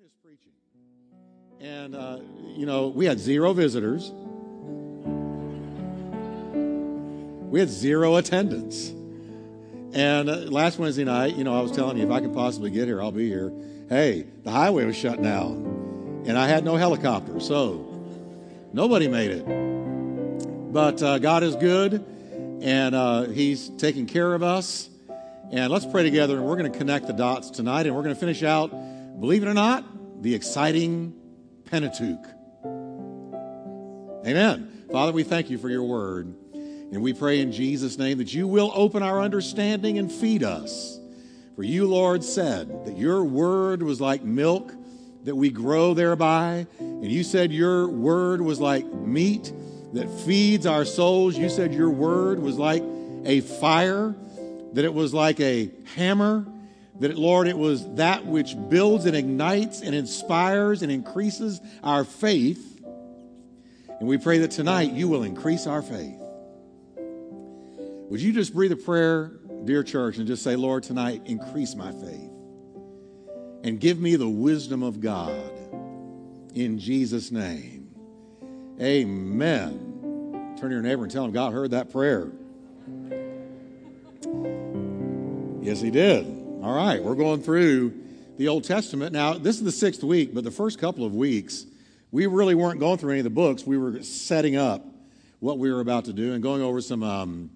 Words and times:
this 0.00 0.12
preaching, 0.24 0.52
and 1.60 1.94
uh, 1.94 2.20
you 2.56 2.64
know, 2.64 2.88
we 2.88 3.04
had 3.04 3.18
zero 3.18 3.52
visitors. 3.52 4.10
We 7.50 7.60
had 7.60 7.68
zero 7.68 8.16
attendance. 8.16 8.88
And 9.92 10.30
uh, 10.30 10.36
last 10.48 10.78
Wednesday 10.78 11.04
night, 11.04 11.36
you 11.36 11.44
know, 11.44 11.54
I 11.54 11.60
was 11.60 11.70
telling 11.72 11.98
you 11.98 12.04
if 12.04 12.10
I 12.10 12.20
could 12.20 12.32
possibly 12.32 12.70
get 12.70 12.86
here, 12.86 13.02
I'll 13.02 13.12
be 13.12 13.28
here. 13.28 13.52
Hey, 13.90 14.24
the 14.42 14.50
highway 14.50 14.86
was 14.86 14.96
shut 14.96 15.20
down, 15.22 16.24
and 16.26 16.38
I 16.38 16.48
had 16.48 16.64
no 16.64 16.76
helicopter, 16.76 17.38
so 17.38 17.86
nobody 18.72 19.06
made 19.06 19.32
it. 19.32 19.44
But 20.72 21.02
uh, 21.02 21.18
God 21.18 21.42
is 21.42 21.56
good, 21.56 22.02
and 22.62 22.94
uh, 22.94 23.24
He's 23.24 23.68
taking 23.68 24.06
care 24.06 24.32
of 24.32 24.42
us. 24.42 24.88
And 25.50 25.70
let's 25.70 25.84
pray 25.84 26.04
together, 26.04 26.38
and 26.38 26.46
we're 26.46 26.56
going 26.56 26.72
to 26.72 26.78
connect 26.78 27.06
the 27.06 27.12
dots 27.12 27.50
tonight, 27.50 27.86
and 27.86 27.94
we're 27.94 28.02
going 28.02 28.14
to 28.14 28.20
finish 28.20 28.42
out, 28.42 28.72
believe 29.20 29.42
it 29.42 29.48
or 29.48 29.54
not, 29.54 30.22
the 30.22 30.34
exciting 30.34 31.14
Pentateuch. 31.66 32.26
Amen. 34.26 34.84
Father, 34.90 35.12
we 35.12 35.22
thank 35.22 35.50
you 35.50 35.58
for 35.58 35.68
your 35.68 35.84
word. 35.84 36.34
And 36.52 37.02
we 37.02 37.12
pray 37.12 37.40
in 37.40 37.52
Jesus' 37.52 37.96
name 37.96 38.18
that 38.18 38.34
you 38.34 38.48
will 38.48 38.72
open 38.74 39.02
our 39.02 39.20
understanding 39.20 39.98
and 39.98 40.10
feed 40.10 40.42
us. 40.42 40.98
For 41.54 41.62
you, 41.62 41.86
Lord, 41.86 42.24
said 42.24 42.86
that 42.86 42.96
your 42.96 43.22
word 43.22 43.82
was 43.82 44.00
like 44.00 44.24
milk 44.24 44.72
that 45.24 45.36
we 45.36 45.50
grow 45.50 45.94
thereby. 45.94 46.66
And 46.78 47.10
you 47.10 47.22
said 47.22 47.52
your 47.52 47.88
word 47.88 48.40
was 48.40 48.58
like 48.60 48.84
meat 48.92 49.52
that 49.92 50.08
feeds 50.24 50.66
our 50.66 50.84
souls. 50.84 51.36
You 51.36 51.48
said 51.48 51.74
your 51.74 51.90
word 51.90 52.40
was 52.40 52.58
like 52.58 52.82
a 53.24 53.40
fire, 53.40 54.14
that 54.72 54.84
it 54.84 54.94
was 54.94 55.12
like 55.12 55.38
a 55.40 55.70
hammer, 55.94 56.46
that, 57.00 57.18
Lord, 57.18 57.48
it 57.48 57.58
was 57.58 57.86
that 57.94 58.26
which 58.26 58.54
builds 58.68 59.06
and 59.06 59.16
ignites 59.16 59.80
and 59.80 59.94
inspires 59.94 60.82
and 60.82 60.92
increases 60.92 61.60
our 61.82 62.04
faith. 62.04 62.82
And 63.98 64.08
we 64.08 64.18
pray 64.18 64.38
that 64.38 64.50
tonight 64.50 64.92
you 64.92 65.08
will 65.08 65.22
increase 65.22 65.66
our 65.66 65.82
faith. 65.82 66.20
Would 68.10 68.20
you 68.20 68.32
just 68.32 68.54
breathe 68.54 68.72
a 68.72 68.76
prayer, 68.76 69.32
dear 69.64 69.82
church, 69.82 70.18
and 70.18 70.26
just 70.26 70.42
say, 70.42 70.56
Lord, 70.56 70.82
tonight, 70.82 71.22
increase 71.26 71.74
my 71.74 71.92
faith 71.92 72.30
and 73.62 73.78
give 73.78 73.98
me 73.98 74.16
the 74.16 74.28
wisdom 74.28 74.82
of 74.82 75.00
God 75.00 75.52
in 76.54 76.78
Jesus' 76.78 77.30
name. 77.30 77.88
Amen. 78.80 80.56
Turn 80.58 80.70
to 80.70 80.74
your 80.74 80.82
neighbor 80.82 81.02
and 81.04 81.12
tell 81.12 81.24
him 81.24 81.32
God 81.32 81.52
heard 81.52 81.72
that 81.72 81.90
prayer. 81.90 82.30
Yes, 85.62 85.80
he 85.80 85.90
did. 85.90 86.39
All 86.62 86.74
right, 86.74 87.02
we're 87.02 87.14
going 87.14 87.42
through 87.42 87.94
the 88.36 88.48
Old 88.48 88.64
Testament. 88.64 89.14
Now, 89.14 89.32
this 89.32 89.56
is 89.56 89.62
the 89.62 89.72
sixth 89.72 90.04
week, 90.04 90.34
but 90.34 90.44
the 90.44 90.50
first 90.50 90.78
couple 90.78 91.06
of 91.06 91.14
weeks, 91.14 91.64
we 92.10 92.26
really 92.26 92.54
weren't 92.54 92.78
going 92.78 92.98
through 92.98 93.12
any 93.12 93.20
of 93.20 93.24
the 93.24 93.30
books. 93.30 93.64
We 93.64 93.78
were 93.78 94.02
setting 94.02 94.56
up 94.56 94.84
what 95.38 95.56
we 95.56 95.72
were 95.72 95.80
about 95.80 96.04
to 96.04 96.12
do 96.12 96.34
and 96.34 96.42
going 96.42 96.60
over 96.60 96.82
some 96.82 97.02
um, 97.02 97.50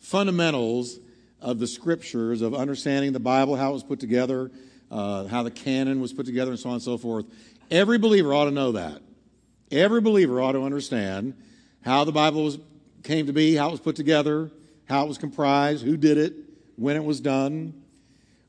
fundamentals 0.00 0.98
of 1.42 1.58
the 1.58 1.66
scriptures, 1.66 2.40
of 2.40 2.54
understanding 2.54 3.12
the 3.12 3.20
Bible, 3.20 3.56
how 3.56 3.72
it 3.72 3.72
was 3.74 3.82
put 3.82 4.00
together, 4.00 4.50
uh, 4.90 5.26
how 5.26 5.42
the 5.42 5.50
canon 5.50 6.00
was 6.00 6.14
put 6.14 6.24
together, 6.24 6.52
and 6.52 6.58
so 6.58 6.70
on 6.70 6.76
and 6.76 6.82
so 6.82 6.96
forth. 6.96 7.26
Every 7.70 7.98
believer 7.98 8.32
ought 8.32 8.46
to 8.46 8.50
know 8.52 8.72
that. 8.72 9.02
Every 9.70 10.00
believer 10.00 10.40
ought 10.40 10.52
to 10.52 10.64
understand 10.64 11.34
how 11.84 12.04
the 12.04 12.12
Bible 12.12 12.44
was, 12.44 12.58
came 13.02 13.26
to 13.26 13.34
be, 13.34 13.54
how 13.54 13.68
it 13.68 13.72
was 13.72 13.80
put 13.80 13.96
together, 13.96 14.50
how 14.88 15.04
it 15.04 15.08
was 15.08 15.18
comprised, 15.18 15.84
who 15.84 15.98
did 15.98 16.16
it, 16.16 16.32
when 16.76 16.96
it 16.96 17.04
was 17.04 17.20
done. 17.20 17.82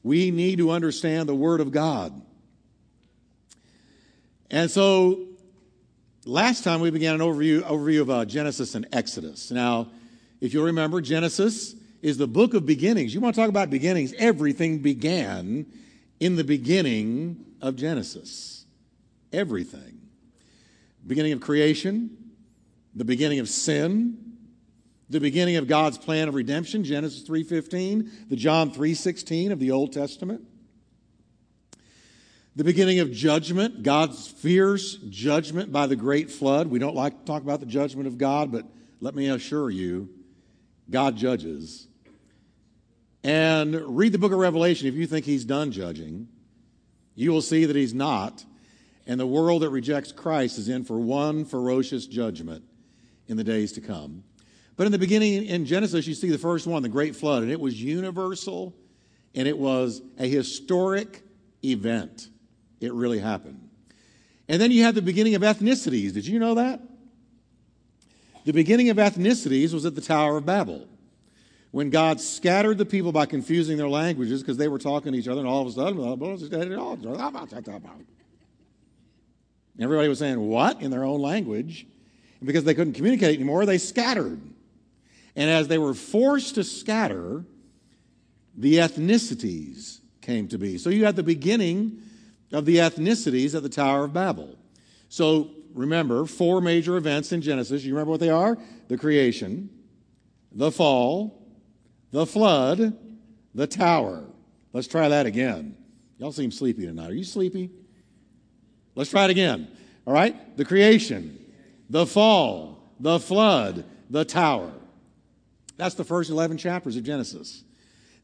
We 0.08 0.32
need 0.32 0.60
to 0.60 0.72
understand 0.72 1.28
the 1.28 1.36
Word 1.36 1.60
of 1.60 1.72
God. 1.72 2.22
And 4.50 4.72
so, 4.72 5.28
last 6.24 6.64
time 6.64 6.80
we 6.80 6.90
began 6.92 7.16
an 7.16 7.20
overview, 7.20 7.62
overview 7.64 8.02
of 8.02 8.10
uh, 8.10 8.24
Genesis 8.24 8.74
and 8.74 8.88
Exodus. 8.94 9.52
Now, 9.52 9.90
if 10.40 10.54
you'll 10.54 10.66
remember, 10.66 11.02
Genesis 11.02 11.76
is 12.02 12.18
the 12.18 12.28
book 12.28 12.54
of 12.54 12.66
beginnings. 12.66 13.14
You 13.14 13.20
want 13.20 13.36
to 13.36 13.42
talk 13.42 13.50
about 13.50 13.70
beginnings? 13.70 14.14
Everything 14.18 14.80
began 14.80 15.66
in 16.22 16.38
the 16.38 16.44
beginning 16.46 17.44
of 17.62 17.76
Genesis. 17.76 18.66
Everything. 19.34 20.00
Beginning 21.06 21.34
of 21.34 21.42
creation, 21.42 22.16
the 22.96 23.04
beginning 23.04 23.40
of 23.40 23.50
sin, 23.50 24.27
the 25.10 25.20
beginning 25.20 25.56
of 25.56 25.68
God's 25.68 25.98
plan 25.98 26.28
of 26.28 26.36
redemption, 26.36 26.84
Genesis 26.84 27.24
3:15, 27.24 28.10
the 28.30 28.36
John 28.36 28.72
3:16 28.72 29.52
of 29.52 29.60
the 29.60 29.72
Old 29.72 29.94
Testament. 29.94 30.42
The 32.56 32.64
beginning 32.64 33.00
of 33.00 33.12
judgment, 33.12 33.84
God's 33.84 34.28
fierce 34.28 34.96
judgment 35.10 35.72
by 35.72 35.86
the 35.86 35.96
great 35.96 36.32
flood. 36.32 36.68
We 36.68 36.80
don't 36.80 36.96
like 36.96 37.20
to 37.20 37.26
talk 37.26 37.44
about 37.44 37.60
the 37.60 37.68
judgment 37.68 38.08
of 38.08 38.18
God, 38.18 38.52
but 38.52 38.66
let 39.00 39.14
me 39.14 39.28
assure 39.28 39.70
you, 39.70 40.10
God 40.90 41.16
judges. 41.16 41.88
And 43.24 43.76
read 43.96 44.12
the 44.12 44.18
book 44.18 44.32
of 44.32 44.40
Revelation 44.40 44.88
if 44.88 44.96
you 44.96 45.06
think 45.06 45.26
he's 45.26 45.46
done 45.46 45.72
judging. 45.72 46.30
You 47.14 47.32
will 47.32 47.42
see 47.42 47.66
that 47.66 47.76
he's 47.76 47.94
not. 47.94 48.44
And 49.06 49.20
the 49.20 49.28
world 49.28 49.62
that 49.62 49.70
rejects 49.70 50.12
Christ 50.12 50.58
is 50.58 50.68
in 50.68 50.84
for 50.84 51.00
one 51.00 51.46
ferocious 51.46 52.08
judgment 52.08 52.64
in 53.28 53.38
the 53.38 53.44
days 53.44 53.72
to 53.74 53.82
come. 53.82 54.24
But 54.78 54.86
in 54.86 54.92
the 54.92 55.00
beginning, 55.00 55.46
in 55.46 55.66
Genesis, 55.66 56.08
you 56.08 56.14
see 56.14 56.30
the 56.30 56.38
first 56.38 56.68
one, 56.68 56.84
the 56.84 56.90
great 56.90 57.16
flood, 57.16 57.44
and 57.44 57.52
it 57.52 57.60
was 57.60 57.82
universal 57.82 58.74
and 59.38 59.48
it 59.48 59.58
was 59.58 60.02
a 60.18 60.28
historic 60.28 61.22
event. 61.64 62.30
It 62.82 62.92
really 62.94 63.20
happened. 63.20 63.70
And 64.50 64.60
then 64.60 64.72
you 64.72 64.84
have 64.84 64.96
the 64.96 65.02
beginning 65.02 65.36
of 65.36 65.44
ethnicities. 65.44 66.14
Did 66.14 66.26
you 66.26 66.40
know 66.40 66.56
that? 66.56 66.82
The 68.46 68.54
beginning 68.54 68.90
of 68.90 68.98
ethnicities 68.98 69.74
was 69.74 69.86
at 69.86 69.94
the 69.94 70.02
Tower 70.02 70.38
of 70.38 70.46
Babel. 70.46 70.88
When 71.72 71.90
God 71.92 72.20
scattered 72.20 72.78
the 72.78 72.86
people 72.86 73.12
by 73.12 73.26
confusing 73.26 73.78
their 73.78 73.90
languages 73.90 74.42
because 74.42 74.58
they 74.58 74.70
were 74.70 74.80
talking 74.80 75.12
to 75.12 75.20
each 75.20 75.28
other, 75.28 75.42
and 75.42 75.50
all 75.50 75.62
of 75.62 75.68
a 75.68 75.72
sudden, 75.72 76.00
everybody 79.80 80.08
was 80.08 80.20
saying, 80.20 80.40
What? 80.40 80.82
in 80.82 80.90
their 80.90 81.04
own 81.04 81.22
language. 81.22 81.86
And 82.40 82.48
because 82.48 82.64
they 82.64 82.74
couldn't 82.74 82.94
communicate 82.94 83.36
anymore, 83.36 83.66
they 83.66 83.78
scattered. 83.78 84.40
And 85.38 85.52
as 85.52 85.68
they 85.68 85.78
were 85.78 85.94
forced 85.94 86.56
to 86.56 86.64
scatter, 86.64 87.46
the 88.58 88.78
ethnicities 88.78 90.00
came 90.20 90.48
to 90.48 90.58
be. 90.58 90.80
So 90.80 90.90
you 90.90 91.06
had 91.06 91.16
the 91.16 91.24
beginning 91.24 92.02
of 92.52 92.66
the 92.66 92.78
ethnicities 92.78 93.54
at 93.54 93.62
the 93.62 93.70
Tower 93.70 94.06
of 94.06 94.14
Babel. 94.14 94.58
So 95.10 95.52
remember, 95.76 96.26
four 96.26 96.60
major 96.60 96.98
events 96.98 97.32
in 97.32 97.42
Genesis. 97.42 97.84
You 97.84 97.94
remember 97.94 98.12
what 98.12 98.20
they 98.20 98.32
are? 98.32 98.58
The 98.88 98.98
creation, 98.98 99.70
the 100.52 100.72
fall, 100.72 101.48
the 102.12 102.26
flood, 102.26 102.98
the 103.54 103.68
tower. 103.68 104.26
Let's 104.74 104.88
try 104.88 105.10
that 105.10 105.28
again. 105.28 105.78
Y'all 106.18 106.32
seem 106.32 106.52
sleepy 106.52 106.88
tonight. 106.88 107.12
Are 107.12 107.14
you 107.14 107.24
sleepy? 107.24 107.70
Let's 108.96 109.12
try 109.12 109.26
it 109.26 109.30
again. 109.30 109.68
All 110.08 110.14
right? 110.14 110.58
The 110.58 110.66
creation, 110.66 111.38
the 111.92 112.08
fall, 112.08 112.92
the 113.00 113.20
flood, 113.20 113.86
the 114.10 114.26
tower. 114.26 114.72
That's 115.78 115.96
the 115.96 116.04
first 116.04 116.30
11 116.30 116.58
chapters 116.58 116.98
of 116.98 117.04
Genesis. 117.04 117.64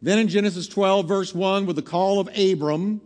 Then 0.01 0.19
in 0.19 0.27
Genesis 0.27 0.67
12, 0.67 1.07
verse 1.07 1.33
1, 1.33 1.65
with 1.65 1.77
the 1.77 1.81
call 1.81 2.19
of 2.19 2.29
Abram, 2.37 2.99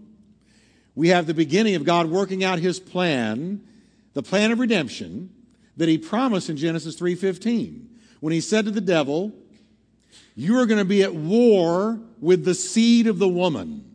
we 0.96 1.10
have 1.10 1.28
the 1.28 1.34
beginning 1.34 1.76
of 1.76 1.84
God 1.84 2.08
working 2.10 2.44
out 2.44 2.60
his 2.60 2.80
plan 2.80 3.62
the 4.18 4.24
plan 4.24 4.52
of 4.52 4.58
redemption 4.58 5.30
that 5.78 5.88
he 5.88 5.96
promised 5.96 6.50
in 6.50 6.58
Genesis 6.58 6.96
3:15 6.96 7.88
when 8.20 8.34
he 8.34 8.42
said 8.42 8.66
to 8.66 8.72
the 8.72 8.82
devil, 8.82 9.32
"You 10.36 10.58
are 10.58 10.66
going 10.66 10.80
to 10.80 10.86
be 10.86 11.04
at 11.04 11.14
war 11.14 12.02
with 12.20 12.44
the 12.44 12.56
seed 12.56 13.06
of 13.06 13.20
the 13.20 13.28
woman. 13.28 13.86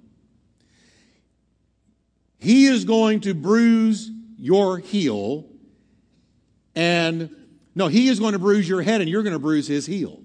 He 2.39 2.67
is 2.67 2.85
going 2.85 3.19
to 3.23 3.35
bruise 3.35 4.13
your 4.39 4.79
heel 4.79 5.49
and 6.77 7.29
no, 7.75 7.89
he 7.89 8.07
is 8.07 8.21
going 8.21 8.35
to 8.35 8.39
bruise 8.39 8.69
your 8.69 8.83
head 8.83 9.01
and 9.01 9.11
you're 9.11 9.25
going 9.25 9.33
to 9.33 9.41
bruise 9.41 9.67
his 9.67 9.87
heel." 9.87 10.22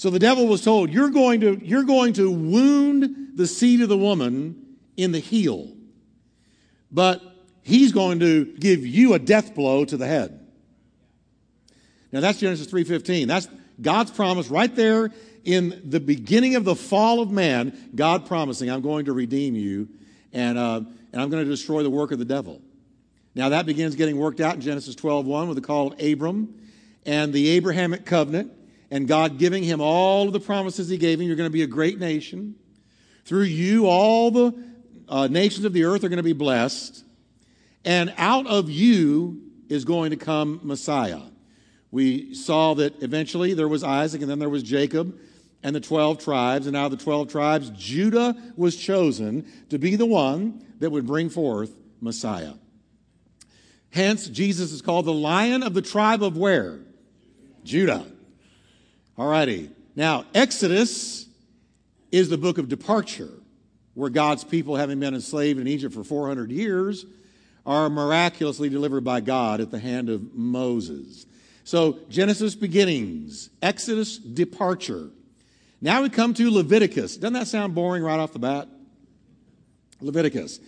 So 0.00 0.08
the 0.08 0.18
devil 0.18 0.46
was 0.46 0.62
told, 0.62 0.90
"You're 0.90 1.10
going 1.10 1.42
to 1.42 1.60
you're 1.62 1.84
going 1.84 2.14
to 2.14 2.30
wound 2.30 3.32
the 3.34 3.46
seed 3.46 3.82
of 3.82 3.90
the 3.90 3.98
woman 3.98 4.78
in 4.96 5.12
the 5.12 5.18
heel." 5.18 5.76
But 6.90 7.20
he's 7.60 7.92
going 7.92 8.20
to 8.20 8.46
give 8.46 8.86
you 8.86 9.12
a 9.12 9.18
death 9.18 9.54
blow 9.54 9.84
to 9.84 9.98
the 9.98 10.06
head. 10.06 10.40
Now 12.12 12.20
that's 12.20 12.38
Genesis 12.38 12.66
3:15. 12.68 13.26
That's 13.26 13.46
God's 13.78 14.10
promise 14.10 14.48
right 14.48 14.74
there 14.74 15.12
in 15.44 15.82
the 15.84 16.00
beginning 16.00 16.54
of 16.54 16.64
the 16.64 16.74
fall 16.74 17.20
of 17.20 17.30
man. 17.30 17.90
God 17.94 18.24
promising, 18.24 18.70
"I'm 18.70 18.80
going 18.80 19.04
to 19.04 19.12
redeem 19.12 19.54
you, 19.54 19.86
and 20.32 20.56
uh, 20.56 20.80
and 21.12 21.20
I'm 21.20 21.28
going 21.28 21.44
to 21.44 21.50
destroy 21.50 21.82
the 21.82 21.90
work 21.90 22.10
of 22.10 22.18
the 22.18 22.24
devil." 22.24 22.62
Now 23.34 23.50
that 23.50 23.66
begins 23.66 23.96
getting 23.96 24.16
worked 24.16 24.40
out 24.40 24.54
in 24.54 24.62
Genesis 24.62 24.94
12:1 24.94 25.48
with 25.48 25.56
the 25.56 25.60
call 25.60 25.92
of 25.92 26.00
Abram 26.00 26.54
and 27.04 27.34
the 27.34 27.50
Abrahamic 27.50 28.06
covenant, 28.06 28.52
and 28.90 29.06
God 29.06 29.38
giving 29.38 29.62
him 29.62 29.80
all 29.80 30.26
of 30.26 30.32
the 30.32 30.40
promises 30.40 30.88
He 30.88 30.98
gave 30.98 31.20
him. 31.20 31.26
You're 31.26 31.36
going 31.36 31.48
to 31.48 31.52
be 31.52 31.62
a 31.62 31.68
great 31.68 31.98
nation. 31.98 32.56
Through 33.24 33.44
you, 33.44 33.86
all 33.86 34.30
the 34.30 34.64
uh, 35.08 35.28
nations 35.28 35.64
of 35.64 35.72
the 35.72 35.84
earth 35.84 36.04
are 36.04 36.08
going 36.08 36.16
to 36.16 36.22
be 36.22 36.32
blessed, 36.32 37.04
and 37.84 38.12
out 38.16 38.46
of 38.46 38.70
you 38.70 39.42
is 39.68 39.84
going 39.84 40.10
to 40.10 40.16
come 40.16 40.60
Messiah. 40.62 41.20
We 41.90 42.34
saw 42.34 42.74
that 42.74 43.02
eventually 43.02 43.54
there 43.54 43.68
was 43.68 43.82
Isaac, 43.82 44.20
and 44.20 44.30
then 44.30 44.38
there 44.38 44.48
was 44.48 44.62
Jacob 44.62 45.18
and 45.62 45.74
the 45.74 45.80
12 45.80 46.22
tribes. 46.22 46.66
And 46.66 46.76
out 46.76 46.92
of 46.92 46.98
the 46.98 47.04
12 47.04 47.30
tribes, 47.30 47.70
Judah 47.70 48.36
was 48.56 48.76
chosen 48.76 49.46
to 49.70 49.78
be 49.78 49.96
the 49.96 50.06
one 50.06 50.64
that 50.78 50.90
would 50.90 51.06
bring 51.06 51.28
forth 51.28 51.74
Messiah. 52.00 52.54
Hence, 53.90 54.28
Jesus 54.28 54.72
is 54.72 54.82
called 54.82 55.04
the 55.04 55.12
lion 55.12 55.62
of 55.62 55.74
the 55.74 55.82
tribe 55.82 56.22
of 56.22 56.36
where? 56.36 56.80
Judah. 57.64 58.06
All 59.20 59.26
righty. 59.26 59.68
Now, 59.94 60.24
Exodus 60.34 61.26
is 62.10 62.30
the 62.30 62.38
book 62.38 62.56
of 62.56 62.70
departure, 62.70 63.28
where 63.92 64.08
God's 64.08 64.44
people, 64.44 64.76
having 64.76 64.98
been 64.98 65.12
enslaved 65.12 65.60
in 65.60 65.68
Egypt 65.68 65.94
for 65.94 66.02
400 66.02 66.50
years, 66.50 67.04
are 67.66 67.90
miraculously 67.90 68.70
delivered 68.70 69.04
by 69.04 69.20
God 69.20 69.60
at 69.60 69.70
the 69.70 69.78
hand 69.78 70.08
of 70.08 70.32
Moses. 70.32 71.26
So, 71.64 71.98
Genesis 72.08 72.54
beginnings, 72.54 73.50
Exodus 73.60 74.16
departure. 74.16 75.10
Now 75.82 76.00
we 76.00 76.08
come 76.08 76.32
to 76.32 76.50
Leviticus. 76.50 77.18
Doesn't 77.18 77.34
that 77.34 77.46
sound 77.46 77.74
boring 77.74 78.02
right 78.02 78.18
off 78.18 78.32
the 78.32 78.38
bat? 78.38 78.68
Leviticus. 80.00 80.60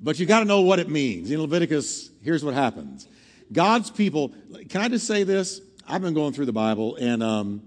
But 0.00 0.20
you 0.20 0.26
got 0.26 0.38
to 0.38 0.44
know 0.44 0.60
what 0.60 0.78
it 0.78 0.88
means. 0.88 1.32
In 1.32 1.40
Leviticus, 1.40 2.10
here's 2.22 2.44
what 2.44 2.54
happens 2.54 3.08
God's 3.52 3.90
people, 3.90 4.32
can 4.68 4.82
I 4.82 4.88
just 4.88 5.08
say 5.08 5.24
this? 5.24 5.60
I've 5.88 6.02
been 6.02 6.14
going 6.14 6.32
through 6.32 6.46
the 6.46 6.52
Bible, 6.52 6.94
and 6.94 7.24
um, 7.24 7.62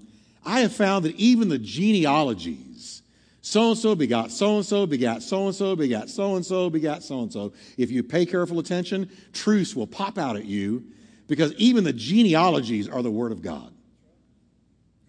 I 0.46 0.62
have 0.62 0.74
found 0.74 1.06
that 1.06 1.16
even 1.16 1.50
the 1.50 1.60
genealogies, 1.60 3.02
so 3.42 3.70
and 3.70 3.78
so 3.78 3.96
begot 3.96 4.32
so 4.32 4.58
and 4.58 4.66
so, 4.66 4.86
begot, 4.86 5.24
so 5.24 5.48
and 5.48 5.56
so, 5.56 5.76
begot, 5.76 6.10
so 6.10 6.36
and 6.36 6.46
so, 6.46 6.70
begot, 6.70 7.04
so 7.04 7.22
and 7.22 7.32
so. 7.32 7.54
If 7.78 7.92
you 7.92 8.04
pay 8.04 8.26
careful 8.26 8.60
attention, 8.60 9.10
truths 9.34 9.76
will 9.76 9.88
pop 9.88 10.18
out 10.18 10.36
at 10.36 10.46
you 10.46 10.86
because 11.28 11.54
even 11.54 11.84
the 11.84 11.94
genealogies 11.94 12.90
are 12.90 13.02
the 13.02 13.12
Word 13.12 13.32
of 13.32 13.42
God. 13.42 13.72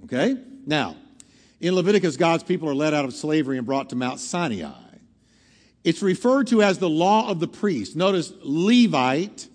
Okay? 0.04 0.36
Now, 0.66 0.96
in 1.60 1.74
Leviticus, 1.74 2.16
God's 2.16 2.42
people 2.42 2.68
are 2.68 2.74
led 2.74 2.92
out 2.92 3.04
of 3.04 3.14
slavery 3.14 3.56
and 3.56 3.66
brought 3.66 3.90
to 3.90 3.96
Mount 3.96 4.18
Sinai. 4.18 4.72
It's 5.84 6.02
referred 6.02 6.48
to 6.48 6.62
as 6.62 6.78
the 6.78 6.88
law 6.88 7.28
of 7.28 7.40
the 7.40 7.48
priest. 7.48 7.96
Notice 7.96 8.32
Levite, 8.42 9.48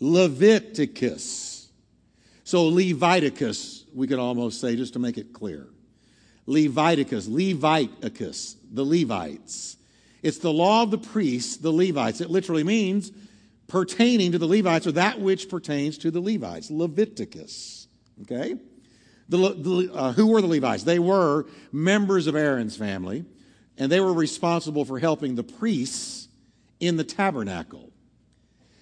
Leviticus. 0.00 1.70
So 2.44 2.66
Leviticus, 2.66 3.73
we 3.94 4.06
could 4.06 4.18
almost 4.18 4.60
say, 4.60 4.76
just 4.76 4.94
to 4.94 4.98
make 4.98 5.18
it 5.18 5.32
clear. 5.32 5.68
Leviticus, 6.46 7.26
Leviticus, 7.26 8.56
the 8.70 8.84
Levites. 8.84 9.76
It's 10.22 10.38
the 10.38 10.52
law 10.52 10.82
of 10.82 10.90
the 10.90 10.98
priests, 10.98 11.56
the 11.56 11.70
Levites. 11.70 12.20
It 12.20 12.30
literally 12.30 12.64
means 12.64 13.12
pertaining 13.66 14.32
to 14.32 14.38
the 14.38 14.46
Levites 14.46 14.86
or 14.86 14.92
that 14.92 15.20
which 15.20 15.48
pertains 15.48 15.98
to 15.98 16.10
the 16.10 16.20
Levites. 16.20 16.70
Leviticus. 16.70 17.88
Okay? 18.22 18.56
The, 19.28 19.36
the, 19.36 19.90
uh, 19.94 20.12
who 20.12 20.26
were 20.26 20.40
the 20.40 20.46
Levites? 20.46 20.84
They 20.84 20.98
were 20.98 21.46
members 21.72 22.26
of 22.26 22.36
Aaron's 22.36 22.76
family, 22.76 23.24
and 23.78 23.90
they 23.90 24.00
were 24.00 24.12
responsible 24.12 24.84
for 24.84 24.98
helping 24.98 25.34
the 25.34 25.44
priests 25.44 26.28
in 26.80 26.96
the 26.96 27.04
tabernacle. 27.04 27.90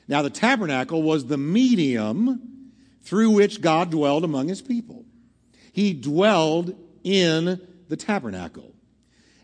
Now, 0.09 0.23
the 0.23 0.31
tabernacle 0.31 1.03
was 1.03 1.27
the 1.27 1.39
medium 1.39 2.71
through 3.03 3.31
which 3.31 3.61
God 3.61 3.91
dwelled 3.91 4.25
among 4.25 4.49
his 4.49 4.63
people. 4.63 5.02
He 5.73 5.93
dwelled 5.93 6.77
in 7.03 7.61
the 7.89 7.97
tabernacle. 7.97 8.73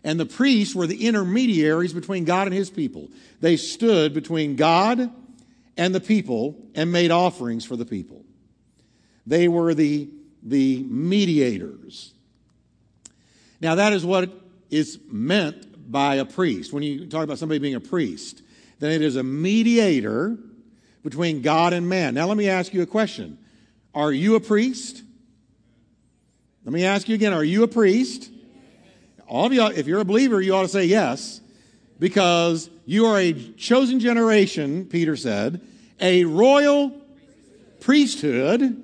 And 0.03 0.19
the 0.19 0.25
priests 0.25 0.73
were 0.73 0.87
the 0.87 1.05
intermediaries 1.05 1.91
between 1.91 2.23
God 2.23 2.47
and 2.47 2.55
his 2.55 2.69
people. 2.69 3.09
They 3.41 3.57
stood 3.57 4.13
between 4.13 4.55
God 4.55 5.11
and 5.75 5.93
the 5.93 5.99
people 5.99 6.55
and 6.73 6.91
made 6.91 7.11
offerings 7.11 7.65
for 7.65 7.75
the 7.75 7.85
people. 7.85 8.23
They 9.27 9.47
were 9.47 9.73
the 9.73 10.09
the 10.43 10.83
mediators. 10.83 12.13
Now, 13.61 13.75
that 13.75 13.93
is 13.93 14.05
what 14.05 14.31
is 14.69 14.99
meant 15.09 15.91
by 15.91 16.15
a 16.15 16.25
priest. 16.25 16.71
When 16.71 16.83
you 16.83 17.07
talk 17.07 17.23
about 17.23 17.37
somebody 17.37 17.59
being 17.59 17.75
a 17.75 17.81
priest, 17.81 18.41
then 18.79 18.91
it 18.91 19.01
is 19.01 19.15
a 19.15 19.23
mediator 19.23 20.37
between 21.03 21.41
God 21.41 21.73
and 21.73 21.89
man. 21.89 22.13
Now, 22.13 22.27
let 22.27 22.37
me 22.37 22.47
ask 22.47 22.73
you 22.73 22.81
a 22.81 22.87
question 22.87 23.37
Are 23.93 24.11
you 24.11 24.35
a 24.35 24.39
priest? 24.39 25.03
Let 26.69 26.73
me 26.73 26.85
ask 26.85 27.09
you 27.09 27.15
again 27.15 27.33
Are 27.33 27.43
you 27.43 27.63
a 27.63 27.67
priest? 27.67 28.29
All 29.27 29.47
of 29.47 29.53
you, 29.53 29.65
if 29.65 29.87
you're 29.87 30.01
a 30.01 30.05
believer, 30.05 30.39
you 30.39 30.53
ought 30.53 30.61
to 30.61 30.67
say 30.67 30.85
yes, 30.85 31.41
because 31.97 32.69
you 32.85 33.07
are 33.07 33.17
a 33.17 33.33
chosen 33.33 33.99
generation, 33.99 34.85
Peter 34.85 35.15
said, 35.15 35.61
a 35.99 36.25
royal 36.25 36.91
priesthood 37.79 38.83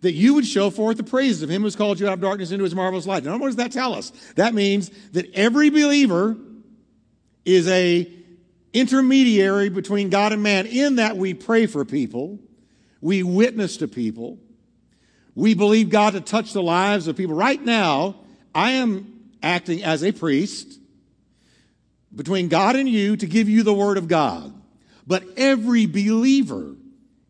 that 0.00 0.12
you 0.12 0.32
would 0.32 0.46
show 0.46 0.70
forth 0.70 0.96
the 0.96 1.02
praises 1.02 1.42
of 1.42 1.50
him 1.50 1.60
who's 1.60 1.76
called 1.76 2.00
you 2.00 2.06
out 2.06 2.14
of 2.14 2.20
darkness 2.22 2.52
into 2.52 2.64
his 2.64 2.74
marvelous 2.74 3.06
light. 3.06 3.22
Now, 3.22 3.36
what 3.36 3.48
does 3.48 3.56
that 3.56 3.70
tell 3.70 3.92
us? 3.92 4.10
That 4.36 4.54
means 4.54 4.88
that 5.12 5.30
every 5.34 5.68
believer 5.68 6.38
is 7.44 7.68
a 7.68 8.10
intermediary 8.72 9.68
between 9.68 10.08
God 10.08 10.32
and 10.32 10.42
man 10.42 10.64
in 10.64 10.96
that 10.96 11.18
we 11.18 11.34
pray 11.34 11.66
for 11.66 11.84
people, 11.84 12.38
we 13.02 13.22
witness 13.22 13.76
to 13.76 13.88
people, 13.88 14.38
we 15.38 15.54
believe 15.54 15.88
God 15.88 16.14
to 16.14 16.20
touch 16.20 16.52
the 16.52 16.62
lives 16.62 17.06
of 17.06 17.16
people. 17.16 17.36
Right 17.36 17.64
now, 17.64 18.16
I 18.52 18.72
am 18.72 19.30
acting 19.40 19.84
as 19.84 20.02
a 20.02 20.10
priest 20.10 20.80
between 22.12 22.48
God 22.48 22.74
and 22.74 22.88
you 22.88 23.16
to 23.16 23.24
give 23.24 23.48
you 23.48 23.62
the 23.62 23.72
word 23.72 23.98
of 23.98 24.08
God. 24.08 24.52
But 25.06 25.22
every 25.36 25.86
believer 25.86 26.74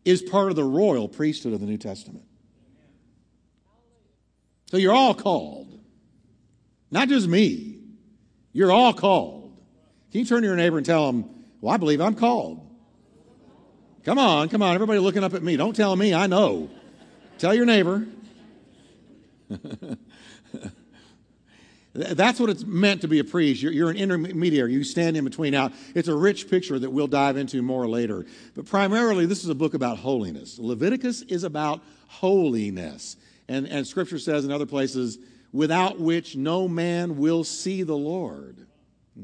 is 0.05 0.23
part 0.23 0.49
of 0.49 0.55
the 0.55 0.63
royal 0.63 1.07
priesthood 1.07 1.53
of 1.53 1.59
the 1.59 1.67
New 1.67 1.77
Testament. 1.77 2.25
So 4.71 4.77
you're 4.77 4.95
all 4.95 5.13
called. 5.13 5.79
Not 6.89 7.09
just 7.09 7.27
me. 7.27 7.77
You're 8.53 8.71
all 8.71 8.93
called. 8.93 9.55
Can 10.11 10.21
you 10.21 10.25
turn 10.25 10.41
to 10.41 10.47
your 10.47 10.57
neighbor 10.57 10.77
and 10.77 10.85
tell 10.85 11.05
them, 11.05 11.29
Well, 11.61 11.75
I 11.75 11.77
believe 11.77 12.01
I'm 12.01 12.15
called? 12.15 12.65
Come 14.03 14.17
on, 14.17 14.49
come 14.49 14.63
on. 14.63 14.73
Everybody 14.73 14.97
looking 14.97 15.23
up 15.23 15.35
at 15.35 15.43
me. 15.43 15.57
Don't 15.57 15.75
tell 15.75 15.95
me, 15.95 16.15
I 16.15 16.25
know. 16.25 16.71
Tell 17.39 17.53
your 17.53 17.65
neighbor. 17.65 18.05
That's 21.93 22.39
what 22.39 22.49
it's 22.49 22.65
meant 22.65 23.01
to 23.01 23.07
be 23.07 23.19
a 23.19 23.23
priest. 23.23 23.61
You're, 23.61 23.71
you're, 23.71 23.89
an 23.89 23.95
intermediary. 23.95 24.73
You 24.73 24.83
stand 24.83 25.15
in 25.15 25.23
between. 25.23 25.53
Now, 25.53 25.71
it's 25.95 26.09
a 26.09 26.15
rich 26.15 26.49
picture 26.49 26.77
that 26.77 26.89
we'll 26.89 27.07
dive 27.07 27.37
into 27.37 27.61
more 27.61 27.87
later. 27.87 28.25
But 28.55 28.65
primarily, 28.65 29.25
this 29.25 29.43
is 29.43 29.49
a 29.49 29.55
book 29.55 29.73
about 29.73 29.97
holiness. 29.97 30.59
Leviticus 30.59 31.21
is 31.23 31.45
about 31.45 31.81
holiness. 32.07 33.15
And, 33.47 33.67
and 33.67 33.87
scripture 33.87 34.19
says 34.19 34.43
in 34.43 34.51
other 34.51 34.65
places, 34.65 35.17
without 35.53 35.97
which 35.97 36.35
no 36.35 36.67
man 36.67 37.17
will 37.17 37.45
see 37.45 37.83
the 37.83 37.97
Lord. 37.97 38.67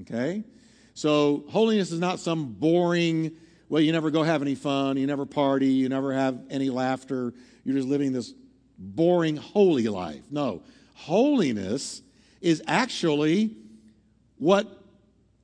Okay? 0.02 0.46
So 0.94 1.44
holiness 1.50 1.92
is 1.92 2.00
not 2.00 2.20
some 2.20 2.54
boring, 2.54 3.34
well, 3.68 3.82
you 3.82 3.92
never 3.92 4.10
go 4.10 4.24
have 4.24 4.42
any 4.42 4.56
fun, 4.56 4.98
you 4.98 5.06
never 5.06 5.26
party, 5.26 5.68
you 5.68 5.90
never 5.90 6.14
have 6.14 6.40
any 6.50 6.70
laughter, 6.70 7.34
you're 7.66 7.76
just 7.76 7.88
living 7.88 8.14
this 8.14 8.34
boring, 8.78 9.36
holy 9.36 9.90
life. 9.90 10.22
No. 10.32 10.64
Holiness 10.94 12.02
is 12.40 12.64
actually 12.68 13.58
what 14.38 14.82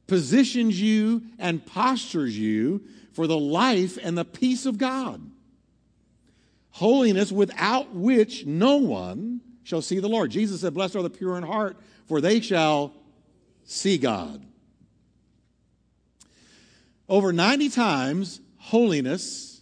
positions 0.07 0.79
you 0.79 1.23
and 1.37 1.65
postures 1.65 2.37
you 2.37 2.83
for 3.11 3.27
the 3.27 3.37
life 3.37 3.97
and 4.01 4.17
the 4.17 4.23
peace 4.23 4.65
of 4.65 4.77
God 4.77 5.21
holiness 6.71 7.31
without 7.31 7.93
which 7.93 8.45
no 8.45 8.77
one 8.77 9.41
shall 9.63 9.81
see 9.81 9.99
the 9.99 10.07
Lord. 10.07 10.31
Jesus 10.31 10.61
said, 10.61 10.73
Blessed 10.73 10.95
are 10.95 11.03
the 11.03 11.09
pure 11.09 11.37
in 11.37 11.43
heart, 11.43 11.77
for 12.07 12.19
they 12.19 12.39
shall 12.39 12.93
see 13.63 13.97
God. 13.97 14.43
Over 17.07 17.33
90 17.33 17.69
times, 17.69 18.39
holiness, 18.57 19.61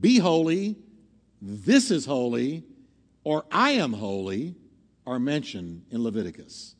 be 0.00 0.18
holy, 0.18 0.76
this 1.40 1.90
is 1.90 2.04
holy, 2.04 2.64
or 3.24 3.44
I 3.50 3.72
am 3.72 3.92
holy 3.92 4.54
are 5.06 5.18
mentioned 5.18 5.84
in 5.90 6.02
Leviticus. 6.02 6.74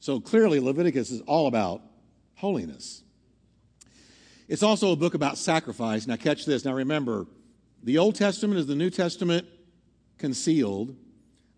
So 0.00 0.20
clearly, 0.20 0.60
Leviticus 0.60 1.10
is 1.10 1.20
all 1.22 1.46
about 1.46 1.82
holiness. 2.34 3.02
It's 4.48 4.62
also 4.62 4.92
a 4.92 4.96
book 4.96 5.14
about 5.14 5.38
sacrifice. 5.38 6.06
Now, 6.06 6.16
catch 6.16 6.44
this. 6.44 6.64
Now, 6.64 6.72
remember, 6.72 7.26
the 7.82 7.98
Old 7.98 8.14
Testament 8.14 8.58
is 8.58 8.66
the 8.66 8.76
New 8.76 8.90
Testament 8.90 9.46
concealed, 10.18 10.96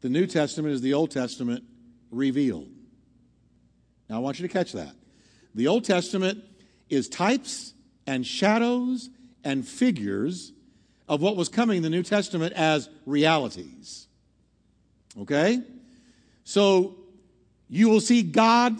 the 0.00 0.08
New 0.08 0.26
Testament 0.26 0.75
is 0.75 0.80
the 0.80 0.94
Old 0.94 1.11
Testament 1.11 1.64
revealed. 2.11 2.68
Now, 4.08 4.16
I 4.16 4.18
want 4.20 4.38
you 4.38 4.47
to 4.47 4.52
catch 4.52 4.73
that. 4.73 4.94
The 5.54 5.66
Old 5.66 5.85
Testament 5.85 6.42
is 6.88 7.08
types 7.08 7.75
and 8.06 8.26
shadows 8.26 9.11
and 9.44 9.66
figures 9.66 10.52
of 11.09 11.23
what 11.23 11.37
was 11.37 11.49
coming 11.49 11.79
in 11.79 11.83
the 11.83 11.91
New 11.91 12.03
Testament 12.03 12.53
as 12.55 12.88
realities. 13.07 14.07
Okay? 15.19 15.61
So, 16.45 16.97
you 17.69 17.88
will 17.88 18.00
see 18.00 18.23
God 18.23 18.79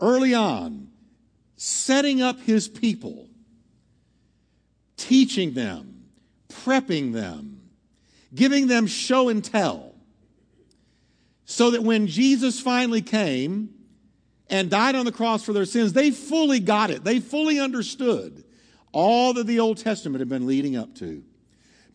early 0.00 0.34
on 0.34 0.88
setting 1.56 2.20
up 2.20 2.40
his 2.40 2.68
people, 2.68 3.28
teaching 4.96 5.54
them, 5.54 6.04
prepping 6.48 7.12
them, 7.12 7.60
giving 8.34 8.66
them 8.66 8.86
show 8.86 9.28
and 9.28 9.42
tell, 9.44 9.94
so 11.46 11.70
that 11.70 11.82
when 11.82 12.06
Jesus 12.06 12.60
finally 12.60 13.00
came 13.00 13.70
and 14.50 14.68
died 14.68 14.94
on 14.94 15.04
the 15.04 15.12
cross 15.12 15.44
for 15.44 15.52
their 15.52 15.64
sins, 15.64 15.92
they 15.92 16.10
fully 16.10 16.60
got 16.60 16.90
it. 16.90 17.04
They 17.04 17.20
fully 17.20 17.58
understood 17.58 18.44
all 18.92 19.32
that 19.34 19.46
the 19.46 19.60
Old 19.60 19.78
Testament 19.78 20.20
had 20.20 20.28
been 20.28 20.46
leading 20.46 20.76
up 20.76 20.94
to. 20.96 21.22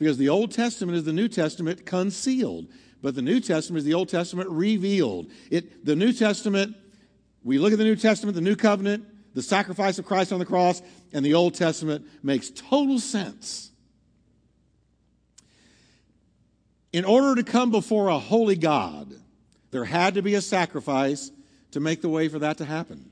Because 0.01 0.17
the 0.17 0.29
Old 0.29 0.51
Testament 0.51 0.97
is 0.97 1.03
the 1.03 1.13
New 1.13 1.27
Testament 1.27 1.85
concealed, 1.85 2.65
but 3.03 3.13
the 3.13 3.21
New 3.21 3.39
Testament 3.39 3.77
is 3.77 3.85
the 3.85 3.93
Old 3.93 4.09
Testament 4.09 4.49
revealed. 4.49 5.29
It, 5.51 5.85
the 5.85 5.95
New 5.95 6.11
Testament, 6.11 6.75
we 7.43 7.59
look 7.59 7.71
at 7.71 7.77
the 7.77 7.83
New 7.83 7.95
Testament, 7.95 8.33
the 8.33 8.41
New 8.41 8.55
Covenant, 8.55 9.05
the 9.35 9.43
sacrifice 9.43 9.99
of 9.99 10.07
Christ 10.07 10.33
on 10.33 10.39
the 10.39 10.45
cross, 10.47 10.81
and 11.13 11.23
the 11.23 11.35
Old 11.35 11.53
Testament 11.53 12.07
makes 12.23 12.49
total 12.49 12.97
sense. 12.97 13.69
In 16.91 17.05
order 17.05 17.35
to 17.35 17.43
come 17.43 17.69
before 17.69 18.07
a 18.07 18.17
holy 18.17 18.55
God, 18.55 19.13
there 19.69 19.85
had 19.85 20.15
to 20.15 20.23
be 20.23 20.33
a 20.33 20.41
sacrifice 20.41 21.29
to 21.73 21.79
make 21.79 22.01
the 22.01 22.09
way 22.09 22.27
for 22.27 22.39
that 22.39 22.57
to 22.57 22.65
happen. 22.65 23.11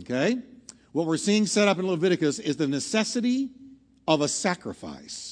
Okay? 0.00 0.38
What 0.92 1.06
we're 1.06 1.18
seeing 1.18 1.44
set 1.44 1.68
up 1.68 1.78
in 1.78 1.86
Leviticus 1.86 2.38
is 2.38 2.56
the 2.56 2.68
necessity 2.68 3.50
of 4.08 4.22
a 4.22 4.28
sacrifice. 4.28 5.31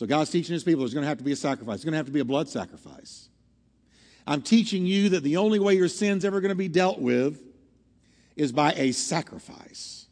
So 0.00 0.06
God's 0.06 0.30
teaching 0.30 0.54
his 0.54 0.64
people 0.64 0.80
there's 0.80 0.94
going 0.94 1.02
to 1.02 1.08
have 1.08 1.18
to 1.18 1.24
be 1.24 1.32
a 1.32 1.36
sacrifice. 1.36 1.74
It's 1.74 1.84
going 1.84 1.92
to 1.92 1.98
have 1.98 2.06
to 2.06 2.12
be 2.12 2.20
a 2.20 2.24
blood 2.24 2.48
sacrifice. 2.48 3.28
I'm 4.26 4.40
teaching 4.40 4.86
you 4.86 5.10
that 5.10 5.22
the 5.22 5.36
only 5.36 5.58
way 5.58 5.74
your 5.74 5.88
sin's 5.88 6.24
ever 6.24 6.40
going 6.40 6.48
to 6.48 6.54
be 6.54 6.68
dealt 6.68 7.00
with 7.00 7.38
is 8.34 8.50
by 8.50 8.72
a 8.72 8.92
sacrifice. 8.92 10.06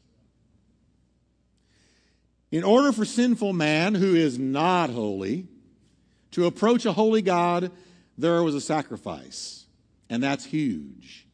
In 2.50 2.64
order 2.64 2.92
for 2.92 3.06
sinful 3.06 3.54
man 3.54 3.94
who 3.94 4.14
is 4.14 4.38
not 4.38 4.90
holy 4.90 5.46
to 6.32 6.44
approach 6.44 6.84
a 6.84 6.92
holy 6.92 7.22
God, 7.22 7.72
there 8.18 8.42
was 8.42 8.54
a 8.54 8.60
sacrifice. 8.60 9.64
And 10.10 10.22
that's 10.22 10.44
huge. 10.44 11.26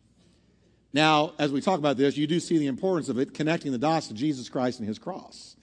Now, 0.92 1.32
as 1.40 1.50
we 1.50 1.60
talk 1.60 1.80
about 1.80 1.96
this, 1.96 2.16
you 2.16 2.28
do 2.28 2.38
see 2.38 2.58
the 2.58 2.68
importance 2.68 3.08
of 3.08 3.18
it 3.18 3.34
connecting 3.34 3.72
the 3.72 3.78
dots 3.78 4.06
to 4.06 4.14
Jesus 4.14 4.48
Christ 4.48 4.78
and 4.78 4.86
his 4.86 5.00
cross. 5.00 5.56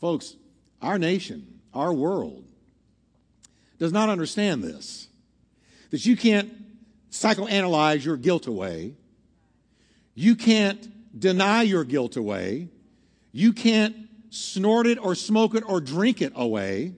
Folks, 0.00 0.34
our 0.82 0.98
nation, 0.98 1.54
our 1.74 1.92
world, 1.92 2.44
does 3.78 3.92
not 3.92 4.08
understand 4.08 4.62
this. 4.62 5.08
That 5.90 6.06
you 6.06 6.16
can't 6.16 6.52
psychoanalyze 7.10 8.04
your 8.04 8.16
guilt 8.16 8.46
away. 8.46 8.94
You 10.14 10.36
can't 10.36 11.18
deny 11.18 11.62
your 11.62 11.84
guilt 11.84 12.16
away. 12.16 12.68
You 13.32 13.52
can't 13.52 13.96
snort 14.30 14.86
it 14.86 14.98
or 14.98 15.14
smoke 15.14 15.54
it 15.54 15.64
or 15.66 15.80
drink 15.80 16.22
it 16.22 16.32
away. 16.34 16.94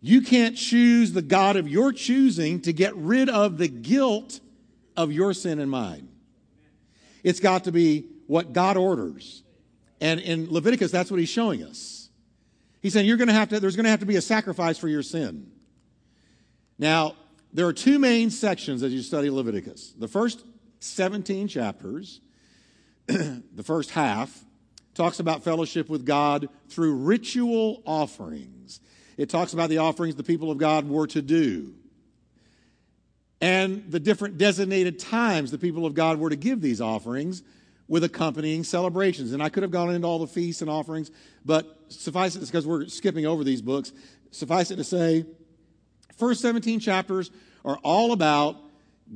You 0.00 0.20
can't 0.20 0.56
choose 0.56 1.12
the 1.12 1.22
God 1.22 1.56
of 1.56 1.68
your 1.68 1.92
choosing 1.92 2.60
to 2.62 2.72
get 2.72 2.94
rid 2.94 3.28
of 3.28 3.58
the 3.58 3.68
guilt 3.68 4.40
of 4.96 5.12
your 5.12 5.32
sin 5.32 5.58
and 5.58 5.70
mine. 5.70 6.08
It's 7.22 7.40
got 7.40 7.64
to 7.64 7.72
be 7.72 8.06
what 8.26 8.52
God 8.52 8.76
orders. 8.76 9.42
And 10.00 10.20
in 10.20 10.50
Leviticus, 10.52 10.90
that's 10.90 11.10
what 11.10 11.20
he's 11.20 11.28
showing 11.28 11.62
us. 11.62 12.03
He's 12.84 12.92
saying 12.92 13.06
you're 13.06 13.16
going 13.16 13.28
to 13.28 13.34
have 13.34 13.48
to, 13.48 13.60
there's 13.60 13.76
going 13.76 13.84
to 13.84 13.90
have 13.90 14.00
to 14.00 14.06
be 14.06 14.16
a 14.16 14.20
sacrifice 14.20 14.76
for 14.76 14.88
your 14.88 15.02
sin. 15.02 15.50
Now, 16.78 17.16
there 17.50 17.66
are 17.66 17.72
two 17.72 17.98
main 17.98 18.28
sections 18.28 18.82
as 18.82 18.92
you 18.92 19.00
study 19.00 19.30
Leviticus. 19.30 19.94
The 19.98 20.06
first 20.06 20.44
17 20.80 21.48
chapters, 21.48 22.20
the 23.06 23.62
first 23.64 23.88
half, 23.92 24.44
talks 24.92 25.18
about 25.18 25.42
fellowship 25.42 25.88
with 25.88 26.04
God 26.04 26.50
through 26.68 26.96
ritual 26.96 27.82
offerings. 27.86 28.80
It 29.16 29.30
talks 29.30 29.54
about 29.54 29.70
the 29.70 29.78
offerings 29.78 30.16
the 30.16 30.22
people 30.22 30.50
of 30.50 30.58
God 30.58 30.86
were 30.86 31.06
to 31.06 31.22
do 31.22 31.72
and 33.40 33.90
the 33.90 34.00
different 34.00 34.36
designated 34.36 34.98
times 34.98 35.50
the 35.50 35.58
people 35.58 35.86
of 35.86 35.94
God 35.94 36.18
were 36.18 36.28
to 36.28 36.36
give 36.36 36.60
these 36.60 36.82
offerings 36.82 37.42
with 37.88 38.04
accompanying 38.04 38.64
celebrations. 38.64 39.32
And 39.32 39.42
I 39.42 39.48
could 39.48 39.62
have 39.62 39.72
gone 39.72 39.94
into 39.94 40.06
all 40.06 40.18
the 40.18 40.26
feasts 40.26 40.62
and 40.62 40.70
offerings, 40.70 41.10
but 41.44 41.78
suffice 41.88 42.36
it 42.36 42.40
because 42.40 42.66
we're 42.66 42.86
skipping 42.88 43.26
over 43.26 43.44
these 43.44 43.62
books, 43.62 43.92
suffice 44.30 44.70
it 44.70 44.76
to 44.76 44.84
say, 44.84 45.24
first 46.16 46.40
17 46.40 46.80
chapters 46.80 47.30
are 47.64 47.78
all 47.82 48.12
about 48.12 48.56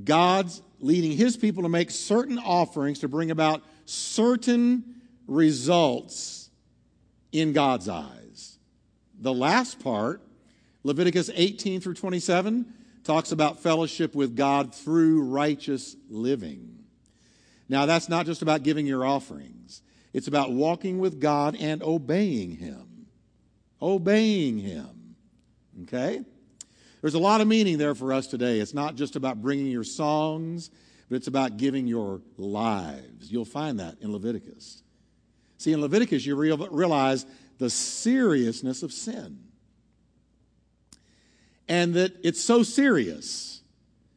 God's 0.04 0.62
leading 0.80 1.12
his 1.12 1.37
people 1.37 1.62
to 1.62 1.68
make 1.68 1.90
certain 1.90 2.38
offerings 2.38 3.00
to 3.00 3.08
bring 3.08 3.30
about 3.30 3.62
certain 3.84 4.84
results 5.26 6.50
in 7.32 7.52
God's 7.52 7.88
eyes. 7.88 8.58
The 9.20 9.32
last 9.32 9.80
part, 9.80 10.22
Leviticus 10.84 11.30
18 11.34 11.80
through 11.80 11.94
27, 11.94 12.72
talks 13.02 13.32
about 13.32 13.60
fellowship 13.60 14.14
with 14.14 14.37
God 14.37 14.75
through 14.75 15.22
righteous 15.22 15.96
living. 16.08 16.77
Now, 17.68 17.87
that's 17.87 18.08
not 18.08 18.26
just 18.26 18.42
about 18.42 18.62
giving 18.62 18.87
your 18.87 19.04
offerings, 19.04 19.82
it's 20.12 20.28
about 20.28 20.52
walking 20.52 20.98
with 20.98 21.20
God 21.20 21.56
and 21.58 21.82
obeying 21.82 22.56
Him. 22.56 23.06
Obeying 23.80 24.58
Him. 24.58 25.16
Okay? 25.82 26.22
There's 27.00 27.14
a 27.14 27.18
lot 27.18 27.40
of 27.40 27.46
meaning 27.46 27.78
there 27.78 27.94
for 27.94 28.12
us 28.12 28.26
today. 28.26 28.58
It's 28.58 28.75
not 28.75 28.96
just 28.96 29.14
about 29.14 29.40
bringing 29.40 29.66
your 29.66 29.84
songs, 29.84 30.70
but 31.08 31.16
it's 31.16 31.28
about 31.28 31.56
giving 31.56 31.87
your 31.87 32.20
lives. 32.37 33.30
You'll 33.30 33.44
find 33.44 33.78
that 33.80 33.96
in 34.00 34.12
Leviticus. 34.12 34.82
See, 35.58 35.72
in 35.72 35.80
Leviticus, 35.80 36.26
you 36.26 36.34
realize 36.37 37.26
the 37.58 37.70
seriousness 37.70 38.82
of 38.82 38.92
sin. 38.92 39.38
And 41.68 41.94
that 41.94 42.16
it's 42.25 42.40
so 42.42 42.62
serious, 42.62 43.60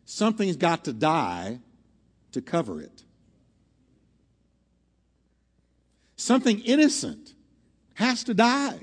something's 0.05 0.55
got 0.55 0.85
to 0.85 0.93
die 0.93 1.59
to 2.31 2.41
cover 2.41 2.81
it. 2.81 3.03
Something 6.21 6.59
innocent 6.59 7.33
has 7.95 8.23
to 8.25 8.35
die 8.35 8.77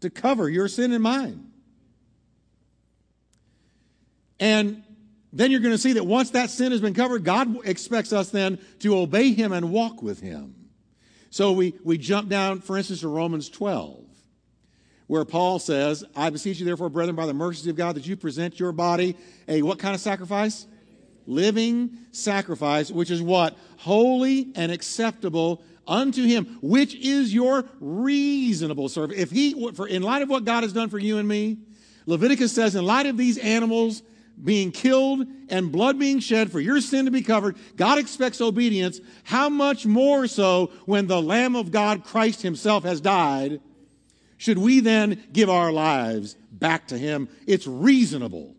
to 0.00 0.10
cover 0.10 0.46
your 0.50 0.68
sin 0.68 0.92
and 0.92 1.02
mine. 1.02 1.46
And 4.38 4.82
then 5.32 5.50
you're 5.50 5.60
going 5.60 5.72
to 5.72 5.78
see 5.78 5.94
that 5.94 6.04
once 6.04 6.28
that 6.30 6.50
sin 6.50 6.72
has 6.72 6.82
been 6.82 6.92
covered, 6.92 7.24
God 7.24 7.66
expects 7.66 8.12
us 8.12 8.28
then 8.28 8.58
to 8.80 8.98
obey 8.98 9.32
Him 9.32 9.52
and 9.52 9.72
walk 9.72 10.02
with 10.02 10.20
Him. 10.20 10.54
So 11.30 11.52
we, 11.52 11.72
we 11.82 11.96
jump 11.96 12.28
down, 12.28 12.60
for 12.60 12.76
instance, 12.76 13.00
to 13.00 13.08
Romans 13.08 13.48
12, 13.48 14.04
where 15.06 15.24
Paul 15.24 15.58
says, 15.58 16.04
I 16.14 16.28
beseech 16.28 16.58
you, 16.58 16.66
therefore, 16.66 16.90
brethren, 16.90 17.16
by 17.16 17.24
the 17.24 17.32
mercies 17.32 17.66
of 17.68 17.74
God, 17.74 17.96
that 17.96 18.06
you 18.06 18.18
present 18.18 18.60
your 18.60 18.72
body 18.72 19.16
a 19.48 19.62
what 19.62 19.78
kind 19.78 19.94
of 19.94 20.00
sacrifice? 20.02 20.66
Living 21.24 21.96
sacrifice, 22.12 22.90
which 22.90 23.10
is 23.10 23.22
what? 23.22 23.56
Holy 23.78 24.52
and 24.54 24.70
acceptable 24.70 25.62
unto 25.88 26.24
him, 26.24 26.58
which 26.60 26.94
is 26.94 27.34
your 27.34 27.64
reasonable 27.80 28.88
service. 28.88 29.18
If 29.18 29.30
he, 29.30 29.72
for 29.72 29.88
in 29.88 30.02
light 30.02 30.22
of 30.22 30.28
what 30.28 30.44
God 30.44 30.62
has 30.62 30.72
done 30.72 30.90
for 30.90 30.98
you 30.98 31.18
and 31.18 31.26
me, 31.26 31.58
Leviticus 32.06 32.52
says, 32.52 32.74
in 32.74 32.84
light 32.84 33.06
of 33.06 33.16
these 33.16 33.38
animals 33.38 34.02
being 34.42 34.70
killed 34.70 35.26
and 35.48 35.72
blood 35.72 35.98
being 35.98 36.20
shed 36.20 36.52
for 36.52 36.60
your 36.60 36.80
sin 36.80 37.06
to 37.06 37.10
be 37.10 37.22
covered, 37.22 37.56
God 37.76 37.98
expects 37.98 38.40
obedience. 38.40 39.00
How 39.24 39.48
much 39.48 39.84
more 39.86 40.26
so 40.26 40.70
when 40.84 41.06
the 41.06 41.20
Lamb 41.20 41.56
of 41.56 41.72
God, 41.72 42.04
Christ 42.04 42.42
Himself, 42.42 42.84
has 42.84 43.00
died? 43.00 43.60
Should 44.36 44.58
we 44.58 44.80
then 44.80 45.24
give 45.32 45.50
our 45.50 45.72
lives 45.72 46.36
back 46.52 46.88
to 46.88 46.98
Him? 46.98 47.28
It's 47.46 47.66
reasonable. 47.66 48.54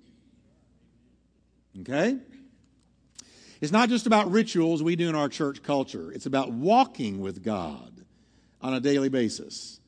Okay? 1.79 2.17
It's 3.61 3.71
not 3.71 3.89
just 3.89 4.07
about 4.07 4.31
rituals 4.31 4.81
we 4.81 4.95
do 4.95 5.09
in 5.09 5.15
our 5.15 5.29
church 5.29 5.63
culture, 5.63 6.11
it's 6.11 6.25
about 6.25 6.51
walking 6.51 7.19
with 7.19 7.43
God 7.43 8.05
on 8.61 8.73
a 8.73 8.79
daily 8.79 9.09
basis. 9.09 9.79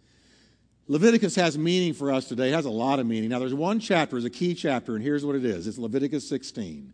Leviticus 0.87 1.35
has 1.35 1.57
meaning 1.57 1.93
for 1.93 2.11
us 2.11 2.27
today, 2.27 2.49
it 2.49 2.53
has 2.53 2.65
a 2.65 2.69
lot 2.69 2.99
of 2.99 3.05
meaning. 3.05 3.29
Now, 3.29 3.39
there's 3.39 3.53
one 3.53 3.79
chapter, 3.79 4.17
is 4.17 4.25
a 4.25 4.29
key 4.29 4.53
chapter, 4.53 4.95
and 4.95 5.03
here's 5.03 5.25
what 5.25 5.35
it 5.35 5.45
is 5.45 5.67
it's 5.67 5.77
Leviticus 5.77 6.27
16. 6.27 6.93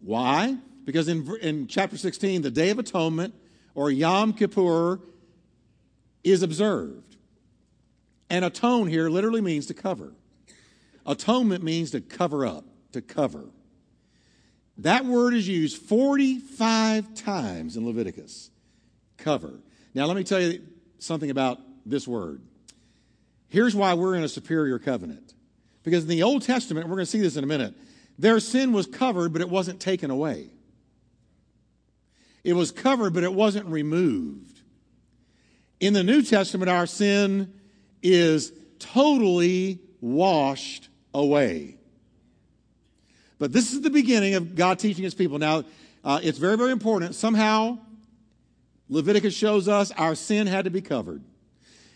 Why? 0.00 0.56
Because 0.84 1.08
in, 1.08 1.28
in 1.42 1.66
chapter 1.66 1.96
16, 1.96 2.42
the 2.42 2.50
Day 2.50 2.70
of 2.70 2.78
Atonement, 2.78 3.34
or 3.74 3.90
Yom 3.90 4.32
Kippur, 4.32 5.00
is 6.22 6.42
observed. 6.42 7.16
And 8.30 8.44
atone 8.44 8.86
here 8.86 9.08
literally 9.08 9.40
means 9.40 9.66
to 9.66 9.74
cover. 9.74 10.12
Atonement 11.04 11.62
means 11.64 11.90
to 11.92 12.00
cover 12.00 12.46
up, 12.46 12.64
to 12.92 13.00
cover. 13.00 13.44
That 14.78 15.04
word 15.04 15.34
is 15.34 15.48
used 15.48 15.78
45 15.82 17.14
times 17.14 17.76
in 17.76 17.86
Leviticus. 17.86 18.50
Cover. 19.16 19.60
Now, 19.94 20.06
let 20.06 20.16
me 20.16 20.24
tell 20.24 20.40
you 20.40 20.62
something 20.98 21.30
about 21.30 21.58
this 21.86 22.06
word. 22.06 22.42
Here's 23.48 23.74
why 23.74 23.94
we're 23.94 24.14
in 24.14 24.24
a 24.24 24.28
superior 24.28 24.78
covenant. 24.78 25.34
Because 25.82 26.02
in 26.02 26.10
the 26.10 26.22
Old 26.22 26.42
Testament, 26.42 26.88
we're 26.88 26.96
going 26.96 27.06
to 27.06 27.10
see 27.10 27.20
this 27.20 27.36
in 27.36 27.44
a 27.44 27.46
minute, 27.46 27.74
their 28.18 28.40
sin 28.40 28.72
was 28.72 28.86
covered, 28.86 29.32
but 29.32 29.40
it 29.40 29.48
wasn't 29.48 29.80
taken 29.80 30.10
away. 30.10 30.50
It 32.44 32.54
was 32.54 32.70
covered, 32.70 33.14
but 33.14 33.24
it 33.24 33.32
wasn't 33.32 33.66
removed. 33.66 34.60
In 35.80 35.92
the 35.92 36.02
New 36.02 36.22
Testament, 36.22 36.70
our 36.70 36.86
sin 36.86 37.52
is 38.02 38.52
totally 38.78 39.80
washed 40.00 40.88
away. 41.12 41.75
But 43.38 43.52
this 43.52 43.72
is 43.72 43.82
the 43.82 43.90
beginning 43.90 44.34
of 44.34 44.54
God 44.54 44.78
teaching 44.78 45.04
his 45.04 45.14
people. 45.14 45.38
Now, 45.38 45.64
uh, 46.04 46.20
it's 46.22 46.38
very, 46.38 46.56
very 46.56 46.72
important. 46.72 47.14
Somehow, 47.14 47.78
Leviticus 48.88 49.34
shows 49.34 49.68
us 49.68 49.90
our 49.92 50.14
sin 50.14 50.46
had 50.46 50.64
to 50.64 50.70
be 50.70 50.80
covered. 50.80 51.22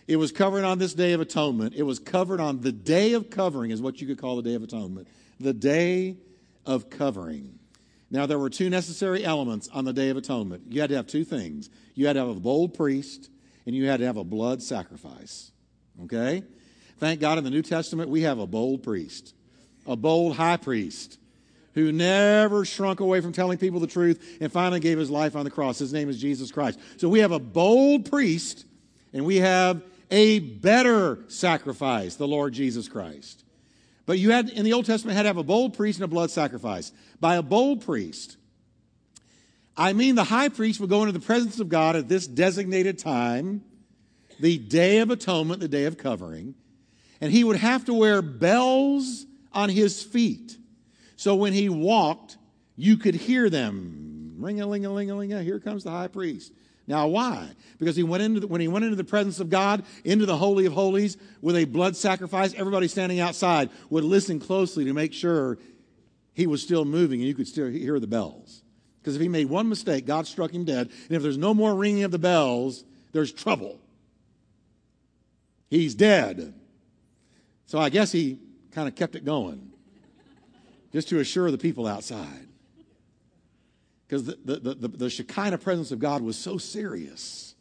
It 0.07 0.17
was 0.17 0.33
covered 0.33 0.65
on 0.65 0.79
this 0.79 0.93
day 0.93 1.13
of 1.13 1.21
atonement. 1.21 1.75
It 1.75 1.85
was 1.85 1.99
covered 1.99 2.41
on 2.41 2.61
the 2.61 2.73
day 2.73 3.13
of 3.13 3.31
covering, 3.31 3.71
is 3.71 3.81
what 3.81 4.01
you 4.01 4.07
could 4.07 4.19
call 4.19 4.37
the 4.37 4.43
day 4.43 4.55
of 4.55 4.63
atonement. 4.63 5.07
The 5.39 5.53
day 5.53 6.17
of 6.67 6.91
covering. 6.91 7.59
Now, 8.11 8.27
there 8.27 8.39
were 8.39 8.51
two 8.51 8.69
necessary 8.69 9.25
elements 9.25 9.69
on 9.73 9.85
the 9.85 9.93
day 9.93 10.09
of 10.09 10.17
atonement. 10.17 10.65
You 10.69 10.81
had 10.81 10.91
to 10.91 10.97
have 10.97 11.07
two 11.07 11.25
things 11.25 11.71
you 11.95 12.07
had 12.07 12.15
to 12.15 12.21
have 12.21 12.29
a 12.29 12.35
bold 12.35 12.75
priest, 12.75 13.31
and 13.67 13.75
you 13.75 13.87
had 13.87 14.01
to 14.01 14.07
have 14.07 14.17
a 14.17 14.25
blood 14.25 14.63
sacrifice. 14.63 15.53
Okay? 16.05 16.43
Thank 16.99 17.21
God 17.21 17.39
in 17.39 17.45
the 17.45 17.51
New 17.51 17.63
Testament, 17.63 18.11
we 18.11 18.23
have 18.23 18.39
a 18.39 18.47
bold 18.47 18.83
priest, 18.83 19.35
a 19.87 19.97
bold 19.97 20.37
high 20.37 20.57
priest 20.57 21.20
who 21.75 21.93
never 21.93 22.65
shrunk 22.65 23.01
away 23.01 23.21
from 23.21 23.33
telling 23.33 23.59
people 23.59 23.81
the 23.81 23.87
truth 23.87 24.39
and 24.41 24.51
finally 24.51 24.81
gave 24.81 24.99
his 24.99 25.11
life 25.11 25.37
on 25.37 25.45
the 25.45 25.51
cross. 25.51 25.79
His 25.79 25.93
name 25.93 26.09
is 26.09 26.21
Jesus 26.21 26.51
Christ. 26.51 26.81
So 26.97 27.09
we 27.09 27.21
have 27.21 27.33
a 27.33 27.39
bold 27.39 28.11
priest 28.11 28.65
and 29.13 29.25
we 29.25 29.37
have 29.37 29.83
a 30.11 30.41
better 30.41 31.21
sacrifice, 31.29 32.17
the 32.17 32.27
Lord 32.27 32.53
Jesus 32.53 32.89
Christ. 32.89 33.45
But 34.07 34.19
you 34.19 34.33
had, 34.33 34.49
in 34.49 34.65
the 34.65 34.73
Old 34.73 34.87
Testament, 34.87 35.17
had 35.17 35.23
to 35.23 35.29
have 35.29 35.37
a 35.37 35.45
bold 35.45 35.77
priest 35.77 35.99
and 36.01 36.05
a 36.05 36.09
blood 36.09 36.31
sacrifice. 36.33 36.93
By 37.21 37.37
a 37.37 37.43
bold 37.43 37.85
priest, 37.85 38.37
I 39.77 39.93
mean 39.93 40.17
the 40.17 40.25
high 40.25 40.49
priest 40.49 40.81
would 40.81 40.91
go 40.91 41.03
into 41.03 41.13
the 41.13 41.25
presence 41.25 41.61
of 41.61 41.69
God 41.69 41.95
at 41.95 42.09
this 42.09 42.27
designated 42.27 42.99
time, 42.99 43.63
the 44.41 44.59
Day 44.59 44.99
of 44.99 45.11
Atonement, 45.11 45.61
the 45.61 45.69
Day 45.69 45.85
of 45.85 45.97
Covering, 45.97 46.55
and 47.21 47.31
he 47.31 47.45
would 47.45 47.57
have 47.57 47.85
to 47.85 47.95
wear 47.95 48.21
bells 48.21 49.27
on 49.53 49.69
his 49.69 50.03
feet 50.03 50.57
so 51.21 51.35
when 51.35 51.53
he 51.53 51.69
walked, 51.69 52.39
you 52.77 52.97
could 52.97 53.15
hear 53.15 53.51
them. 53.51 54.37
Ring 54.39 54.63
a 54.63 54.67
ling 54.67 54.87
a 54.87 54.91
ling 54.91 55.11
a 55.11 55.15
ling. 55.15 55.29
Here 55.29 55.61
comes 55.61 55.85
the 55.85 55.91
high 55.91 56.09
priest. 56.09 56.51
Now, 56.87 57.09
why? 57.09 57.51
Because 57.79 57.95
he 57.95 58.03
went 58.03 58.23
into 58.23 58.41
the, 58.41 58.47
when 58.47 58.63
he 58.63 58.69
went 58.69 58.87
into 58.87 58.97
the 58.97 59.05
presence 59.05 59.39
of 59.39 59.51
God, 59.51 59.85
into 60.03 60.25
the 60.25 60.39
holy 60.39 60.65
of 60.65 60.73
holies 60.73 61.19
with 61.43 61.57
a 61.57 61.67
blood 61.67 61.95
sacrifice. 61.95 62.55
Everybody 62.55 62.89
standing 62.89 63.21
outside 63.21 63.69
would 63.91 64.03
listen 64.03 64.41
closely 64.41 64.87
to 64.87 64.95
make 64.95 65.13
sure 65.13 65.59
he 66.33 66.47
was 66.47 66.63
still 66.63 66.87
moving 66.87 67.21
and 67.21 67.29
you 67.29 67.35
could 67.35 67.49
still 67.49 67.69
hear 67.69 68.01
the 68.01 68.07
bells. 68.07 68.63
Because 69.03 69.15
if 69.15 69.21
he 69.21 69.29
made 69.29 69.51
one 69.51 69.69
mistake, 69.69 70.07
God 70.07 70.27
struck 70.27 70.53
him 70.53 70.65
dead. 70.65 70.89
And 71.09 71.17
if 71.19 71.23
there's 71.23 71.37
no 71.37 71.53
more 71.53 71.75
ringing 71.75 72.05
of 72.05 72.13
the 72.13 72.19
bells, 72.19 72.83
there's 73.13 73.31
trouble. 73.31 73.79
He's 75.69 75.95
dead. 75.95 76.55
So 77.67 77.79
I 77.79 77.91
guess 77.91 78.11
he 78.11 78.39
kind 78.71 78.89
of 78.89 78.95
kept 78.95 79.17
it 79.17 79.27
going 79.27 79.70
just 80.93 81.09
to 81.09 81.21
assure 81.21 81.51
the 81.51 81.59
people 81.59 81.87
outside. 81.87 82.49
Because 84.07 84.25
the, 84.25 84.37
the, 84.45 84.75
the, 84.75 84.89
the, 84.89 85.11
Shekinah 85.11 85.59
presence 85.59 85.93
of 85.93 86.01
God 86.01 86.21
was 86.21 86.37
so 86.37 86.59
serious. 86.59 87.55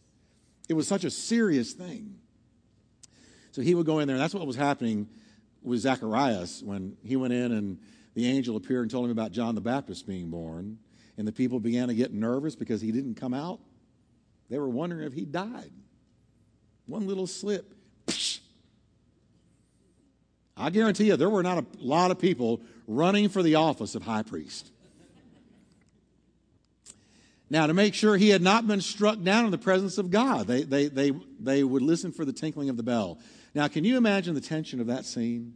It 0.68 0.74
was 0.74 0.88
such 0.88 1.04
a 1.04 1.12
serious 1.12 1.74
thing. 1.74 2.16
So 3.52 3.62
he 3.62 3.76
would 3.76 3.86
go 3.86 4.00
in 4.00 4.08
there, 4.08 4.16
and 4.16 4.22
that's 4.22 4.34
what 4.34 4.46
was 4.48 4.56
happening 4.56 5.08
with 5.62 5.80
Zacharias 5.82 6.64
when 6.64 6.98
he 7.04 7.16
went 7.16 7.34
in 7.34 7.52
and 7.52 7.80
the 8.16 8.28
angel 8.28 8.56
appeared 8.56 8.84
and 8.84 8.92
told 8.92 9.06
him 9.06 9.12
about 9.12 9.32
John 9.32 9.56
the 9.56 9.62
Baptist 9.62 10.08
being 10.08 10.30
born. 10.30 10.80
And 11.18 11.28
the 11.28 11.32
people 11.32 11.60
began 11.60 11.90
to 11.90 11.94
get 11.94 12.14
nervous 12.14 12.56
because 12.56 12.82
he 12.82 12.92
didn't 12.92 13.16
come 13.16 13.34
out. 13.34 13.60
They 14.50 14.58
were 14.58 14.70
wondering 14.70 15.06
if 15.06 15.14
he 15.14 15.26
died. 15.26 15.72
One 16.86 17.06
little 17.06 17.28
slip. 17.28 17.76
Psh, 18.08 18.39
I 20.58 20.70
guarantee 20.70 21.06
you, 21.06 21.15
there 21.15 21.30
were 21.30 21.44
not 21.44 21.60
a 21.60 21.65
lot 21.80 22.12
of 22.12 22.20
people 22.20 22.62
running 22.89 23.30
for 23.30 23.43
the 23.43 23.56
office 23.56 23.93
of 23.93 24.02
high 24.02 24.23
priest. 24.23 24.71
Now, 27.52 27.67
to 27.67 27.73
make 27.73 27.93
sure 27.93 28.17
he 28.17 28.30
had 28.30 28.41
not 28.41 28.67
been 28.67 28.82
struck 28.82 29.21
down 29.21 29.45
in 29.45 29.52
the 29.52 29.58
presence 29.58 29.97
of 29.97 30.12
God, 30.12 30.47
they, 30.47 30.63
they, 30.63 30.88
they, 30.88 31.12
they 31.39 31.63
would 31.63 31.82
listen 31.82 32.12
for 32.12 32.25
the 32.25 32.34
tinkling 32.34 32.69
of 32.69 32.78
the 32.78 32.84
bell. 32.84 33.19
Now, 33.56 33.67
can 33.67 33.84
you 33.84 33.95
imagine 33.95 34.36
the 34.36 34.41
tension 34.41 34.82
of 34.82 34.88
that 34.88 35.06
scene? 35.06 35.54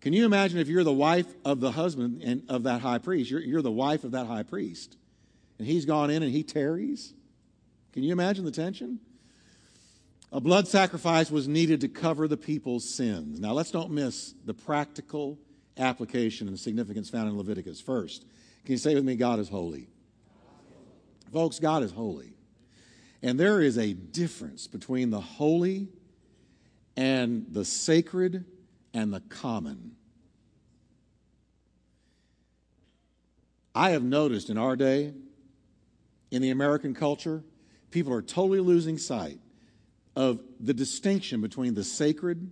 Can 0.00 0.12
you 0.12 0.24
imagine 0.24 0.58
if 0.58 0.68
you're 0.68 0.84
the 0.84 0.92
wife 0.92 1.26
of 1.44 1.60
the 1.60 1.72
husband 1.72 2.22
and 2.24 2.42
of 2.48 2.64
that 2.64 2.80
high 2.80 2.98
priest? 2.98 3.30
You're, 3.30 3.40
you're 3.40 3.62
the 3.62 3.70
wife 3.70 4.04
of 4.04 4.12
that 4.12 4.26
high 4.26 4.42
priest, 4.42 4.96
and 5.58 5.66
he's 5.66 5.84
gone 5.84 6.10
in 6.10 6.22
and 6.22 6.32
he 6.32 6.42
tarries. 6.42 7.14
Can 7.92 8.02
you 8.02 8.12
imagine 8.12 8.44
the 8.44 8.50
tension? 8.50 8.98
A 10.32 10.40
blood 10.40 10.66
sacrifice 10.66 11.30
was 11.30 11.46
needed 11.46 11.82
to 11.82 11.88
cover 11.88 12.26
the 12.26 12.36
people's 12.36 12.88
sins. 12.88 13.38
Now, 13.38 13.52
let's 13.52 13.70
don't 13.70 13.90
miss 13.90 14.34
the 14.44 14.54
practical 14.54 15.38
application 15.78 16.48
and 16.48 16.58
significance 16.58 17.10
found 17.10 17.28
in 17.28 17.36
Leviticus. 17.36 17.80
First, 17.80 18.24
can 18.64 18.72
you 18.72 18.78
say 18.78 18.94
with 18.94 19.04
me, 19.04 19.16
God 19.16 19.38
is 19.38 19.48
holy? 19.48 19.88
Folks, 21.32 21.58
God 21.58 21.82
is 21.82 21.92
holy. 21.92 22.34
And 23.22 23.38
there 23.38 23.60
is 23.60 23.78
a 23.78 23.92
difference 23.92 24.66
between 24.66 25.10
the 25.10 25.20
holy 25.20 25.88
and 26.96 27.46
the 27.48 27.64
sacred 27.64 28.44
and 28.92 29.12
the 29.12 29.20
common. 29.20 29.92
I 33.74 33.90
have 33.90 34.02
noticed 34.02 34.50
in 34.50 34.58
our 34.58 34.76
day, 34.76 35.14
in 36.30 36.42
the 36.42 36.50
American 36.50 36.94
culture, 36.94 37.42
people 37.90 38.12
are 38.12 38.22
totally 38.22 38.60
losing 38.60 38.98
sight 38.98 39.38
of 40.14 40.40
the 40.60 40.74
distinction 40.74 41.40
between 41.40 41.74
the 41.74 41.84
sacred 41.84 42.50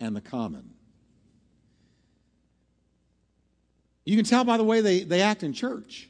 and 0.00 0.16
the 0.16 0.20
common. 0.20 0.70
You 4.06 4.16
can 4.16 4.24
tell 4.24 4.44
by 4.44 4.56
the 4.56 4.64
way 4.64 4.80
they, 4.80 5.02
they 5.02 5.20
act 5.20 5.42
in 5.42 5.52
church. 5.52 6.08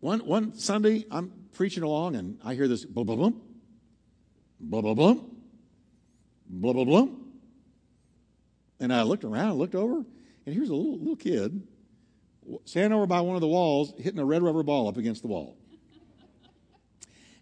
One, 0.00 0.18
one 0.26 0.54
Sunday, 0.58 1.06
I'm 1.12 1.32
preaching 1.52 1.84
along 1.84 2.16
and 2.16 2.38
I 2.44 2.54
hear 2.54 2.66
this 2.66 2.84
blah, 2.84 3.04
blah, 3.04 3.14
blah, 3.14 3.30
blah, 4.60 4.82
blah, 4.82 4.94
blah, 4.94 5.14
blah, 6.48 6.72
blah, 6.72 6.84
blah. 6.84 7.08
And 8.80 8.92
I 8.92 9.02
looked 9.02 9.22
around, 9.22 9.58
looked 9.58 9.76
over, 9.76 10.04
and 10.44 10.54
here's 10.54 10.70
a 10.70 10.74
little, 10.74 10.98
little 10.98 11.16
kid 11.16 11.62
standing 12.64 12.92
over 12.92 13.06
by 13.06 13.20
one 13.20 13.36
of 13.36 13.40
the 13.40 13.46
walls, 13.46 13.94
hitting 13.96 14.18
a 14.18 14.24
red 14.24 14.42
rubber 14.42 14.64
ball 14.64 14.88
up 14.88 14.96
against 14.96 15.22
the 15.22 15.28
wall. 15.28 15.56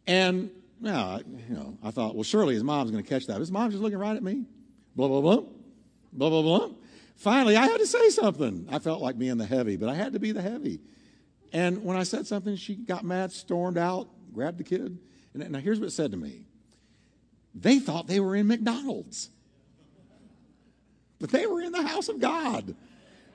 And 0.07 0.51
now, 0.81 1.21
you 1.49 1.55
know, 1.55 1.79
I 1.83 1.93
thought, 1.93 2.15
well, 2.15 2.25
surely 2.25 2.53
his 2.53 2.65
mom's 2.65 2.91
going 2.91 3.03
to 3.03 3.09
catch 3.09 3.27
that. 3.29 3.41
His 3.41 3.51
mom's 3.51 3.73
just 3.73 3.83
looking 3.83 3.99
right 3.99 4.15
at 4.15 4.23
me. 4.23 4.45
Blah, 4.97 5.09
blah, 5.09 5.23
blah. 5.23 5.45
Blah, 6.13 6.29
blah, 6.29 6.43
blah. 6.43 6.71
Finally, 7.21 7.55
I 7.55 7.67
had 7.67 7.77
to 7.81 7.87
say 7.87 8.09
something. 8.09 8.67
I 8.71 8.79
felt 8.79 9.03
like 9.03 9.19
being 9.19 9.37
the 9.37 9.45
heavy, 9.45 9.77
but 9.77 9.91
I 9.91 9.95
had 9.95 10.15
to 10.15 10.19
be 10.19 10.33
the 10.33 10.41
heavy. 10.41 10.81
And 11.53 11.85
when 11.85 11.99
I 11.99 12.03
said 12.03 12.27
something, 12.27 12.57
she 12.57 12.75
got 12.75 13.05
mad, 13.05 13.31
stormed 13.31 13.77
out, 13.77 14.09
grabbed 14.33 14.57
the 14.57 14.65
kid. 14.65 14.97
And 15.35 15.51
now 15.51 15.59
here's 15.59 15.79
what 15.79 15.89
it 15.89 15.91
said 15.91 16.13
to 16.13 16.17
me. 16.17 16.47
They 17.55 17.79
thought 17.79 18.07
they 18.07 18.21
were 18.21 18.35
in 18.35 18.47
McDonald's. 18.47 19.29
But 21.19 21.29
they 21.29 21.47
were 21.47 21.61
in 21.61 21.73
the 21.73 21.83
house 21.83 22.09
of 22.09 22.21
God 22.21 22.75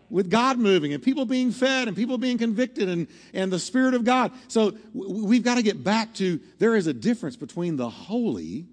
with 0.09 0.31
God 0.31 0.57
moving 0.57 0.91
and 0.91 1.03
people 1.03 1.25
being 1.25 1.51
fed 1.51 1.87
and 1.87 1.95
people 1.95 2.17
being 2.17 2.39
convicted 2.39 2.89
and, 2.89 3.07
and 3.35 3.53
the 3.53 3.59
Spirit 3.59 3.93
of 3.93 4.03
God. 4.03 4.31
So 4.47 4.75
we've 4.95 5.43
got 5.43 5.55
to 5.55 5.63
get 5.63 5.83
back 5.83 6.15
to 6.15 6.39
there 6.57 6.75
is 6.75 6.87
a 6.87 6.93
difference 6.93 7.35
between 7.35 7.75
the 7.75 7.89
holy 7.91 8.65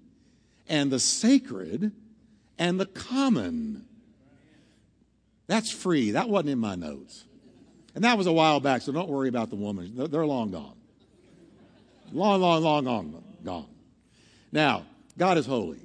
and 0.67 0.89
the 0.89 0.99
sacred 0.99 1.91
and 2.57 2.79
the 2.79 2.87
common. 2.87 3.85
That's 5.47 5.71
free. 5.71 6.11
That 6.11 6.29
wasn't 6.29 6.49
in 6.51 6.59
my 6.59 6.75
notes. 6.75 7.25
And 7.95 8.03
that 8.03 8.17
was 8.17 8.27
a 8.27 8.31
while 8.31 8.59
back, 8.59 8.81
so 8.81 8.91
don't 8.91 9.09
worry 9.09 9.29
about 9.29 9.49
the 9.49 9.55
woman. 9.55 9.93
They're 9.95 10.25
long 10.25 10.51
gone. 10.51 10.75
Long, 12.11 12.41
long, 12.41 12.63
long, 12.63 12.85
long 12.85 13.23
gone. 13.43 13.67
Now, 14.51 14.85
God 15.17 15.37
is 15.37 15.45
holy. 15.45 15.79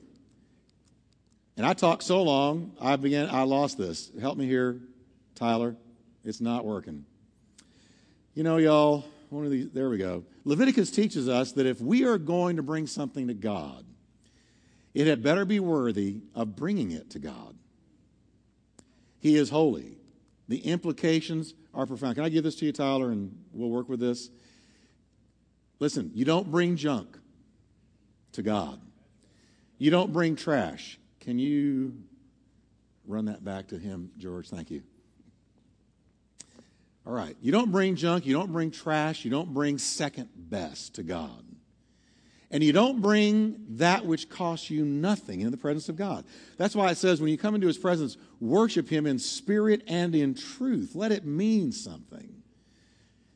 And 1.56 1.66
I 1.66 1.74
talked 1.74 2.04
so 2.04 2.22
long, 2.22 2.72
I 2.80 2.96
began 2.96 3.28
I 3.28 3.42
lost 3.42 3.78
this. 3.78 4.10
Help 4.20 4.38
me 4.38 4.46
here. 4.46 4.80
Tyler, 5.34 5.76
it's 6.24 6.40
not 6.40 6.64
working. 6.64 7.04
You 8.34 8.44
know, 8.44 8.58
y'all, 8.58 9.04
one 9.30 9.44
of 9.44 9.50
these, 9.50 9.68
there 9.70 9.90
we 9.90 9.98
go. 9.98 10.24
Leviticus 10.44 10.90
teaches 10.90 11.28
us 11.28 11.52
that 11.52 11.66
if 11.66 11.80
we 11.80 12.04
are 12.04 12.18
going 12.18 12.56
to 12.56 12.62
bring 12.62 12.86
something 12.86 13.26
to 13.26 13.34
God, 13.34 13.84
it 14.94 15.06
had 15.06 15.22
better 15.22 15.44
be 15.44 15.60
worthy 15.60 16.20
of 16.34 16.56
bringing 16.56 16.92
it 16.92 17.10
to 17.10 17.18
God. 17.18 17.56
He 19.20 19.36
is 19.36 19.50
holy. 19.50 19.96
The 20.48 20.58
implications 20.58 21.54
are 21.74 21.86
profound. 21.86 22.16
Can 22.16 22.24
I 22.24 22.28
give 22.28 22.44
this 22.44 22.56
to 22.56 22.66
you, 22.66 22.72
Tyler, 22.72 23.10
and 23.10 23.36
we'll 23.52 23.70
work 23.70 23.88
with 23.88 24.00
this? 24.00 24.30
Listen, 25.80 26.10
you 26.14 26.24
don't 26.24 26.50
bring 26.50 26.76
junk 26.76 27.18
to 28.32 28.42
God. 28.42 28.80
You 29.78 29.90
don't 29.90 30.12
bring 30.12 30.36
trash. 30.36 30.98
Can 31.20 31.38
you 31.38 31.94
run 33.06 33.26
that 33.26 33.44
back 33.44 33.68
to 33.68 33.78
him, 33.78 34.10
George? 34.18 34.48
Thank 34.48 34.70
you. 34.70 34.82
All 37.06 37.12
right. 37.12 37.36
You 37.40 37.52
don't 37.52 37.70
bring 37.70 37.96
junk, 37.96 38.26
you 38.26 38.34
don't 38.34 38.52
bring 38.52 38.70
trash, 38.70 39.24
you 39.24 39.30
don't 39.30 39.54
bring 39.54 39.78
second 39.78 40.28
best 40.36 40.94
to 40.96 41.02
God. 41.02 41.44
And 42.50 42.64
you 42.64 42.72
don't 42.72 43.02
bring 43.02 43.64
that 43.70 44.06
which 44.06 44.30
costs 44.30 44.70
you 44.70 44.84
nothing 44.84 45.42
in 45.42 45.50
the 45.50 45.58
presence 45.58 45.88
of 45.88 45.96
God. 45.96 46.24
That's 46.56 46.74
why 46.74 46.90
it 46.90 46.96
says 46.96 47.20
when 47.20 47.30
you 47.30 47.36
come 47.36 47.54
into 47.54 47.66
his 47.66 47.76
presence, 47.76 48.16
worship 48.40 48.88
him 48.88 49.06
in 49.06 49.18
spirit 49.18 49.82
and 49.86 50.14
in 50.14 50.34
truth. 50.34 50.94
Let 50.94 51.12
it 51.12 51.26
mean 51.26 51.72
something. 51.72 52.42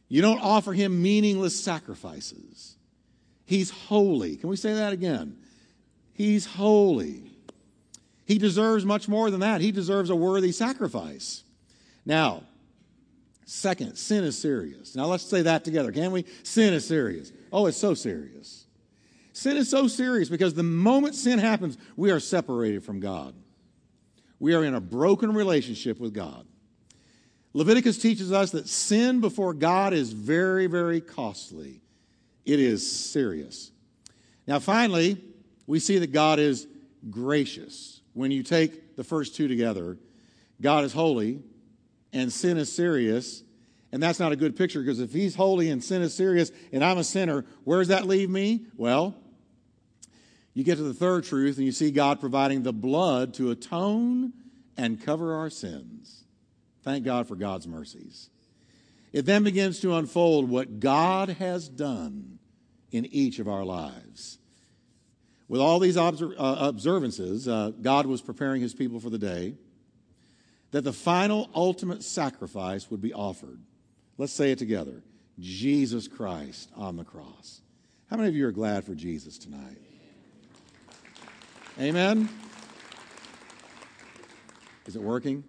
You 0.09 0.23
don't 0.23 0.41
offer 0.41 0.73
him 0.73 1.03
meaningless 1.03 1.63
sacrifices. 1.63 2.77
He's 3.45 3.71
holy. 3.71 4.37
Can 4.37 4.49
we 4.49 4.57
say 4.57 4.75
that 4.75 4.93
again? 4.93 5.37
He's 6.15 6.47
holy. 6.47 7.33
He 8.25 8.39
deserves 8.39 8.85
much 8.85 9.09
more 9.09 9.31
than 9.31 9.41
that. 9.41 9.61
He 9.61 9.73
deserves 9.73 10.09
a 10.09 10.17
worthy 10.17 10.53
sacrifice. 10.53 11.45
Now, 12.07 12.45
second, 13.45 13.97
sin 13.97 14.25
is 14.25 14.39
serious. 14.39 14.97
Now 14.97 15.07
let's 15.07 15.25
say 15.25 15.43
that 15.43 15.65
together, 15.65 15.93
can 15.93 16.13
we? 16.13 16.25
Sin 16.43 16.73
is 16.73 16.87
serious. 16.87 17.33
Oh, 17.53 17.67
it's 17.67 17.77
so 17.77 17.93
serious. 17.95 18.62
Sin 19.33 19.57
is 19.57 19.71
so 19.71 19.89
serious 19.89 20.29
because 20.29 20.55
the 20.55 20.63
moment 20.63 21.15
sin 21.15 21.39
happens, 21.39 21.79
we 21.97 22.11
are 22.11 22.21
separated 22.21 22.85
from 22.85 23.01
God. 23.01 23.35
We 24.39 24.55
are 24.55 24.65
in 24.65 24.75
a 24.75 24.81
broken 24.81 25.33
relationship 25.33 25.99
with 25.99 26.13
God. 26.13 26.47
Leviticus 27.55 27.99
teaches 27.99 28.33
us 28.33 28.51
that 28.53 28.69
sin 28.69 29.21
before 29.21 29.55
God 29.55 29.93
is 29.93 30.13
very, 30.13 30.67
very 30.67 31.01
costly. 31.01 31.83
It 32.45 32.59
is 32.59 32.91
serious. 32.91 33.71
Now, 34.47 34.59
finally, 34.59 35.23
we 35.67 35.79
see 35.79 35.99
that 35.99 36.13
God 36.13 36.39
is 36.39 36.67
gracious. 37.11 38.01
When 38.15 38.31
you 38.31 38.43
take 38.43 38.97
the 38.97 39.05
first 39.05 39.37
two 39.37 39.49
together, 39.49 39.99
God 40.61 40.85
is 40.85 40.93
holy 40.93 41.41
and 42.13 42.33
sin 42.33 42.57
is 42.59 42.75
serious. 42.75 43.43
And 43.93 44.03
that's 44.03 44.19
not 44.19 44.33
a 44.33 44.37
good 44.37 44.57
picture 44.57 44.81
because 44.81 45.01
if 45.01 45.13
he's 45.13 45.35
holy 45.35 45.69
and 45.69 45.85
sin 45.85 46.01
is 46.01 46.15
serious 46.15 46.51
and 46.73 46.83
I'm 46.83 46.97
a 46.97 47.05
sinner, 47.05 47.45
where 47.65 47.79
does 47.79 47.89
that 47.89 48.07
leave 48.07 48.31
me? 48.31 48.65
Well, 48.77 49.15
you 50.55 50.65
get 50.65 50.77
to 50.77 50.83
the 50.83 50.95
third 50.95 51.25
truth 51.25 51.59
and 51.59 51.67
you 51.67 51.73
see 51.73 51.91
God 51.91 52.19
providing 52.19 52.63
the 52.63 52.73
blood 52.73 53.35
to 53.35 53.51
atone 53.51 54.33
and 54.79 55.03
cover 55.03 55.35
our 55.35 55.51
sins. 55.51 56.25
Thank 56.83 57.05
God 57.05 57.29
for 57.29 57.37
God's 57.37 57.69
mercies. 57.69 58.31
It 59.13 59.27
then 59.27 59.45
begins 59.45 59.81
to 59.81 59.95
unfold 59.95 60.49
what 60.49 60.81
God 60.81 61.29
has 61.29 61.69
done 61.69 62.39
in 62.91 63.07
each 63.07 63.39
of 63.39 63.49
our 63.49 63.65
lives. 63.65 64.39
With 65.49 65.61
all 65.61 65.79
these 65.79 65.99
uh, 65.99 66.13
observances, 66.39 67.47
uh, 67.47 67.73
God 67.83 68.07
was 68.07 68.23
preparing 68.23 68.63
his 68.63 68.73
people 68.73 69.01
for 69.01 69.11
the 69.11 69.19
day 69.19 69.55
that 70.71 70.83
the 70.83 70.95
final 70.95 71.51
ultimate 71.55 72.03
sacrifice 72.03 72.91
would 72.91 73.03
be 73.03 73.13
offered. 73.13 73.61
Let's 74.19 74.33
say 74.33 74.53
it 74.53 74.59
together 74.59 75.03
Jesus 75.39 76.09
Christ 76.09 76.71
on 76.77 76.97
the 76.97 77.05
cross. 77.05 77.61
How 78.11 78.17
many 78.17 78.29
of 78.29 78.37
you 78.37 78.47
are 78.47 78.53
glad 78.53 78.85
for 78.85 78.95
Jesus 78.95 79.39
tonight? 79.39 79.79
Amen? 81.81 82.29
Is 84.87 84.97
it 84.97 85.03
working? 85.03 85.45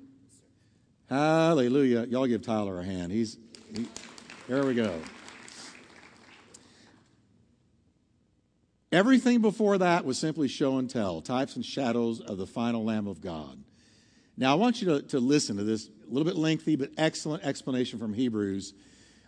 Hallelujah. 1.10 2.06
Y'all 2.06 2.28
give 2.28 2.42
Tyler 2.42 2.80
a 2.80 2.84
hand. 2.84 3.12
He's, 3.12 3.38
he, 3.76 3.88
there 4.48 4.66
we 4.66 4.74
go. 4.74 5.00
Everything 8.92 9.42
before 9.42 9.80
that 9.80 10.06
was 10.06 10.18
simply 10.18 10.48
show 10.48 10.78
and 10.78 10.90
tell, 10.90 11.20
types 11.20 11.56
and 11.56 11.66
shadows 11.66 12.22
of 12.22 12.38
the 12.38 12.46
final 12.46 12.86
Lamb 12.86 13.08
of 13.08 13.22
God. 13.22 13.58
Now, 14.38 14.52
I 14.52 14.56
want 14.56 14.82
you 14.82 14.88
to, 14.88 15.02
to 15.08 15.20
listen 15.20 15.58
to 15.58 15.64
this 15.64 15.90
a 16.06 16.14
little 16.14 16.26
bit 16.26 16.36
lengthy, 16.36 16.76
but 16.76 16.92
excellent 16.98 17.44
explanation 17.44 18.00
from 18.00 18.14
Hebrews, 18.14 18.74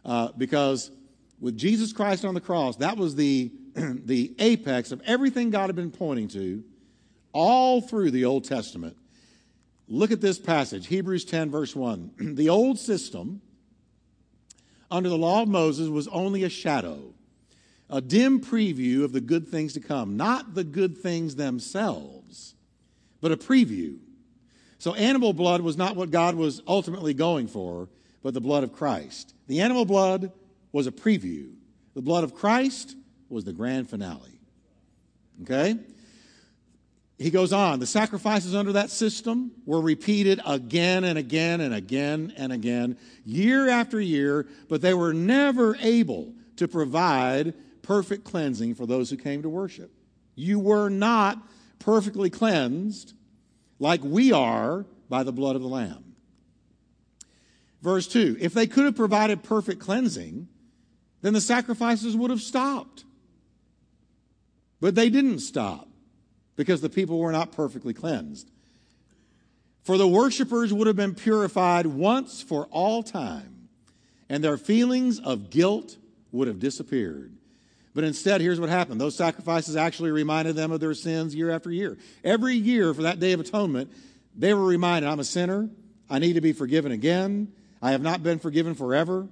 uh, 0.04 0.30
because 0.38 0.92
with 1.40 1.58
Jesus 1.58 1.94
Christ 1.94 2.26
on 2.26 2.34
the 2.34 2.42
cross, 2.42 2.78
that 2.78 2.98
was 2.98 3.16
the, 3.16 3.52
the 3.74 4.36
apex 4.40 4.92
of 4.92 5.02
everything 5.06 5.50
God 5.50 5.68
had 5.68 5.76
been 5.76 5.92
pointing 5.92 6.28
to 6.30 6.64
all 7.34 7.82
through 7.82 8.12
the 8.12 8.26
Old 8.26 8.46
Testament. 8.46 8.96
Look 9.88 10.12
at 10.12 10.22
this 10.22 10.40
passage, 10.40 10.88
Hebrews 10.88 11.26
10, 11.26 11.52
verse 11.52 11.76
1. 11.76 12.12
the 12.36 12.50
old 12.50 12.80
system 12.80 13.42
under 14.90 15.10
the 15.10 15.18
law 15.18 15.42
of 15.44 15.50
Moses 15.50 15.90
was 15.90 16.08
only 16.08 16.44
a 16.44 16.50
shadow, 16.50 17.14
a 17.90 18.02
dim 18.02 18.40
preview 18.40 19.04
of 19.04 19.12
the 19.12 19.22
good 19.22 19.48
things 19.48 19.74
to 19.74 19.80
come, 19.80 20.18
not 20.18 20.56
the 20.56 20.64
good 20.64 20.98
things 20.98 21.36
themselves, 21.36 22.56
but 23.22 23.32
a 23.32 23.38
preview. 23.38 23.98
So, 24.78 24.94
animal 24.94 25.34
blood 25.34 25.62
was 25.62 25.78
not 25.78 25.96
what 25.96 26.12
God 26.12 26.36
was 26.36 26.62
ultimately 26.68 27.14
going 27.14 27.48
for, 27.48 27.88
but 28.22 28.34
the 28.34 28.42
blood 28.42 28.64
of 28.64 28.74
Christ. 28.74 29.34
The 29.48 29.62
animal 29.62 29.86
blood 29.86 30.32
was 30.72 30.88
a 30.88 30.92
preview, 30.92 31.54
the 31.94 32.02
blood 32.02 32.24
of 32.24 32.36
Christ 32.36 32.96
was 33.30 33.44
the 33.44 33.54
grand 33.54 33.90
finale. 33.90 34.40
Okay? 35.44 35.78
he 37.18 37.30
goes 37.30 37.54
on, 37.54 37.80
the 37.80 37.86
sacrifices 37.86 38.54
under 38.54 38.74
that 38.74 38.90
system 38.90 39.52
were 39.66 39.80
repeated 39.80 40.42
again 40.46 41.06
and 41.06 41.18
again 41.18 41.62
and 41.62 41.74
again 41.74 42.34
and 42.36 42.52
again, 42.52 42.98
year 43.24 43.70
after 43.70 44.02
year, 44.02 44.46
but 44.68 44.82
they 44.82 44.94
were 44.94 45.14
never 45.14 45.78
able 45.80 46.34
to 46.58 46.68
provide 46.68 47.54
perfect 47.82 48.26
cleansing 48.26 48.76
for 48.76 48.86
those 48.86 49.10
who 49.10 49.18
came 49.18 49.42
to 49.44 49.50
worship. 49.50 49.92
You 50.36 50.60
were 50.60 50.90
not 50.90 51.38
perfectly 51.80 52.30
cleansed 52.30 53.14
like 53.80 54.04
we 54.04 54.32
are 54.32 54.86
by 55.10 55.24
the 55.24 55.32
blood 55.32 55.56
of 55.56 55.62
the 55.62 55.68
Lamb. 55.68 56.16
Verse 57.82 58.08
2 58.08 58.38
If 58.40 58.54
they 58.54 58.68
could 58.68 58.86
have 58.86 58.96
provided 58.96 59.44
perfect 59.44 59.80
cleansing, 59.80 60.48
then 61.22 61.34
the 61.34 61.42
sacrifices 61.42 62.16
would 62.16 62.30
have 62.30 62.42
stopped. 62.42 63.04
But 64.80 64.96
they 64.96 65.10
didn't 65.10 65.40
stop 65.40 65.88
because 66.56 66.82
the 66.82 66.90
people 66.90 67.20
were 67.20 67.32
not 67.32 67.52
perfectly 67.52 67.94
cleansed. 67.94 68.50
For 69.84 69.98
the 69.98 70.08
worshippers 70.08 70.74
would 70.74 70.88
have 70.88 70.96
been 70.96 71.14
purified 71.14 71.86
once 71.86 72.42
for 72.42 72.66
all 72.72 73.04
time, 73.04 73.70
and 74.30 74.44
their 74.44 74.58
feelings 74.58 75.20
of 75.20 75.50
guilt 75.52 75.98
would 76.32 76.48
have 76.48 76.60
disappeared. 76.60 77.36
But 77.96 78.04
instead, 78.04 78.42
here's 78.42 78.60
what 78.60 78.70
happened 78.70 79.00
those 79.00 79.16
sacrifices 79.16 79.78
actually 79.78 80.12
reminded 80.12 80.56
them 80.56 80.72
of 80.72 80.82
their 80.82 80.94
sins 80.94 81.34
year 81.34 81.50
after 81.50 81.72
year. 81.72 81.98
Every 82.24 82.56
year 82.56 82.94
for 82.94 83.04
that 83.04 83.22
Day 83.22 83.32
of 83.32 83.40
Atonement, 83.40 83.92
they 84.36 84.54
were 84.54 84.66
reminded 84.66 85.10
I'm 85.10 85.22
a 85.22 85.24
sinner, 85.24 85.70
I 86.10 86.20
need 86.20 86.34
to 86.34 86.42
be 86.42 86.52
forgiven 86.52 86.92
again, 86.92 87.54
I 87.82 87.92
have 87.92 88.02
not 88.02 88.22
been 88.22 88.38
forgiven 88.38 88.76
forever. 88.76 89.30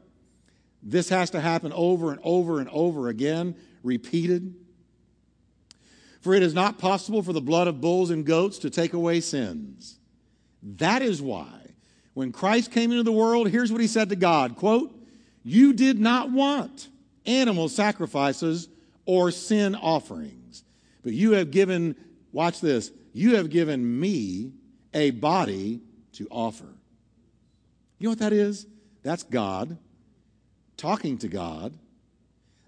This 0.82 1.10
has 1.10 1.30
to 1.32 1.42
happen 1.42 1.74
over 1.74 2.12
and 2.12 2.22
over 2.24 2.60
and 2.60 2.70
over 2.70 3.10
again, 3.10 3.56
repeated. 3.84 4.56
For 6.22 6.34
it 6.34 6.42
is 6.42 6.54
not 6.54 6.78
possible 6.78 7.22
for 7.22 7.34
the 7.34 7.42
blood 7.42 7.68
of 7.68 7.82
bulls 7.82 8.12
and 8.12 8.26
goats 8.26 8.60
to 8.60 8.70
take 8.70 8.94
away 8.94 9.20
sins. 9.20 10.00
That 10.62 11.02
is 11.02 11.22
why 11.22 11.50
when 12.14 12.32
Christ 12.32 12.72
came 12.72 12.92
into 12.92 13.04
the 13.04 13.12
world, 13.12 13.50
here's 13.50 13.74
what 13.74 13.82
he 13.82 13.88
said 13.88 14.10
to 14.10 14.16
God, 14.16 14.56
quote, 14.56 14.98
"You 15.44 15.74
did 15.74 16.00
not 16.00 16.32
want 16.32 16.88
animal 17.26 17.70
sacrifices 17.70 18.68
or 19.06 19.32
sin 19.32 19.76
offerings, 19.76 20.64
but 21.04 21.14
you 21.14 21.32
have 21.32 21.52
given 21.52 21.96
watch 22.32 22.62
this, 22.62 22.92
you 23.14 23.36
have 23.36 23.50
given 23.50 24.00
me 24.00 24.54
a 24.94 25.12
body 25.12 25.82
to 26.14 26.28
offer." 26.30 26.74
You 28.00 28.06
know 28.06 28.12
what 28.12 28.20
that 28.20 28.34
is? 28.34 28.66
That's 29.04 29.24
God 29.24 29.78
talking 30.78 31.18
to 31.20 31.28
God. 31.28 31.74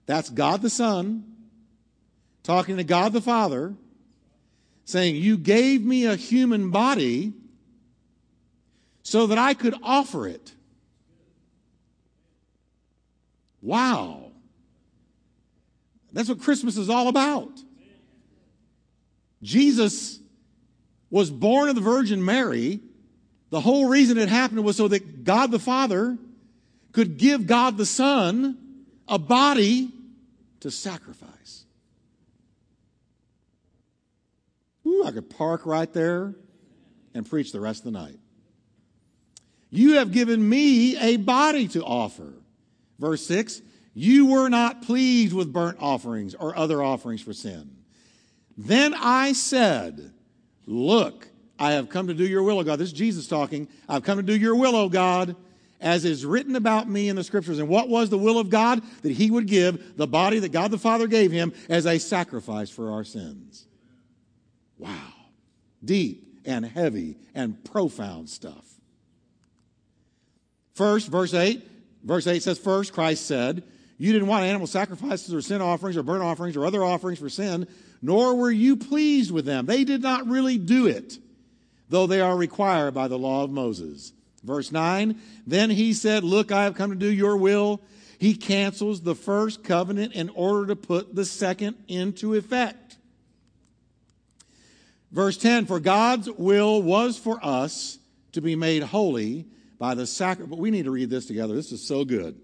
That's 0.05 0.29
God 0.29 0.61
the 0.61 0.69
Son 0.69 1.35
talking 2.43 2.77
to 2.77 2.83
God 2.83 3.11
the 3.11 3.21
Father, 3.21 3.73
saying, 4.85 5.15
You 5.15 5.37
gave 5.37 5.83
me 5.83 6.05
a 6.05 6.15
human 6.15 6.69
body 6.69 7.33
so 9.01 9.27
that 9.27 9.37
I 9.37 9.53
could 9.53 9.75
offer 9.83 10.27
it. 10.27 10.53
Wow. 13.61 14.24
That's 16.15 16.29
what 16.29 16.39
Christmas 16.39 16.77
is 16.77 16.89
all 16.89 17.09
about. 17.09 17.51
Jesus 19.43 20.17
was 21.09 21.29
born 21.29 21.67
of 21.67 21.75
the 21.75 21.81
Virgin 21.81 22.23
Mary. 22.23 22.79
The 23.49 23.59
whole 23.59 23.89
reason 23.89 24.17
it 24.17 24.29
happened 24.29 24.63
was 24.63 24.77
so 24.77 24.87
that 24.87 25.25
God 25.25 25.51
the 25.51 25.59
Father 25.59 26.17
could 26.93 27.17
give 27.17 27.45
God 27.45 27.75
the 27.75 27.85
Son 27.85 28.85
a 29.09 29.19
body 29.19 29.91
to 30.61 30.71
sacrifice. 30.71 31.65
Ooh, 34.87 35.03
I 35.03 35.11
could 35.11 35.29
park 35.29 35.65
right 35.65 35.91
there 35.91 36.33
and 37.13 37.29
preach 37.29 37.51
the 37.51 37.59
rest 37.59 37.85
of 37.85 37.91
the 37.91 37.99
night. 37.99 38.19
You 39.69 39.95
have 39.95 40.13
given 40.13 40.47
me 40.47 40.97
a 40.97 41.17
body 41.17 41.67
to 41.69 41.83
offer. 41.83 42.31
Verse 42.99 43.25
6 43.25 43.61
You 43.95 44.27
were 44.27 44.49
not 44.49 44.81
pleased 44.81 45.33
with 45.33 45.53
burnt 45.53 45.77
offerings 45.79 46.35
or 46.35 46.55
other 46.55 46.83
offerings 46.83 47.21
for 47.21 47.33
sin. 47.33 47.71
Then 48.57 48.93
I 48.93 49.31
said, 49.31 50.11
Look, 50.67 51.29
I 51.57 51.71
have 51.73 51.89
come 51.89 52.07
to 52.07 52.13
do 52.13 52.27
your 52.27 52.43
will, 52.43 52.59
O 52.59 52.63
God. 52.63 52.77
This 52.77 52.89
is 52.89 52.93
Jesus 52.93 53.27
talking. 53.27 53.69
I've 53.87 54.03
come 54.03 54.17
to 54.17 54.23
do 54.23 54.37
your 54.37 54.55
will, 54.55 54.75
O 54.75 54.89
God, 54.89 55.35
as 55.79 56.03
is 56.03 56.25
written 56.25 56.57
about 56.57 56.89
me 56.89 57.07
in 57.07 57.15
the 57.15 57.23
scriptures. 57.23 57.59
And 57.59 57.69
what 57.69 57.87
was 57.87 58.09
the 58.09 58.17
will 58.17 58.37
of 58.37 58.49
God? 58.49 58.81
That 59.03 59.13
he 59.13 59.31
would 59.31 59.47
give 59.47 59.95
the 59.95 60.07
body 60.07 60.39
that 60.39 60.51
God 60.51 60.71
the 60.71 60.77
Father 60.77 61.07
gave 61.07 61.31
him 61.31 61.53
as 61.69 61.85
a 61.85 61.97
sacrifice 61.99 62.69
for 62.69 62.91
our 62.91 63.05
sins. 63.05 63.65
Wow. 64.77 65.13
Deep 65.83 66.41
and 66.43 66.65
heavy 66.65 67.17
and 67.33 67.63
profound 67.63 68.29
stuff. 68.29 68.65
First, 70.73 71.07
verse 71.07 71.33
8, 71.33 71.65
verse 72.03 72.27
8 72.27 72.43
says, 72.43 72.59
First, 72.59 72.91
Christ 72.91 73.25
said, 73.25 73.63
You 73.97 74.11
didn't 74.11 74.27
want 74.27 74.43
animal 74.43 74.67
sacrifices 74.67 75.33
or 75.33 75.41
sin 75.41 75.61
offerings 75.61 75.95
or 75.95 76.03
burnt 76.03 76.23
offerings 76.23 76.57
or 76.57 76.65
other 76.65 76.83
offerings 76.83 77.19
for 77.19 77.29
sin, 77.29 77.67
nor 78.01 78.35
were 78.35 78.51
you 78.51 78.75
pleased 78.75 79.31
with 79.31 79.45
them. 79.45 79.65
They 79.65 79.83
did 79.83 80.01
not 80.01 80.27
really 80.27 80.57
do 80.57 80.87
it, 80.87 81.17
though 81.89 82.05
they 82.05 82.19
are 82.19 82.35
required 82.35 82.93
by 82.93 83.07
the 83.07 83.17
law 83.17 83.43
of 83.43 83.51
Moses. 83.51 84.11
Verse 84.43 84.71
9, 84.71 85.19
then 85.47 85.69
he 85.69 85.93
said, 85.93 86.23
Look, 86.23 86.51
I 86.51 86.65
have 86.65 86.75
come 86.75 86.91
to 86.91 86.95
do 86.95 87.11
your 87.11 87.37
will. 87.37 87.81
He 88.19 88.35
cancels 88.35 89.01
the 89.01 89.15
first 89.15 89.63
covenant 89.63 90.13
in 90.13 90.29
order 90.29 90.67
to 90.67 90.75
put 90.75 91.15
the 91.15 91.25
second 91.25 91.75
into 91.87 92.33
effect. 92.35 92.97
Verse 95.11 95.37
10, 95.37 95.65
for 95.65 95.79
God's 95.79 96.29
will 96.29 96.81
was 96.81 97.17
for 97.17 97.39
us 97.41 97.97
to 98.33 98.41
be 98.41 98.55
made 98.55 98.83
holy 98.83 99.45
by 99.79 99.95
the 99.95 100.05
sacrifice. 100.05 100.49
But 100.49 100.59
we 100.59 100.71
need 100.71 100.85
to 100.85 100.91
read 100.91 101.09
this 101.09 101.25
together. 101.25 101.55
This 101.55 101.71
is 101.71 101.85
so 101.85 102.03
good. 102.03 102.39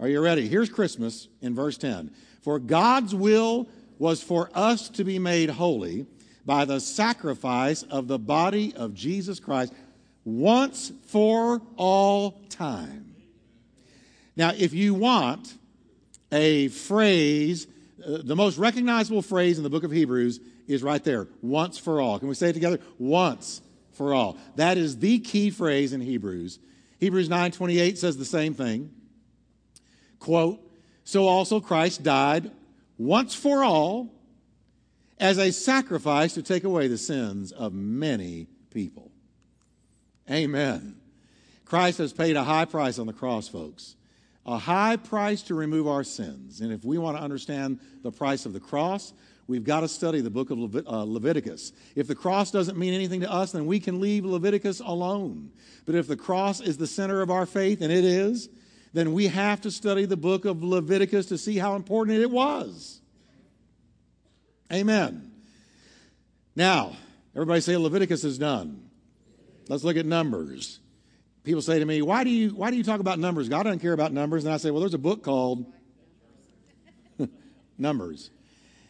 Are 0.00 0.08
you 0.08 0.20
ready? 0.20 0.48
Here's 0.48 0.68
Christmas 0.68 1.28
in 1.42 1.54
verse 1.54 1.76
10. 1.76 2.12
For 2.42 2.58
God's 2.58 3.14
will 3.14 3.68
was 3.98 4.22
for 4.22 4.50
us 4.54 4.88
to 4.90 5.04
be 5.04 5.18
made 5.18 5.50
holy 5.50 6.06
by 6.46 6.64
the 6.64 6.80
sacrifice 6.80 7.82
of 7.82 8.06
the 8.06 8.18
body 8.18 8.74
of 8.76 8.94
Jesus 8.94 9.40
Christ 9.40 9.72
once 10.24 10.92
for 11.06 11.60
all 11.76 12.40
time. 12.48 13.14
Now, 14.36 14.52
if 14.56 14.72
you 14.72 14.94
want 14.94 15.52
a 16.30 16.68
phrase, 16.68 17.66
uh, 18.06 18.18
the 18.22 18.36
most 18.36 18.56
recognizable 18.56 19.22
phrase 19.22 19.58
in 19.58 19.64
the 19.64 19.70
book 19.70 19.82
of 19.82 19.90
Hebrews 19.90 20.38
is 20.68 20.82
right 20.82 21.02
there 21.02 21.26
once 21.42 21.76
for 21.76 22.00
all. 22.00 22.18
Can 22.20 22.28
we 22.28 22.34
say 22.34 22.50
it 22.50 22.52
together? 22.52 22.78
Once 22.98 23.62
for 23.92 24.14
all. 24.14 24.38
That 24.54 24.78
is 24.78 24.98
the 24.98 25.18
key 25.18 25.50
phrase 25.50 25.92
in 25.92 26.00
Hebrews. 26.00 26.60
Hebrews 27.00 27.28
9:28 27.28 27.98
says 27.98 28.16
the 28.16 28.24
same 28.24 28.54
thing. 28.54 28.90
Quote, 30.18 30.60
so 31.04 31.26
also 31.26 31.60
Christ 31.60 32.02
died 32.02 32.50
once 32.98 33.34
for 33.34 33.64
all 33.64 34.12
as 35.18 35.38
a 35.38 35.52
sacrifice 35.52 36.34
to 36.34 36.42
take 36.42 36.64
away 36.64 36.88
the 36.88 36.98
sins 36.98 37.52
of 37.52 37.72
many 37.72 38.46
people. 38.70 39.10
Amen. 40.30 40.96
Christ 41.64 41.98
has 41.98 42.12
paid 42.12 42.36
a 42.36 42.44
high 42.44 42.64
price 42.64 42.98
on 42.98 43.06
the 43.06 43.12
cross, 43.12 43.48
folks. 43.48 43.96
A 44.46 44.58
high 44.58 44.96
price 44.96 45.42
to 45.42 45.54
remove 45.54 45.86
our 45.86 46.04
sins. 46.04 46.60
And 46.60 46.72
if 46.72 46.84
we 46.84 46.96
want 46.96 47.16
to 47.16 47.22
understand 47.22 47.80
the 48.02 48.10
price 48.10 48.46
of 48.46 48.54
the 48.54 48.60
cross, 48.60 49.12
we've 49.46 49.64
got 49.64 49.80
to 49.80 49.88
study 49.88 50.22
the 50.22 50.30
book 50.30 50.50
of 50.50 50.58
Levit- 50.58 50.86
uh, 50.86 51.02
Leviticus. 51.02 51.72
If 51.94 52.06
the 52.06 52.14
cross 52.14 52.50
doesn't 52.50 52.78
mean 52.78 52.94
anything 52.94 53.20
to 53.20 53.30
us, 53.30 53.52
then 53.52 53.66
we 53.66 53.80
can 53.80 54.00
leave 54.00 54.24
Leviticus 54.24 54.80
alone. 54.80 55.50
But 55.84 55.94
if 55.94 56.06
the 56.06 56.16
cross 56.16 56.60
is 56.60 56.78
the 56.78 56.86
center 56.86 57.20
of 57.20 57.30
our 57.30 57.44
faith, 57.44 57.82
and 57.82 57.92
it 57.92 58.04
is, 58.04 58.48
then 58.92 59.12
we 59.12 59.28
have 59.28 59.60
to 59.62 59.70
study 59.70 60.04
the 60.04 60.16
book 60.16 60.44
of 60.44 60.62
Leviticus 60.62 61.26
to 61.26 61.38
see 61.38 61.58
how 61.58 61.76
important 61.76 62.18
it 62.18 62.30
was. 62.30 63.00
Amen. 64.72 65.32
Now, 66.54 66.96
everybody 67.34 67.60
say 67.60 67.76
Leviticus 67.76 68.24
is 68.24 68.38
done. 68.38 68.88
Let's 69.68 69.84
look 69.84 69.96
at 69.96 70.06
numbers. 70.06 70.80
People 71.44 71.62
say 71.62 71.78
to 71.78 71.84
me, 71.84 72.02
why 72.02 72.24
do, 72.24 72.30
you, 72.30 72.50
why 72.50 72.70
do 72.70 72.76
you 72.76 72.84
talk 72.84 73.00
about 73.00 73.18
numbers? 73.18 73.48
God 73.48 73.62
doesn't 73.62 73.78
care 73.78 73.92
about 73.92 74.12
numbers. 74.12 74.44
And 74.44 74.52
I 74.52 74.56
say, 74.56 74.70
well, 74.70 74.80
there's 74.80 74.94
a 74.94 74.98
book 74.98 75.22
called 75.22 75.72
Numbers. 77.78 78.30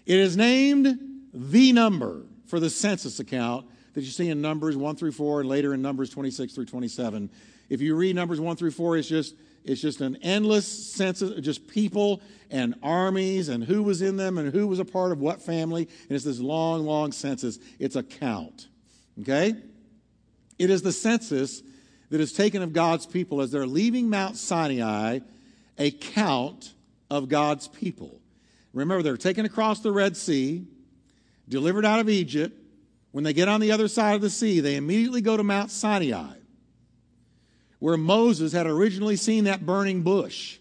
It 0.06 0.18
is 0.18 0.36
named 0.36 0.98
the 1.32 1.72
number 1.72 2.22
for 2.46 2.58
the 2.58 2.70
census 2.70 3.20
account 3.20 3.66
that 3.94 4.00
you 4.00 4.10
see 4.10 4.30
in 4.30 4.40
Numbers 4.40 4.76
1 4.76 4.96
through 4.96 5.12
4 5.12 5.40
and 5.40 5.48
later 5.48 5.74
in 5.74 5.82
Numbers 5.82 6.10
26 6.10 6.54
through 6.54 6.64
27. 6.64 7.30
If 7.68 7.80
you 7.80 7.94
read 7.94 8.16
Numbers 8.16 8.40
1 8.40 8.56
through 8.56 8.70
4, 8.70 8.96
it's 8.96 9.08
just, 9.08 9.34
it's 9.64 9.80
just 9.80 10.00
an 10.00 10.16
endless 10.22 10.66
census, 10.66 11.38
just 11.40 11.68
people 11.68 12.22
and 12.50 12.74
armies 12.82 13.48
and 13.48 13.64
who 13.64 13.82
was 13.82 14.02
in 14.02 14.16
them 14.16 14.38
and 14.38 14.52
who 14.52 14.66
was 14.66 14.78
a 14.78 14.84
part 14.84 15.12
of 15.12 15.20
what 15.20 15.42
family. 15.42 15.88
And 16.08 16.16
it's 16.16 16.24
this 16.24 16.40
long, 16.40 16.84
long 16.84 17.12
census. 17.12 17.58
It's 17.78 17.96
a 17.96 18.02
count. 18.02 18.68
Okay? 19.20 19.54
It 20.58 20.70
is 20.70 20.82
the 20.82 20.92
census 20.92 21.62
that 22.10 22.20
is 22.20 22.32
taken 22.32 22.62
of 22.62 22.72
God's 22.72 23.06
people 23.06 23.40
as 23.40 23.50
they're 23.50 23.66
leaving 23.66 24.08
Mount 24.08 24.36
Sinai, 24.36 25.20
a 25.76 25.90
count 25.90 26.72
of 27.10 27.28
God's 27.28 27.68
people. 27.68 28.20
Remember, 28.72 29.02
they're 29.02 29.16
taken 29.16 29.44
across 29.44 29.80
the 29.80 29.92
Red 29.92 30.16
Sea, 30.16 30.66
delivered 31.48 31.84
out 31.84 32.00
of 32.00 32.08
Egypt. 32.08 32.58
When 33.10 33.24
they 33.24 33.32
get 33.32 33.48
on 33.48 33.60
the 33.60 33.72
other 33.72 33.88
side 33.88 34.14
of 34.14 34.20
the 34.20 34.30
sea, 34.30 34.60
they 34.60 34.76
immediately 34.76 35.22
go 35.22 35.36
to 35.36 35.42
Mount 35.42 35.70
Sinai, 35.70 36.34
where 37.78 37.96
Moses 37.96 38.52
had 38.52 38.66
originally 38.66 39.16
seen 39.16 39.44
that 39.44 39.64
burning 39.64 40.02
bush. 40.02 40.58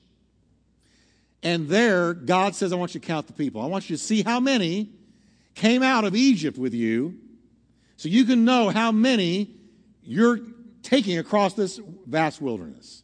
And 1.43 1.67
there, 1.67 2.13
God 2.13 2.55
says, 2.55 2.73
I 2.73 2.75
want 2.75 2.93
you 2.93 2.99
to 2.99 3.07
count 3.07 3.27
the 3.27 3.33
people. 3.33 3.61
I 3.61 3.67
want 3.67 3.89
you 3.89 3.97
to 3.97 4.01
see 4.01 4.23
how 4.23 4.39
many 4.39 4.89
came 5.55 5.83
out 5.83 6.03
of 6.03 6.15
Egypt 6.15 6.57
with 6.57 6.73
you 6.73 7.17
so 7.95 8.09
you 8.09 8.25
can 8.25 8.45
know 8.45 8.69
how 8.69 8.91
many 8.91 9.49
you're 10.03 10.39
taking 10.83 11.17
across 11.17 11.53
this 11.53 11.79
vast 12.05 12.41
wilderness. 12.41 13.03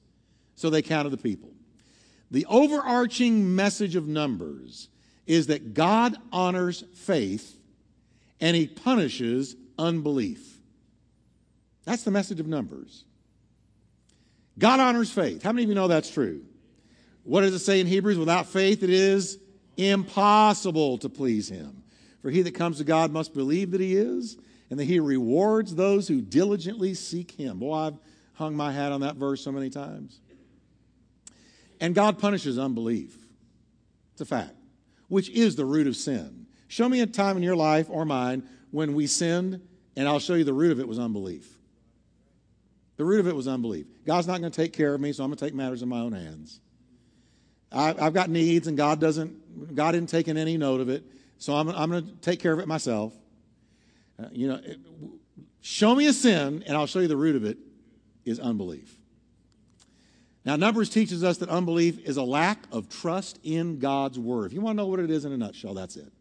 So 0.56 0.70
they 0.70 0.82
counted 0.82 1.10
the 1.10 1.18
people. 1.18 1.50
The 2.32 2.46
overarching 2.48 3.56
message 3.56 3.96
of 3.96 4.08
Numbers 4.08 4.88
is 5.26 5.48
that 5.48 5.74
God 5.74 6.16
honors 6.32 6.84
faith 6.96 7.58
and 8.40 8.56
he 8.56 8.68
punishes 8.68 9.56
unbelief. 9.78 10.60
That's 11.86 12.04
the 12.04 12.12
message 12.12 12.40
of 12.40 12.48
Numbers. 12.48 13.06
God 14.58 14.80
honors 14.80 15.12
faith. 15.12 15.44
How 15.44 15.52
many 15.52 15.64
of 15.64 15.70
you 15.70 15.76
know 15.76 15.88
that's 15.88 16.12
true? 16.12 16.44
What 17.24 17.42
does 17.42 17.54
it 17.54 17.60
say 17.60 17.80
in 17.80 17.88
Hebrews? 17.88 18.18
Without 18.18 18.48
faith, 18.48 18.84
it 18.84 18.90
is 18.90 19.40
impossible 19.78 20.98
to 21.00 21.10
please 21.10 21.50
him. 21.50 21.84
For 22.22 22.30
he 22.30 22.42
that 22.44 22.54
comes 22.54 22.78
to 22.78 22.84
God 22.84 23.12
must 23.12 23.34
believe 23.34 23.72
that 23.72 23.82
he 23.82 23.96
is, 23.96 24.38
and 24.70 24.80
that 24.80 24.86
he 24.86 25.00
rewards 25.00 25.76
those 25.76 26.08
who 26.08 26.22
diligently 26.22 26.94
seek 26.94 27.32
him. 27.32 27.60
Boy, 27.60 27.74
I've 27.74 27.98
hung 28.34 28.56
my 28.56 28.72
hat 28.72 28.92
on 28.92 29.02
that 29.02 29.16
verse 29.16 29.44
so 29.44 29.52
many 29.52 29.70
times. 29.70 30.20
And 31.80 31.94
God 31.94 32.20
punishes 32.20 32.58
unbelief. 32.58 33.18
It's 34.14 34.22
a 34.22 34.26
fact, 34.26 34.56
which 35.08 35.30
is 35.30 35.56
the 35.56 35.66
root 35.66 35.88
of 35.88 35.96
sin. 35.96 36.46
Show 36.68 36.88
me 36.88 37.02
a 37.02 37.06
time 37.06 37.38
in 37.38 37.44
your 37.44 37.56
life 37.56 37.88
or 37.90 38.06
mine 38.06 38.48
when 38.72 38.94
we 38.94 39.06
sinned, 39.06 39.62
and 39.96 40.08
I'll 40.08 40.20
show 40.20 40.34
you 40.36 40.44
the 40.44 40.54
root 40.54 40.72
of 40.72 40.80
it 40.80 40.88
was 40.88 40.98
unbelief. 40.98 41.53
The 43.04 43.10
root 43.10 43.20
of 43.20 43.28
it 43.28 43.36
was 43.36 43.50
unbelief. 43.50 43.86
God's 44.06 44.28
not 44.28 44.40
going 44.40 44.50
to 44.50 44.56
take 44.56 44.72
care 44.72 44.94
of 44.94 45.02
me, 45.02 45.12
so 45.12 45.26
I'm 45.26 45.30
going 45.30 45.38
to 45.38 45.44
take 45.44 45.54
matters 45.54 45.82
in 45.82 45.90
my 45.90 46.00
own 46.00 46.14
hands. 46.14 46.62
I, 47.70 47.88
have 48.02 48.14
got 48.14 48.30
needs, 48.30 48.68
and 48.68 48.78
God 48.78 49.02
doesn't. 49.02 49.76
God 49.76 49.94
isn't 49.94 50.08
taking 50.08 50.38
any 50.38 50.56
note 50.56 50.80
of 50.80 50.88
it, 50.88 51.04
so 51.38 51.54
I'm, 51.54 51.68
I'm 51.68 51.92
going 51.92 52.06
to 52.06 52.16
take 52.22 52.40
care 52.40 52.54
of 52.54 52.60
it 52.60 52.68
myself. 52.70 53.14
Uh, 54.18 54.28
you 54.32 54.48
know, 54.48 54.56
it, 54.64 54.80
show 55.60 55.94
me 55.94 56.08
a 56.08 56.14
sin, 56.14 56.64
and 56.66 56.78
I'll 56.78 56.86
show 56.86 57.00
you 57.00 57.10
the 57.10 57.18
root 57.18 57.36
of 57.36 57.44
it 57.44 57.58
is 58.24 58.40
unbelief. 58.40 58.98
Now, 60.46 60.56
Numbers 60.56 60.90
teaches 60.90 61.26
us 61.26 61.40
that 61.40 61.50
unbelief 61.50 62.00
is 62.08 62.16
a 62.16 62.24
lack 62.24 62.60
of 62.72 62.88
trust 62.88 63.38
in 63.44 63.80
God's 63.80 64.18
word. 64.18 64.46
If 64.46 64.54
you 64.54 64.62
want 64.62 64.78
to 64.78 64.82
know 64.82 64.88
what 64.88 65.02
it 65.02 65.12
is 65.12 65.26
in 65.26 65.34
a 65.34 65.38
nutshell, 65.38 65.74
that's 65.74 65.98
it. 65.98 66.14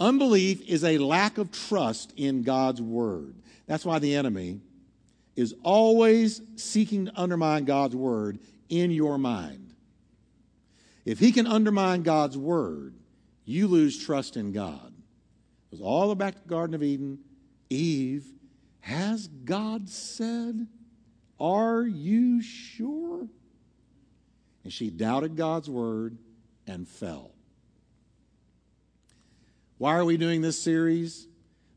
Unbelief 0.00 0.66
is 0.66 0.82
a 0.82 0.96
lack 0.96 1.36
of 1.36 1.52
trust 1.52 2.14
in 2.16 2.40
God's 2.40 2.80
word. 2.80 3.34
That's 3.66 3.84
why 3.84 3.98
the 3.98 4.14
enemy 4.14 4.62
is 5.36 5.54
always 5.62 6.40
seeking 6.56 7.06
to 7.06 7.20
undermine 7.20 7.64
God's 7.64 7.94
word 7.94 8.38
in 8.68 8.90
your 8.90 9.18
mind. 9.18 9.74
If 11.04 11.20
he 11.20 11.30
can 11.30 11.46
undermine 11.46 12.02
God's 12.02 12.36
word, 12.36 12.94
you 13.44 13.68
lose 13.68 14.04
trust 14.04 14.36
in 14.36 14.50
God 14.50 14.92
It 15.70 15.70
was 15.70 15.80
all 15.80 16.12
back 16.14 16.34
to 16.34 16.42
the 16.42 16.48
Garden 16.48 16.74
of 16.74 16.82
Eden. 16.82 17.20
Eve, 17.70 18.26
has 18.80 19.28
God 19.28 19.88
said, 19.88 20.66
Are 21.38 21.82
you 21.82 22.42
sure? 22.42 23.28
And 24.64 24.72
she 24.72 24.90
doubted 24.90 25.36
God's 25.36 25.70
word 25.70 26.18
and 26.66 26.88
fell. 26.88 27.32
Why 29.78 29.94
are 29.96 30.04
we 30.04 30.16
doing 30.16 30.40
this 30.40 30.60
series? 30.60 31.28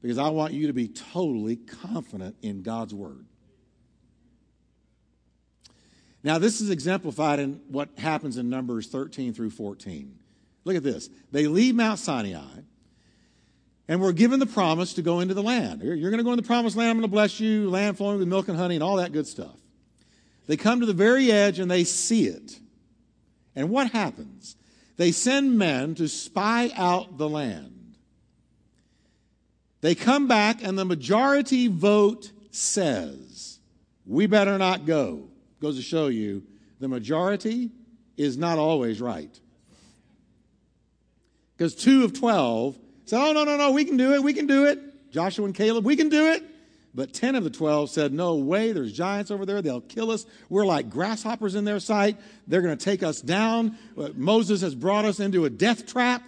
Because 0.01 0.17
I 0.17 0.29
want 0.29 0.53
you 0.53 0.67
to 0.67 0.73
be 0.73 0.87
totally 0.87 1.57
confident 1.57 2.35
in 2.41 2.63
God's 2.63 2.95
word. 2.95 3.25
Now, 6.23 6.37
this 6.37 6.59
is 6.59 6.69
exemplified 6.69 7.39
in 7.39 7.61
what 7.69 7.89
happens 7.97 8.37
in 8.37 8.49
Numbers 8.49 8.87
13 8.87 9.33
through 9.33 9.51
14. 9.51 10.17
Look 10.65 10.75
at 10.75 10.83
this. 10.83 11.09
They 11.31 11.47
leave 11.47 11.75
Mount 11.75 11.99
Sinai 11.99 12.61
and 13.89 13.99
we're 13.99 14.13
given 14.13 14.39
the 14.39 14.45
promise 14.45 14.93
to 14.93 15.01
go 15.01 15.19
into 15.19 15.33
the 15.33 15.41
land. 15.41 15.81
You're, 15.81 15.97
going 15.97 16.19
to 16.19 16.23
go 16.23 16.31
into 16.31 16.43
the 16.43 16.47
promised 16.47 16.77
land. 16.77 16.91
I'm 16.91 16.97
going 16.97 17.09
to 17.09 17.11
bless 17.11 17.39
you, 17.39 17.71
land 17.71 17.97
flowing 17.97 18.19
with 18.19 18.27
milk 18.27 18.47
and 18.47 18.55
honey, 18.55 18.75
and 18.75 18.83
all 18.83 18.97
that 18.97 19.11
good 19.11 19.25
stuff. 19.25 19.57
They 20.45 20.57
come 20.57 20.79
to 20.79 20.85
the 20.85 20.93
very 20.93 21.31
edge 21.31 21.57
and 21.57 21.69
they 21.69 21.83
see 21.83 22.27
it. 22.27 22.59
And 23.55 23.71
what 23.71 23.91
happens? 23.91 24.55
They 24.97 25.11
send 25.11 25.57
men 25.57 25.95
to 25.95 26.07
spy 26.07 26.69
out 26.75 27.17
the 27.17 27.27
land. 27.27 27.95
They 29.81 29.95
come 29.95 30.27
back, 30.27 30.63
and 30.63 30.77
the 30.77 30.85
majority 30.85 31.67
vote 31.67 32.31
says, 32.51 33.57
We 34.05 34.27
better 34.27 34.59
not 34.59 34.85
go. 34.85 35.28
Goes 35.61 35.75
to 35.77 35.81
show 35.81 36.07
you 36.07 36.43
the 36.79 36.87
majority 36.87 37.71
is 38.17 38.37
not 38.37 38.57
always 38.57 39.01
right. 39.01 39.39
Because 41.57 41.75
two 41.75 42.05
of 42.05 42.13
12 42.13 42.77
said, 43.05 43.19
Oh, 43.19 43.33
no, 43.33 43.43
no, 43.43 43.57
no, 43.57 43.71
we 43.71 43.83
can 43.83 43.97
do 43.97 44.13
it, 44.13 44.23
we 44.23 44.33
can 44.33 44.47
do 44.47 44.65
it. 44.65 45.11
Joshua 45.11 45.45
and 45.45 45.55
Caleb, 45.55 45.85
we 45.85 45.95
can 45.95 46.09
do 46.09 46.31
it. 46.31 46.43
But 46.95 47.13
10 47.13 47.35
of 47.35 47.43
the 47.43 47.49
12 47.49 47.89
said, 47.89 48.13
No 48.13 48.35
way, 48.35 48.71
there's 48.71 48.93
giants 48.93 49.29
over 49.29 49.45
there. 49.45 49.61
They'll 49.61 49.81
kill 49.81 50.11
us. 50.11 50.25
We're 50.49 50.65
like 50.65 50.89
grasshoppers 50.89 51.55
in 51.55 51.65
their 51.65 51.79
sight. 51.79 52.17
They're 52.47 52.61
going 52.61 52.77
to 52.77 52.83
take 52.83 53.03
us 53.03 53.21
down. 53.21 53.77
Uh, 53.97 54.09
Moses 54.15 54.61
has 54.61 54.73
brought 54.73 55.05
us 55.05 55.19
into 55.19 55.45
a 55.45 55.49
death 55.49 55.85
trap. 55.85 56.23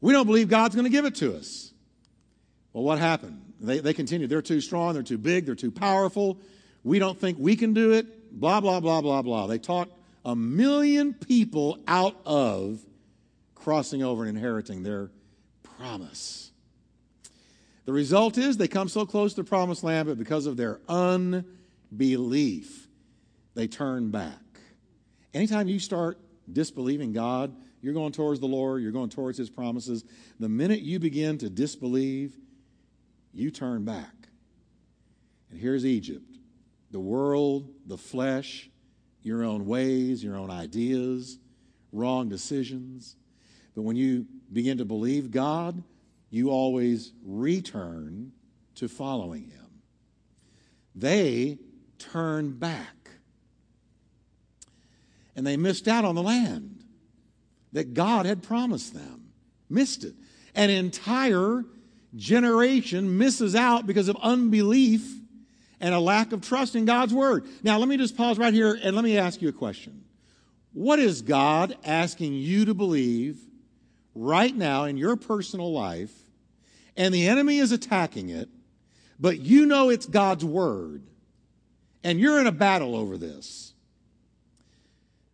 We 0.00 0.12
don't 0.12 0.26
believe 0.26 0.48
God's 0.48 0.74
going 0.74 0.84
to 0.84 0.90
give 0.90 1.06
it 1.06 1.14
to 1.16 1.34
us. 1.34 1.72
Well, 2.72 2.84
what 2.84 2.98
happened? 2.98 3.40
They, 3.60 3.78
they 3.78 3.94
continued. 3.94 4.28
They're 4.30 4.42
too 4.42 4.60
strong. 4.60 4.94
They're 4.94 5.02
too 5.02 5.18
big. 5.18 5.46
They're 5.46 5.54
too 5.54 5.70
powerful. 5.70 6.38
We 6.84 6.98
don't 6.98 7.18
think 7.18 7.38
we 7.40 7.56
can 7.56 7.72
do 7.72 7.92
it. 7.92 8.38
Blah, 8.38 8.60
blah, 8.60 8.80
blah, 8.80 9.00
blah, 9.00 9.22
blah. 9.22 9.46
They 9.46 9.58
talked 9.58 9.92
a 10.24 10.36
million 10.36 11.14
people 11.14 11.78
out 11.88 12.20
of 12.24 12.80
crossing 13.54 14.02
over 14.02 14.24
and 14.24 14.36
inheriting 14.36 14.82
their 14.82 15.10
promise. 15.62 16.52
The 17.86 17.92
result 17.92 18.38
is 18.38 18.56
they 18.56 18.68
come 18.68 18.88
so 18.88 19.06
close 19.06 19.34
to 19.34 19.42
the 19.42 19.48
promised 19.48 19.82
land, 19.82 20.08
but 20.08 20.18
because 20.18 20.46
of 20.46 20.56
their 20.56 20.80
unbelief, 20.88 22.88
they 23.54 23.66
turn 23.66 24.10
back. 24.10 24.38
Anytime 25.32 25.68
you 25.68 25.78
start 25.78 26.18
disbelieving 26.50 27.12
God, 27.12 27.54
you're 27.82 27.94
going 27.94 28.12
towards 28.12 28.40
the 28.40 28.46
Lord, 28.46 28.82
you're 28.82 28.92
going 28.92 29.10
towards 29.10 29.36
His 29.36 29.50
promises. 29.50 30.04
The 30.40 30.48
minute 30.48 30.80
you 30.80 30.98
begin 30.98 31.36
to 31.38 31.50
disbelieve, 31.50 32.36
you 33.32 33.50
turn 33.50 33.84
back. 33.84 34.12
And 35.50 35.60
here's 35.60 35.84
Egypt 35.84 36.33
the 36.94 37.00
world, 37.00 37.68
the 37.86 37.98
flesh, 37.98 38.70
your 39.20 39.42
own 39.42 39.66
ways, 39.66 40.22
your 40.22 40.36
own 40.36 40.48
ideas, 40.48 41.40
wrong 41.90 42.28
decisions. 42.28 43.16
But 43.74 43.82
when 43.82 43.96
you 43.96 44.26
begin 44.52 44.78
to 44.78 44.84
believe 44.84 45.32
God, 45.32 45.82
you 46.30 46.50
always 46.50 47.12
return 47.24 48.30
to 48.76 48.86
following 48.86 49.48
Him. 49.48 49.80
They 50.94 51.58
turn 51.98 52.52
back. 52.52 53.10
And 55.34 55.44
they 55.44 55.56
missed 55.56 55.88
out 55.88 56.04
on 56.04 56.14
the 56.14 56.22
land 56.22 56.84
that 57.72 57.92
God 57.92 58.24
had 58.24 58.40
promised 58.40 58.94
them. 58.94 59.32
Missed 59.68 60.04
it. 60.04 60.14
An 60.54 60.70
entire 60.70 61.64
generation 62.14 63.18
misses 63.18 63.56
out 63.56 63.84
because 63.84 64.06
of 64.06 64.16
unbelief 64.22 65.23
and 65.80 65.94
a 65.94 66.00
lack 66.00 66.32
of 66.32 66.40
trust 66.40 66.74
in 66.74 66.84
God's 66.84 67.12
word. 67.12 67.46
Now, 67.62 67.78
let 67.78 67.88
me 67.88 67.96
just 67.96 68.16
pause 68.16 68.38
right 68.38 68.54
here 68.54 68.78
and 68.82 68.94
let 68.94 69.04
me 69.04 69.18
ask 69.18 69.42
you 69.42 69.48
a 69.48 69.52
question. 69.52 70.04
What 70.72 70.98
is 70.98 71.22
God 71.22 71.76
asking 71.84 72.34
you 72.34 72.64
to 72.64 72.74
believe 72.74 73.38
right 74.14 74.54
now 74.54 74.84
in 74.84 74.96
your 74.96 75.16
personal 75.16 75.72
life, 75.72 76.12
and 76.96 77.12
the 77.12 77.28
enemy 77.28 77.58
is 77.58 77.72
attacking 77.72 78.30
it, 78.30 78.48
but 79.18 79.40
you 79.40 79.66
know 79.66 79.88
it's 79.88 80.06
God's 80.06 80.44
word, 80.44 81.02
and 82.02 82.18
you're 82.18 82.40
in 82.40 82.46
a 82.46 82.52
battle 82.52 82.96
over 82.96 83.16
this? 83.16 83.72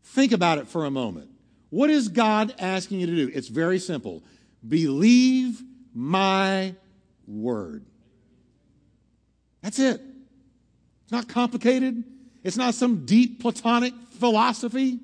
Think 0.05 0.33
about 0.33 0.59
it 0.59 0.69
for 0.69 0.85
a 0.85 0.91
moment. 0.91 1.31
What 1.71 1.89
is 1.89 2.09
God 2.09 2.55
asking 2.59 3.01
you 3.01 3.07
to 3.07 3.15
do? 3.15 3.31
It's 3.33 3.49
very 3.49 3.79
simple. 3.79 4.23
Believe 4.67 5.63
my 5.95 6.75
word. 7.27 7.87
That's 9.63 9.79
it. 9.79 10.03
It's 11.11 11.13
not 11.13 11.29
complicated. 11.29 12.05
It's 12.45 12.57
not 12.57 12.73
some 12.73 13.05
deep 13.05 13.41
Platonic 13.41 13.93
philosophy. 14.13 15.01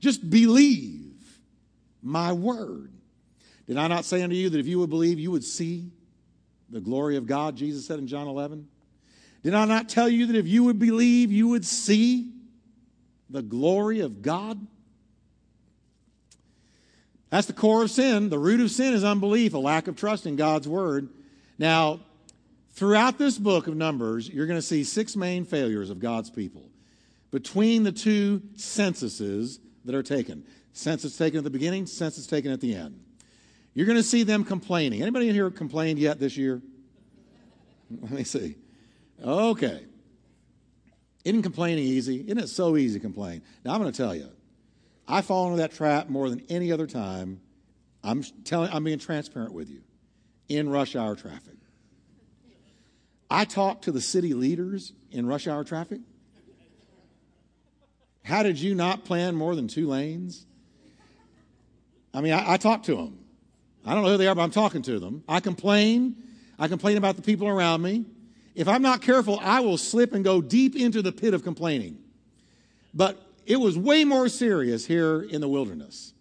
Just 0.00 0.28
believe 0.28 1.14
my 2.02 2.32
word. 2.32 2.90
Did 3.68 3.76
I 3.76 3.86
not 3.86 4.04
say 4.04 4.22
unto 4.22 4.34
you 4.34 4.50
that 4.50 4.58
if 4.58 4.66
you 4.66 4.80
would 4.80 4.90
believe, 4.90 5.20
you 5.20 5.30
would 5.30 5.44
see 5.44 5.92
the 6.68 6.80
glory 6.80 7.14
of 7.14 7.28
God, 7.28 7.54
Jesus 7.54 7.86
said 7.86 8.00
in 8.00 8.08
John 8.08 8.26
11? 8.26 8.66
Did 9.44 9.54
I 9.54 9.66
not 9.66 9.88
tell 9.88 10.08
you 10.08 10.26
that 10.26 10.34
if 10.34 10.48
you 10.48 10.64
would 10.64 10.80
believe, 10.80 11.30
you 11.30 11.46
would 11.46 11.64
see 11.64 12.32
the 13.30 13.40
glory 13.40 14.00
of 14.00 14.22
God? 14.22 14.58
That's 17.30 17.46
the 17.46 17.52
core 17.52 17.84
of 17.84 17.92
sin. 17.92 18.30
The 18.30 18.38
root 18.40 18.58
of 18.58 18.72
sin 18.72 18.94
is 18.94 19.04
unbelief, 19.04 19.54
a 19.54 19.58
lack 19.58 19.86
of 19.86 19.94
trust 19.94 20.26
in 20.26 20.34
God's 20.34 20.66
word. 20.66 21.08
Now, 21.56 22.00
throughout 22.76 23.18
this 23.18 23.38
book 23.38 23.66
of 23.66 23.74
Numbers, 23.74 24.28
you're 24.28 24.46
going 24.46 24.58
to 24.58 24.66
see 24.66 24.84
six 24.84 25.16
main 25.16 25.44
failures 25.44 25.90
of 25.90 25.98
God's 25.98 26.30
people 26.30 26.70
between 27.30 27.82
the 27.82 27.92
two 27.92 28.42
censuses 28.54 29.58
that 29.84 29.94
are 29.94 30.02
taken. 30.02 30.44
Census 30.72 31.16
taken 31.16 31.38
at 31.38 31.44
the 31.44 31.50
beginning, 31.50 31.86
census 31.86 32.26
taken 32.26 32.52
at 32.52 32.60
the 32.60 32.74
end. 32.74 33.00
You're 33.74 33.86
going 33.86 33.96
to 33.96 34.02
see 34.02 34.22
them 34.22 34.44
complaining. 34.44 35.02
Anybody 35.02 35.28
in 35.28 35.34
here 35.34 35.50
complained 35.50 35.98
yet 35.98 36.20
this 36.20 36.36
year? 36.36 36.62
Let 37.90 38.10
me 38.10 38.24
see. 38.24 38.56
Okay. 39.24 39.84
Isn't 41.24 41.42
complaining 41.42 41.84
easy? 41.84 42.20
Isn't 42.20 42.38
it 42.38 42.48
so 42.48 42.76
easy 42.76 42.98
to 42.98 43.02
complain? 43.02 43.42
Now, 43.64 43.74
I'm 43.74 43.80
going 43.80 43.92
to 43.92 43.96
tell 43.96 44.14
you, 44.14 44.28
I 45.08 45.22
fall 45.22 45.46
into 45.46 45.58
that 45.58 45.72
trap 45.72 46.08
more 46.08 46.28
than 46.28 46.42
any 46.48 46.72
other 46.72 46.86
time. 46.86 47.40
I'm, 48.04 48.22
telling, 48.44 48.70
I'm 48.72 48.84
being 48.84 48.98
transparent 48.98 49.52
with 49.52 49.68
you 49.70 49.82
in 50.48 50.68
rush 50.68 50.94
hour 50.94 51.16
traffic. 51.16 51.55
I 53.30 53.44
talk 53.44 53.82
to 53.82 53.92
the 53.92 54.00
city 54.00 54.34
leaders 54.34 54.92
in 55.10 55.26
rush 55.26 55.46
hour 55.46 55.64
traffic. 55.64 56.00
How 58.22 58.42
did 58.42 58.60
you 58.60 58.74
not 58.74 59.04
plan 59.04 59.34
more 59.34 59.54
than 59.54 59.68
two 59.68 59.88
lanes? 59.88 60.46
I 62.12 62.20
mean, 62.20 62.32
I, 62.32 62.54
I 62.54 62.56
talk 62.56 62.82
to 62.84 62.96
them. 62.96 63.18
I 63.84 63.94
don't 63.94 64.02
know 64.02 64.10
who 64.10 64.16
they 64.16 64.26
are, 64.26 64.34
but 64.34 64.42
I'm 64.42 64.50
talking 64.50 64.82
to 64.82 64.98
them. 64.98 65.22
I 65.28 65.40
complain. 65.40 66.16
I 66.58 66.66
complain 66.66 66.96
about 66.96 67.16
the 67.16 67.22
people 67.22 67.46
around 67.46 67.82
me. 67.82 68.04
If 68.54 68.68
I'm 68.68 68.82
not 68.82 69.02
careful, 69.02 69.38
I 69.42 69.60
will 69.60 69.76
slip 69.76 70.12
and 70.12 70.24
go 70.24 70.40
deep 70.40 70.74
into 70.74 71.02
the 71.02 71.12
pit 71.12 71.34
of 71.34 71.44
complaining. 71.44 71.98
But 72.94 73.22
it 73.44 73.56
was 73.56 73.78
way 73.78 74.04
more 74.04 74.28
serious 74.28 74.86
here 74.86 75.22
in 75.22 75.40
the 75.40 75.48
wilderness. 75.48 76.14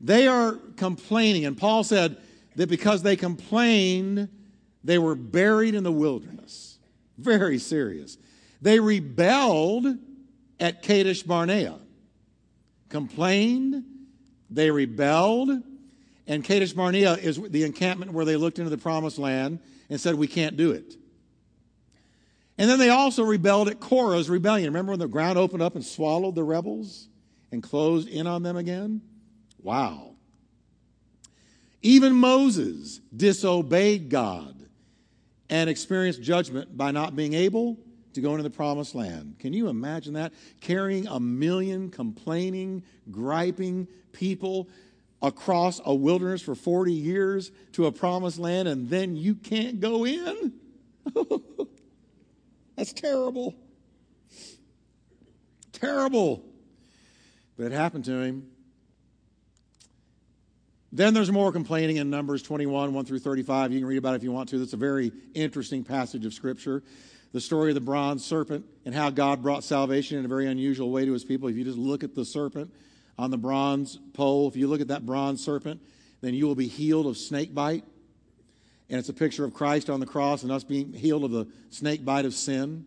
They 0.00 0.26
are 0.26 0.58
complaining, 0.76 1.46
and 1.46 1.56
Paul 1.56 1.84
said 1.84 2.18
that 2.56 2.68
because 2.68 3.02
they 3.02 3.16
complained, 3.16 4.28
they 4.84 4.98
were 4.98 5.14
buried 5.14 5.74
in 5.74 5.82
the 5.82 5.90
wilderness. 5.90 6.78
Very 7.16 7.58
serious. 7.58 8.18
They 8.60 8.78
rebelled 8.78 9.86
at 10.60 10.82
Kadesh 10.82 11.22
Barnea, 11.22 11.78
complained, 12.88 13.84
they 14.50 14.70
rebelled, 14.70 15.50
and 16.26 16.44
Kadesh 16.44 16.72
Barnea 16.72 17.14
is 17.14 17.40
the 17.40 17.64
encampment 17.64 18.12
where 18.12 18.24
they 18.24 18.36
looked 18.36 18.58
into 18.58 18.70
the 18.70 18.78
promised 18.78 19.18
land 19.18 19.58
and 19.90 20.00
said, 20.00 20.14
We 20.14 20.26
can't 20.26 20.56
do 20.56 20.70
it. 20.72 20.96
And 22.56 22.70
then 22.70 22.78
they 22.78 22.88
also 22.88 23.24
rebelled 23.24 23.68
at 23.68 23.80
Korah's 23.80 24.30
rebellion. 24.30 24.68
Remember 24.68 24.92
when 24.92 25.00
the 25.00 25.08
ground 25.08 25.38
opened 25.38 25.62
up 25.62 25.74
and 25.74 25.84
swallowed 25.84 26.36
the 26.36 26.44
rebels 26.44 27.08
and 27.50 27.62
closed 27.62 28.08
in 28.08 28.26
on 28.26 28.42
them 28.42 28.56
again? 28.56 29.02
Wow. 29.60 30.12
Even 31.82 32.14
Moses 32.14 33.00
disobeyed 33.14 34.08
God 34.08 34.53
and 35.54 35.70
experience 35.70 36.16
judgment 36.16 36.76
by 36.76 36.90
not 36.90 37.14
being 37.14 37.32
able 37.32 37.78
to 38.12 38.20
go 38.20 38.32
into 38.32 38.42
the 38.42 38.50
promised 38.50 38.92
land. 38.92 39.36
Can 39.38 39.52
you 39.52 39.68
imagine 39.68 40.14
that? 40.14 40.32
Carrying 40.60 41.06
a 41.06 41.20
million 41.20 41.90
complaining, 41.90 42.82
griping 43.12 43.86
people 44.10 44.68
across 45.22 45.80
a 45.84 45.94
wilderness 45.94 46.42
for 46.42 46.56
40 46.56 46.92
years 46.92 47.52
to 47.70 47.86
a 47.86 47.92
promised 47.92 48.40
land 48.40 48.66
and 48.66 48.90
then 48.90 49.14
you 49.14 49.36
can't 49.36 49.78
go 49.78 50.04
in? 50.04 50.54
That's 52.76 52.92
terrible. 52.92 53.54
Terrible. 55.70 56.44
But 57.56 57.66
it 57.66 57.72
happened 57.72 58.06
to 58.06 58.20
him. 58.20 58.50
Then 60.94 61.12
there's 61.12 61.30
more 61.30 61.52
complaining 61.52 61.96
in 61.96 62.08
Numbers 62.08 62.42
21, 62.42 62.94
1 62.94 63.04
through 63.04 63.18
35. 63.18 63.72
You 63.72 63.80
can 63.80 63.86
read 63.86 63.98
about 63.98 64.14
it 64.14 64.16
if 64.16 64.22
you 64.22 64.32
want 64.32 64.48
to. 64.48 64.58
That's 64.58 64.72
a 64.72 64.78
very 64.78 65.12
interesting 65.34 65.84
passage 65.84 66.24
of 66.24 66.32
Scripture. 66.32 66.82
The 67.32 67.40
story 67.40 67.72
of 67.72 67.74
the 67.74 67.82
bronze 67.82 68.24
serpent 68.24 68.64
and 68.86 68.94
how 68.94 69.10
God 69.10 69.42
brought 69.42 69.64
salvation 69.64 70.18
in 70.18 70.24
a 70.24 70.28
very 70.28 70.46
unusual 70.46 70.90
way 70.90 71.04
to 71.04 71.12
his 71.12 71.24
people. 71.24 71.48
If 71.48 71.56
you 71.56 71.64
just 71.64 71.76
look 71.76 72.04
at 72.04 72.14
the 72.14 72.24
serpent, 72.24 72.70
on 73.18 73.30
the 73.30 73.38
bronze 73.38 73.98
pole. 74.12 74.48
If 74.48 74.56
you 74.56 74.66
look 74.66 74.80
at 74.80 74.88
that 74.88 75.06
bronze 75.06 75.44
serpent, 75.44 75.80
then 76.20 76.34
you 76.34 76.46
will 76.46 76.54
be 76.54 76.68
healed 76.68 77.06
of 77.06 77.16
snake 77.16 77.54
bite. 77.54 77.84
And 78.90 78.98
it's 78.98 79.08
a 79.08 79.14
picture 79.14 79.44
of 79.44 79.54
Christ 79.54 79.88
on 79.88 80.00
the 80.00 80.06
cross 80.06 80.42
and 80.42 80.52
us 80.52 80.64
being 80.64 80.92
healed 80.92 81.24
of 81.24 81.30
the 81.30 81.46
snake 81.70 82.04
bite 82.04 82.24
of 82.24 82.34
sin. 82.34 82.84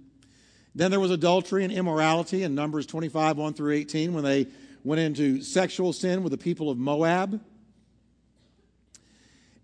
Then 0.76 0.91
there 0.91 0.99
was 0.99 1.12
adultery 1.12 1.64
and 1.64 1.74
immorality 1.74 2.43
in 2.43 2.53
Numbers 2.53 2.86
25, 2.86 3.38
1 3.38 3.53
through 3.53 3.74
18, 3.74 4.14
when 4.14 4.24
they 4.24 4.47
went 4.84 5.01
into 5.01 5.41
sexual 5.41 5.91
sin 5.91 6.24
with 6.24 6.32
the 6.32 6.38
people 6.38 6.70
of 6.70 6.78
Moab. 6.78 7.41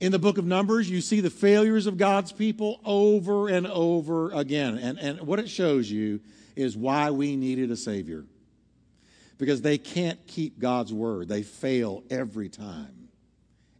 In 0.03 0.11
the 0.11 0.19
book 0.19 0.37
of 0.37 0.43
Numbers, 0.43 0.89
you 0.89 0.99
see 0.99 1.21
the 1.21 1.29
failures 1.29 1.87
of 1.87 1.95
God's 1.95 2.33
people 2.33 2.81
over 2.83 3.47
and 3.47 3.65
over 3.65 4.33
again. 4.33 4.77
And, 4.77 4.99
and 4.99 5.21
what 5.21 5.39
it 5.39 5.49
shows 5.49 5.89
you 5.89 6.19
is 6.57 6.75
why 6.75 7.11
we 7.11 7.37
needed 7.37 7.71
a 7.71 7.77
Savior. 7.77 8.25
Because 9.37 9.61
they 9.61 9.77
can't 9.77 10.19
keep 10.27 10.59
God's 10.59 10.91
word, 10.91 11.29
they 11.29 11.41
fail 11.41 12.03
every 12.09 12.49
time. 12.49 13.07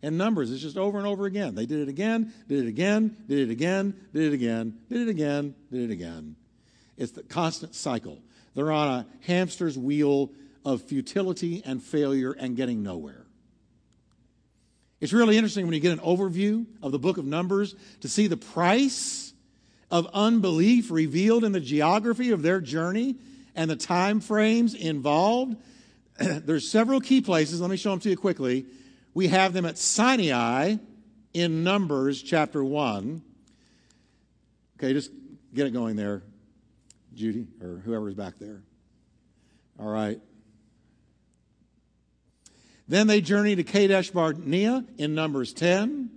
And 0.01 0.17
Numbers, 0.17 0.49
it's 0.49 0.61
just 0.61 0.78
over 0.78 0.97
and 0.97 1.05
over 1.05 1.26
again. 1.26 1.55
They 1.55 1.65
did 1.65 1.82
it 1.82 1.89
again, 1.89 2.32
did 2.47 2.63
it 2.63 2.69
again, 2.69 3.17
did 3.28 3.39
it 3.39 3.51
again, 3.51 3.93
did 4.13 4.32
it 4.32 4.34
again, 4.34 4.78
did 4.89 5.01
it 5.01 5.09
again, 5.09 5.55
did 5.74 5.89
it 5.89 5.91
again. 5.91 6.38
It's 6.95 7.11
the 7.11 7.24
constant 7.24 7.76
cycle. 7.76 8.21
They're 8.55 8.71
on 8.71 8.88
a 8.88 9.05
hamster's 9.28 9.78
wheel 9.78 10.32
of 10.63 10.84
futility 10.84 11.61
and 11.65 11.84
failure 11.84 12.32
and 12.32 12.55
getting 12.55 12.82
nowhere. 12.82 13.22
It's 15.04 15.12
really 15.12 15.36
interesting 15.36 15.66
when 15.66 15.74
you 15.74 15.82
get 15.82 15.91
an 15.91 15.99
overview 15.99 16.66
of 16.82 16.93
the 16.93 16.97
book 16.97 17.18
of 17.18 17.26
Numbers 17.26 17.76
to 17.99 18.08
see 18.08 18.28
the 18.28 18.38
price 18.38 19.34
of 19.91 20.08
unbelief 20.14 20.89
revealed 20.89 21.43
in 21.43 21.51
the 21.51 21.60
geography 21.60 22.32
of 22.32 22.41
their 22.41 22.62
journey 22.62 23.18
and 23.54 23.70
the 23.70 23.76
time 23.76 24.22
frames 24.22 24.74
involved. 24.74 25.58
There's 26.20 26.72
several 26.72 27.01
key 27.01 27.20
places. 27.20 27.60
Let 27.60 27.70
me 27.70 27.76
show 27.76 27.89
them 27.89 27.99
to 27.99 28.12
you 28.12 28.16
quickly. 28.16 28.66
We 29.14 29.28
have 29.28 29.51
them 29.51 29.66
at 29.66 29.78
Sinai 29.78 30.78
in 31.34 31.66
Numbers 31.66 32.24
chapter 32.24 32.64
1. 32.64 33.22
Okay, 34.78 34.93
just 34.93 35.12
get 35.54 35.68
it 35.68 35.72
going 35.72 35.97
there. 35.97 36.24
Judy, 37.14 37.47
or 37.62 37.82
whoever's 37.84 38.14
back 38.14 38.36
there. 38.39 38.62
All 39.78 39.89
right. 39.89 40.22
Then 42.94 43.08
they 43.08 43.22
journeyed 43.22 43.56
to 43.56 43.64
Kadesh 43.64 44.12
Barnea 44.12 44.86
in 45.00 45.16
Numbers 45.16 45.52
10. 45.52 46.12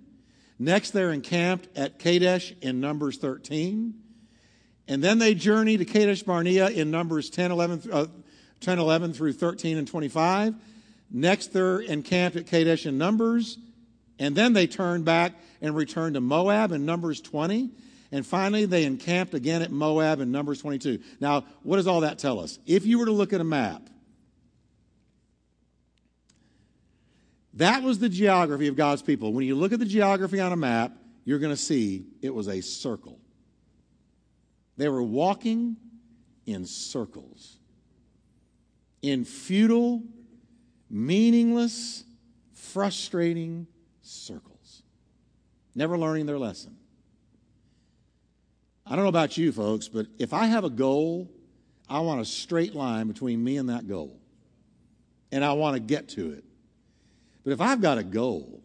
Next, 0.58 0.90
they're 0.90 1.10
encamped 1.10 1.74
at 1.74 1.98
Kadesh 1.98 2.52
in 2.60 2.80
Numbers 2.80 3.16
13. 3.16 3.94
And 4.86 5.02
then 5.02 5.18
they 5.18 5.34
journey 5.34 5.78
to 5.78 5.86
Kadesh 5.86 6.22
Barnea 6.22 6.68
in 6.68 6.90
Numbers 6.90 7.30
10 7.30 7.50
11, 7.50 7.90
uh, 7.90 8.06
10, 8.60 8.78
11 8.78 9.14
through 9.14 9.32
13 9.32 9.78
and 9.78 9.88
25. 9.88 10.54
Next, 11.10 11.54
they're 11.54 11.80
encamped 11.80 12.36
at 12.36 12.46
Kadesh 12.46 12.84
in 12.84 12.98
Numbers. 12.98 13.56
And 14.18 14.36
then 14.36 14.52
they 14.52 14.66
turn 14.66 15.02
back 15.02 15.32
and 15.62 15.74
return 15.74 16.12
to 16.12 16.20
Moab 16.20 16.72
in 16.72 16.84
Numbers 16.84 17.22
20. 17.22 17.70
And 18.12 18.26
finally, 18.26 18.66
they 18.66 18.84
encamped 18.84 19.32
again 19.32 19.62
at 19.62 19.72
Moab 19.72 20.20
in 20.20 20.30
Numbers 20.30 20.60
22. 20.60 20.98
Now, 21.20 21.46
what 21.62 21.76
does 21.76 21.86
all 21.86 22.02
that 22.02 22.18
tell 22.18 22.38
us? 22.38 22.58
If 22.66 22.84
you 22.84 22.98
were 22.98 23.06
to 23.06 23.12
look 23.12 23.32
at 23.32 23.40
a 23.40 23.44
map, 23.44 23.88
that 27.56 27.82
was 27.82 27.98
the 27.98 28.08
geography 28.08 28.68
of 28.68 28.76
God's 28.76 29.02
people. 29.02 29.32
When 29.32 29.46
you 29.46 29.54
look 29.54 29.72
at 29.72 29.78
the 29.78 29.86
geography 29.86 30.40
on 30.40 30.52
a 30.52 30.56
map, 30.56 30.92
you're 31.24 31.38
going 31.38 31.52
to 31.52 31.60
see 31.60 32.06
it 32.22 32.34
was 32.34 32.48
a 32.48 32.60
circle. 32.60 33.18
They 34.76 34.88
were 34.88 35.02
walking 35.02 35.76
in 36.44 36.66
circles, 36.66 37.56
in 39.02 39.24
futile, 39.24 40.02
meaningless, 40.90 42.04
frustrating 42.52 43.66
circles, 44.02 44.82
never 45.74 45.98
learning 45.98 46.26
their 46.26 46.38
lesson. 46.38 46.76
I 48.84 48.90
don't 48.90 49.04
know 49.04 49.08
about 49.08 49.36
you 49.36 49.50
folks, 49.50 49.88
but 49.88 50.06
if 50.18 50.32
I 50.32 50.46
have 50.46 50.64
a 50.64 50.70
goal, 50.70 51.28
I 51.88 52.00
want 52.00 52.20
a 52.20 52.24
straight 52.24 52.74
line 52.74 53.08
between 53.08 53.42
me 53.42 53.56
and 53.56 53.68
that 53.70 53.88
goal. 53.88 54.20
And 55.32 55.44
I 55.44 55.54
want 55.54 55.74
to 55.74 55.80
get 55.80 56.10
to 56.10 56.32
it. 56.32 56.44
But 57.46 57.52
if 57.52 57.60
I've 57.60 57.80
got 57.80 57.96
a 57.96 58.02
goal, 58.02 58.60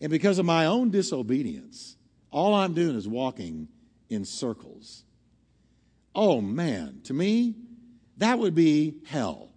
and 0.00 0.10
because 0.10 0.40
of 0.40 0.46
my 0.46 0.66
own 0.66 0.90
disobedience, 0.90 1.96
all 2.32 2.54
I'm 2.54 2.74
doing 2.74 2.96
is 2.96 3.06
walking 3.06 3.68
in 4.10 4.24
circles. 4.24 5.04
Oh 6.12 6.40
man, 6.40 7.02
to 7.04 7.14
me, 7.14 7.54
that 8.16 8.40
would 8.40 8.52
be 8.52 8.96
hell. 9.06 9.52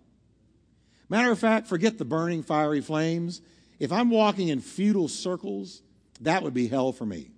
Matter 1.10 1.32
of 1.32 1.40
fact, 1.40 1.66
forget 1.66 1.98
the 1.98 2.06
burning 2.06 2.44
fiery 2.44 2.80
flames. 2.80 3.42
If 3.80 3.92
I'm 3.92 4.12
walking 4.12 4.50
in 4.50 4.60
futile 4.60 5.08
circles, 5.08 5.82
that 6.22 6.44
would 6.44 6.54
be 6.54 6.68
hell 6.68 6.92
for 6.92 7.08
me. 7.08 7.32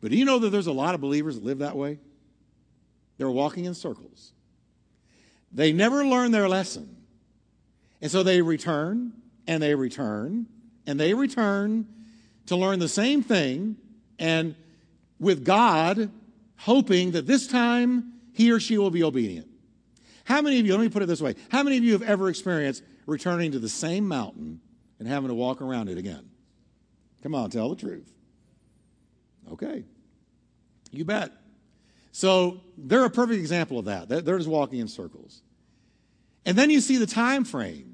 But 0.00 0.10
do 0.10 0.16
you 0.16 0.24
know 0.24 0.40
that 0.40 0.50
there's 0.50 0.66
a 0.66 0.72
lot 0.72 0.96
of 0.96 1.00
believers 1.00 1.36
that 1.36 1.44
live 1.44 1.58
that 1.58 1.76
way? 1.76 2.00
They're 3.18 3.30
walking 3.30 3.66
in 3.66 3.74
circles. 3.74 4.32
They 5.52 5.72
never 5.72 6.04
learn 6.04 6.32
their 6.32 6.48
lesson. 6.48 6.96
And 8.02 8.10
so 8.10 8.24
they 8.24 8.42
return 8.42 9.12
and 9.50 9.60
they 9.60 9.74
return 9.74 10.46
and 10.86 10.98
they 10.98 11.12
return 11.12 11.84
to 12.46 12.54
learn 12.54 12.78
the 12.78 12.88
same 12.88 13.20
thing 13.20 13.76
and 14.20 14.54
with 15.18 15.44
God 15.44 16.08
hoping 16.56 17.10
that 17.10 17.26
this 17.26 17.48
time 17.48 18.12
he 18.32 18.52
or 18.52 18.60
she 18.60 18.78
will 18.78 18.92
be 18.92 19.02
obedient. 19.02 19.48
How 20.22 20.40
many 20.40 20.60
of 20.60 20.66
you, 20.66 20.72
let 20.72 20.80
me 20.80 20.88
put 20.88 21.02
it 21.02 21.06
this 21.06 21.20
way, 21.20 21.34
how 21.48 21.64
many 21.64 21.78
of 21.78 21.82
you 21.82 21.92
have 21.94 22.02
ever 22.02 22.28
experienced 22.28 22.84
returning 23.06 23.50
to 23.50 23.58
the 23.58 23.68
same 23.68 24.06
mountain 24.06 24.60
and 25.00 25.08
having 25.08 25.26
to 25.26 25.34
walk 25.34 25.60
around 25.60 25.88
it 25.88 25.98
again? 25.98 26.30
Come 27.24 27.34
on, 27.34 27.50
tell 27.50 27.70
the 27.70 27.76
truth. 27.76 28.08
Okay. 29.50 29.82
You 30.92 31.04
bet. 31.04 31.32
So 32.12 32.60
they're 32.78 33.04
a 33.04 33.10
perfect 33.10 33.40
example 33.40 33.80
of 33.80 33.86
that. 33.86 34.08
They're 34.08 34.38
just 34.38 34.48
walking 34.48 34.78
in 34.78 34.86
circles. 34.86 35.42
And 36.46 36.56
then 36.56 36.70
you 36.70 36.80
see 36.80 36.98
the 36.98 37.06
time 37.06 37.42
frames. 37.42 37.89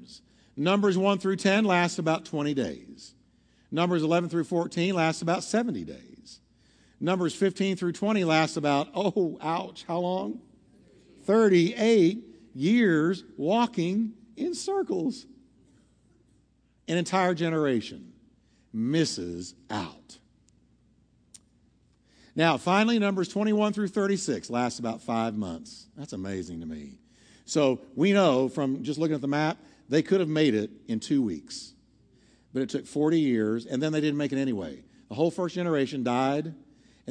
Numbers 0.57 0.97
1 0.97 1.19
through 1.19 1.35
10 1.35 1.65
last 1.65 1.99
about 1.99 2.25
20 2.25 2.55
days. 2.55 3.13
Numbers 3.71 4.01
11 4.01 4.29
through 4.29 4.45
14 4.45 4.95
last 4.95 5.21
about 5.21 5.43
70 5.43 5.83
days. 5.83 6.39
Numbers 6.99 7.35
15 7.35 7.77
through 7.77 7.91
20 7.91 8.23
last 8.23 8.57
about, 8.57 8.89
oh, 8.95 9.37
ouch, 9.39 9.85
how 9.87 9.99
long? 9.99 10.41
38 11.25 12.23
years 12.55 13.23
walking 13.37 14.13
in 14.35 14.55
circles. 14.55 15.27
An 16.87 16.97
entire 16.97 17.35
generation 17.35 18.13
misses 18.73 19.53
out. 19.69 20.17
Now, 22.35 22.57
finally, 22.57 22.97
Numbers 22.97 23.27
21 23.29 23.73
through 23.73 23.89
36 23.89 24.49
lasts 24.49 24.79
about 24.79 25.01
five 25.01 25.35
months. 25.35 25.87
That's 25.95 26.13
amazing 26.13 26.61
to 26.61 26.65
me. 26.65 26.97
So 27.47 27.79
we 27.95 28.11
know 28.11 28.49
from 28.49 28.83
just 28.83 28.99
looking 28.99 29.15
at 29.15 29.21
the 29.21 29.27
map, 29.27 29.57
they 29.89 30.01
could 30.01 30.19
have 30.19 30.29
made 30.29 30.53
it 30.53 30.69
in 30.87 30.99
two 30.99 31.21
weeks. 31.21 31.73
But 32.53 32.61
it 32.61 32.69
took 32.69 32.85
40 32.85 33.19
years, 33.19 33.65
and 33.65 33.81
then 33.81 33.93
they 33.93 34.01
didn't 34.01 34.17
make 34.17 34.33
it 34.33 34.37
anyway. 34.37 34.83
The 35.07 35.15
whole 35.15 35.31
first 35.31 35.55
generation 35.55 36.03
died, 36.03 36.45
and 36.45 36.55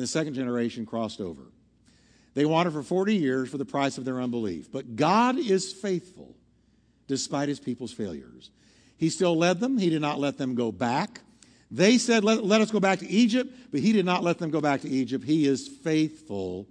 the 0.02 0.06
second 0.06 0.34
generation 0.34 0.84
crossed 0.84 1.20
over. 1.20 1.42
They 2.34 2.44
wandered 2.44 2.74
for 2.74 2.82
40 2.82 3.16
years 3.16 3.48
for 3.48 3.56
the 3.56 3.64
price 3.64 3.96
of 3.96 4.04
their 4.04 4.20
unbelief. 4.20 4.70
But 4.70 4.94
God 4.94 5.38
is 5.38 5.72
faithful 5.72 6.36
despite 7.06 7.48
his 7.48 7.58
people's 7.58 7.92
failures. 7.92 8.50
He 8.98 9.08
still 9.08 9.36
led 9.36 9.58
them, 9.58 9.78
he 9.78 9.88
did 9.88 10.02
not 10.02 10.20
let 10.20 10.36
them 10.36 10.54
go 10.54 10.70
back. 10.70 11.20
They 11.70 11.96
said, 11.96 12.24
let, 12.24 12.44
let, 12.44 12.60
us 12.60 12.70
go 12.70 12.78
back 12.78 12.98
to 12.98 13.08
Egypt, 13.08 13.52
but 13.70 13.80
he 13.80 13.92
did 13.92 14.04
not 14.04 14.22
let 14.22 14.38
them 14.38 14.50
go 14.50 14.60
back 14.60 14.82
to 14.82 14.88
Egypt. 14.88 15.24
He 15.24 15.46
is 15.46 15.66
faithful. 15.66 16.68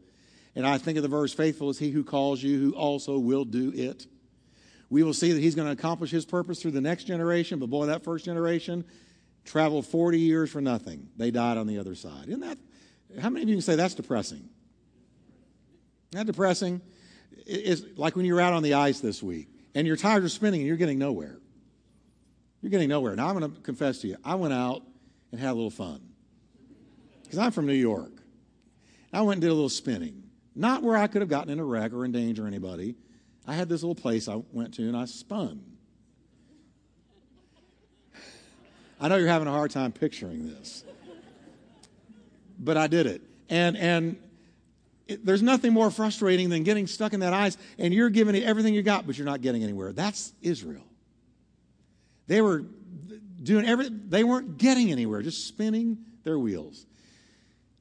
And 0.55 0.65
I 0.65 0.77
think 0.77 0.97
of 0.97 1.03
the 1.03 1.09
verse, 1.09 1.33
faithful 1.33 1.69
is 1.69 1.77
he 1.77 1.91
who 1.91 2.03
calls 2.03 2.41
you, 2.41 2.59
who 2.59 2.71
also 2.71 3.19
will 3.19 3.43
do 3.43 3.71
it. 3.75 4.07
We 4.89 5.03
will 5.03 5.13
see 5.13 5.31
that 5.31 5.41
he's 5.41 5.55
going 5.55 5.67
to 5.67 5.73
accomplish 5.73 6.11
his 6.11 6.25
purpose 6.25 6.61
through 6.61 6.71
the 6.71 6.81
next 6.81 7.03
generation, 7.05 7.59
but 7.59 7.69
boy, 7.69 7.87
that 7.87 8.03
first 8.03 8.23
generation 8.23 8.85
traveled 9.43 9.85
40 9.85 10.19
years 10.19 10.51
for 10.51 10.61
nothing. 10.61 11.09
They 11.17 11.31
died 11.31 11.57
on 11.57 11.67
the 11.67 11.79
other 11.79 11.95
side. 11.95 12.27
Isn't 12.27 12.41
that, 12.41 12.57
how 13.19 13.29
many 13.29 13.43
of 13.43 13.49
you 13.49 13.55
can 13.55 13.61
say 13.61 13.75
that's 13.75 13.95
depressing? 13.95 14.49
Isn't 16.11 16.25
that 16.25 16.27
depressing? 16.27 16.81
It's 17.45 17.83
like 17.97 18.15
when 18.15 18.25
you're 18.25 18.41
out 18.41 18.53
on 18.53 18.63
the 18.63 18.75
ice 18.75 18.99
this 18.99 19.21
week 19.21 19.49
and 19.73 19.85
your 19.85 19.97
tires 19.97 20.23
are 20.23 20.29
spinning 20.29 20.61
and 20.61 20.67
you're 20.67 20.77
getting 20.77 20.99
nowhere. 20.99 21.37
You're 22.61 22.71
getting 22.71 22.89
nowhere. 22.89 23.15
Now, 23.15 23.27
I'm 23.27 23.37
going 23.37 23.51
to 23.51 23.59
confess 23.61 23.99
to 23.99 24.07
you, 24.07 24.17
I 24.23 24.35
went 24.35 24.53
out 24.53 24.81
and 25.31 25.39
had 25.39 25.51
a 25.51 25.53
little 25.53 25.69
fun. 25.69 26.01
Because 27.23 27.39
I'm 27.39 27.51
from 27.51 27.65
New 27.65 27.73
York. 27.73 28.11
I 29.11 29.21
went 29.21 29.35
and 29.35 29.41
did 29.41 29.51
a 29.51 29.53
little 29.53 29.69
spinning. 29.69 30.23
Not 30.55 30.83
where 30.83 30.95
I 30.95 31.07
could 31.07 31.21
have 31.21 31.29
gotten 31.29 31.51
in 31.51 31.59
a 31.59 31.65
wreck 31.65 31.93
or 31.93 32.05
endanger 32.05 32.47
anybody. 32.47 32.95
I 33.45 33.53
had 33.53 33.69
this 33.69 33.83
little 33.83 33.95
place 33.95 34.27
I 34.27 34.41
went 34.53 34.73
to 34.75 34.83
and 34.83 34.95
I 34.95 35.05
spun. 35.05 35.63
I 38.99 39.09
know 39.09 39.17
you're 39.17 39.27
having 39.27 39.47
a 39.47 39.51
hard 39.51 39.71
time 39.71 39.91
picturing 39.91 40.47
this. 40.47 40.83
But 42.57 42.77
I 42.77 42.87
did 42.87 43.05
it. 43.05 43.21
And, 43.49 43.75
and 43.75 44.17
it, 45.07 45.25
there's 45.25 45.41
nothing 45.41 45.73
more 45.73 45.91
frustrating 45.91 46.49
than 46.49 46.63
getting 46.63 46.87
stuck 46.87 47.13
in 47.13 47.19
that 47.19 47.33
ice 47.33 47.57
and 47.77 47.93
you're 47.93 48.09
giving 48.09 48.35
it 48.35 48.43
everything 48.43 48.73
you 48.73 48.81
got, 48.81 49.05
but 49.05 49.17
you're 49.17 49.25
not 49.25 49.41
getting 49.41 49.63
anywhere. 49.63 49.91
That's 49.91 50.33
Israel. 50.41 50.85
They 52.27 52.41
were 52.41 52.63
doing 53.43 53.67
everything, 53.67 54.05
they 54.07 54.23
weren't 54.23 54.57
getting 54.57 54.91
anywhere, 54.91 55.21
just 55.21 55.47
spinning 55.47 55.97
their 56.23 56.39
wheels. 56.39 56.85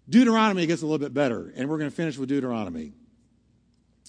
Deuteronomy 0.09 0.67
gets 0.67 0.83
a 0.83 0.87
little 0.87 0.99
bit 0.99 1.15
better, 1.15 1.53
and 1.57 1.69
we're 1.69 1.79
going 1.79 1.91
to 1.91 1.97
finish 1.97 2.19
with 2.19 2.29
Deuteronomy. 2.29 2.93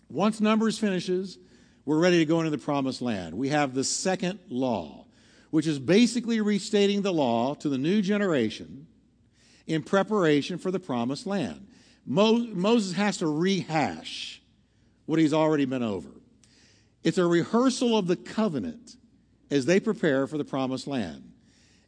Once 0.10 0.42
Numbers 0.42 0.78
finishes, 0.78 1.38
we're 1.86 2.00
ready 2.00 2.18
to 2.20 2.26
go 2.26 2.40
into 2.40 2.52
the 2.52 2.58
promised 2.58 3.02
land. 3.02 3.36
We 3.36 3.50
have 3.50 3.74
the 3.74 3.84
second 3.84 4.40
law, 4.50 5.06
which 5.52 5.68
is 5.68 5.80
basically 5.80 6.42
restating 6.42 7.02
the 7.02 7.14
law 7.14 7.54
to 7.56 7.70
the 7.70 7.78
new 7.78 8.02
generation 8.02 8.88
in 9.68 9.84
preparation 9.84 10.58
for 10.58 10.72
the 10.72 10.80
promised 10.80 11.26
land. 11.26 11.68
Mo- 12.06 12.48
Moses 12.54 12.94
has 12.94 13.18
to 13.18 13.28
rehash 13.28 14.42
what 15.06 15.20
he's 15.20 15.34
already 15.34 15.66
been 15.66 15.84
over. 15.84 16.10
It's 17.04 17.18
a 17.18 17.26
rehearsal 17.26 17.98
of 17.98 18.08
the 18.08 18.16
covenant 18.16 18.96
as 19.52 19.66
they 19.66 19.80
prepare 19.80 20.28
for 20.28 20.38
the 20.38 20.44
promised 20.44 20.88
land. 20.88 21.32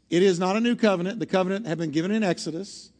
It 0.10 0.24
is 0.24 0.40
not 0.40 0.56
a 0.56 0.60
new 0.60 0.76
covenant. 0.76 1.20
The 1.20 1.26
covenant 1.26 1.66
had 1.66 1.78
been 1.78 1.92
given 1.92 2.12
in 2.12 2.24
Exodus. 2.24 2.92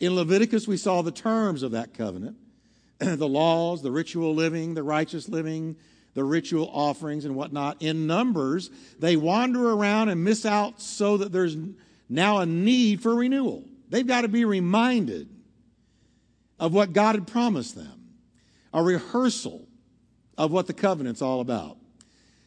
In 0.00 0.14
Leviticus, 0.14 0.66
we 0.66 0.76
saw 0.76 1.02
the 1.02 1.12
terms 1.12 1.62
of 1.62 1.72
that 1.72 1.94
covenant 1.94 2.36
the 2.98 3.28
laws, 3.28 3.82
the 3.82 3.90
ritual 3.90 4.34
living, 4.34 4.74
the 4.74 4.82
righteous 4.82 5.28
living, 5.28 5.76
the 6.14 6.24
ritual 6.24 6.70
offerings, 6.72 7.24
and 7.24 7.34
whatnot. 7.34 7.82
In 7.82 8.06
Numbers, 8.06 8.70
they 8.98 9.16
wander 9.16 9.70
around 9.70 10.08
and 10.08 10.22
miss 10.22 10.46
out 10.46 10.80
so 10.80 11.16
that 11.18 11.32
there's 11.32 11.56
now 12.08 12.38
a 12.38 12.46
need 12.46 13.02
for 13.02 13.14
renewal. 13.14 13.64
They've 13.88 14.06
got 14.06 14.22
to 14.22 14.28
be 14.28 14.44
reminded 14.44 15.28
of 16.58 16.72
what 16.72 16.92
God 16.92 17.16
had 17.16 17.26
promised 17.26 17.74
them, 17.74 18.08
a 18.72 18.82
rehearsal 18.82 19.66
of 20.38 20.52
what 20.52 20.66
the 20.66 20.72
covenant's 20.72 21.22
all 21.22 21.40
about. 21.40 21.76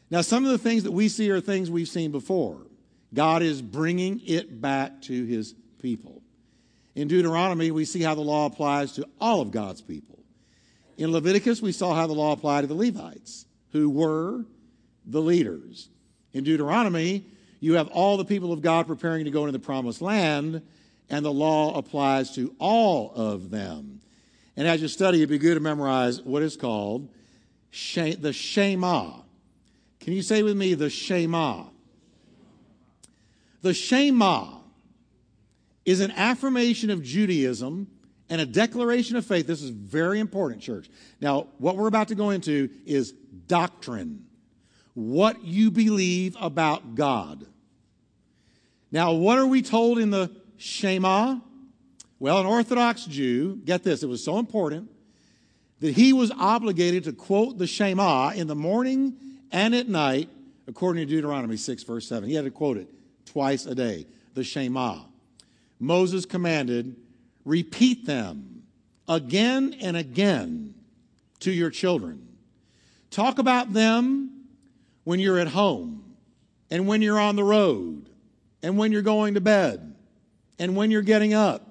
Now, 0.09 0.21
some 0.21 0.45
of 0.45 0.51
the 0.51 0.57
things 0.57 0.83
that 0.83 0.91
we 0.91 1.09
see 1.09 1.29
are 1.31 1.41
things 1.41 1.69
we've 1.69 1.87
seen 1.87 2.11
before. 2.11 2.61
God 3.13 3.41
is 3.41 3.61
bringing 3.61 4.21
it 4.25 4.61
back 4.61 5.01
to 5.03 5.25
his 5.25 5.53
people. 5.81 6.16
In 6.97 7.07
Deuteronomy, 7.07 7.69
we 7.69 7.85
see 7.85 8.01
how 8.01 8.15
the 8.15 8.21
law 8.21 8.47
applies 8.47 8.93
to 8.93 9.07
all 9.21 9.39
of 9.39 9.51
God's 9.51 9.81
people. 9.81 10.17
In 10.97 11.11
Leviticus, 11.11 11.61
we 11.61 11.71
saw 11.71 11.93
how 11.93 12.07
the 12.07 12.13
law 12.13 12.31
applied 12.31 12.61
to 12.61 12.67
the 12.67 12.73
Levites, 12.73 13.45
who 13.71 13.87
were 13.87 14.45
the 15.05 15.21
leaders. 15.21 15.89
In 16.33 16.43
Deuteronomy, 16.43 17.23
you 17.59 17.75
have 17.75 17.87
all 17.89 18.17
the 18.17 18.25
people 18.25 18.51
of 18.51 18.63
God 18.63 18.87
preparing 18.87 19.25
to 19.25 19.31
go 19.31 19.41
into 19.41 19.51
the 19.51 19.59
promised 19.59 20.01
land, 20.01 20.63
and 21.07 21.23
the 21.23 21.31
law 21.31 21.77
applies 21.77 22.33
to 22.33 22.55
all 22.57 23.11
of 23.13 23.51
them. 23.51 24.01
And 24.55 24.67
as 24.67 24.81
you 24.81 24.87
study, 24.87 25.19
it'd 25.19 25.29
be 25.29 25.37
good 25.37 25.53
to 25.53 25.59
memorize 25.59 26.19
what 26.23 26.41
is 26.41 26.57
called 26.57 27.09
the 27.69 28.33
Shema. 28.33 29.11
Can 29.99 30.13
you 30.13 30.23
say 30.23 30.41
with 30.41 30.57
me 30.57 30.73
the 30.73 30.89
Shema? 30.89 31.65
The 33.61 33.75
Shema 33.75 34.56
is 35.87 36.01
an 36.01 36.11
affirmation 36.11 36.89
of 36.89 37.01
Judaism 37.01 37.87
and 38.29 38.41
a 38.41 38.45
declaration 38.45 39.15
of 39.15 39.25
faith. 39.25 39.47
This 39.47 39.61
is 39.61 39.69
very 39.69 40.19
important, 40.19 40.61
church. 40.61 40.89
Now, 41.21 41.47
what 41.59 41.77
we're 41.77 41.87
about 41.87 42.09
to 42.09 42.15
go 42.15 42.31
into 42.31 42.69
is 42.85 43.13
doctrine. 43.47 44.25
What 44.95 45.45
you 45.45 45.71
believe 45.71 46.35
about 46.41 46.95
God. 46.95 47.45
Now, 48.91 49.13
what 49.13 49.39
are 49.39 49.47
we 49.47 49.61
told 49.61 49.97
in 49.97 50.09
the 50.09 50.29
Shema? 50.57 51.37
Well, 52.19 52.41
an 52.41 52.45
Orthodox 52.45 53.05
Jew, 53.05 53.61
get 53.63 53.83
this, 53.83 54.03
it 54.03 54.07
was 54.07 54.21
so 54.21 54.39
important 54.39 54.91
that 55.79 55.93
he 55.93 56.11
was 56.11 56.31
obligated 56.31 57.05
to 57.05 57.13
quote 57.13 57.57
the 57.57 57.67
Shema 57.67 58.31
in 58.31 58.47
the 58.47 58.55
morning 58.55 59.15
and 59.53 59.73
at 59.73 59.87
night, 59.87 60.29
according 60.67 61.07
to 61.07 61.15
Deuteronomy 61.15 61.55
6, 61.55 61.83
verse 61.83 62.09
7. 62.09 62.27
He 62.27 62.35
had 62.35 62.43
to 62.43 62.51
quote 62.51 62.75
it 62.75 62.89
twice 63.25 63.65
a 63.65 63.75
day, 63.75 64.05
the 64.33 64.43
Shema. 64.43 65.03
Moses 65.79 66.25
commanded, 66.25 66.95
repeat 67.45 68.05
them 68.05 68.63
again 69.07 69.75
and 69.81 69.95
again 69.95 70.73
to 71.39 71.51
your 71.51 71.69
children. 71.69 72.27
Talk 73.11 73.39
about 73.39 73.73
them 73.73 74.45
when 75.03 75.19
you're 75.19 75.39
at 75.39 75.47
home 75.47 76.15
and 76.69 76.87
when 76.87 77.01
you're 77.01 77.19
on 77.19 77.35
the 77.35 77.43
road 77.43 78.09
and 78.61 78.77
when 78.77 78.91
you're 78.91 79.01
going 79.01 79.35
to 79.35 79.41
bed 79.41 79.95
and 80.59 80.75
when 80.75 80.91
you're 80.91 81.01
getting 81.01 81.33
up. 81.33 81.67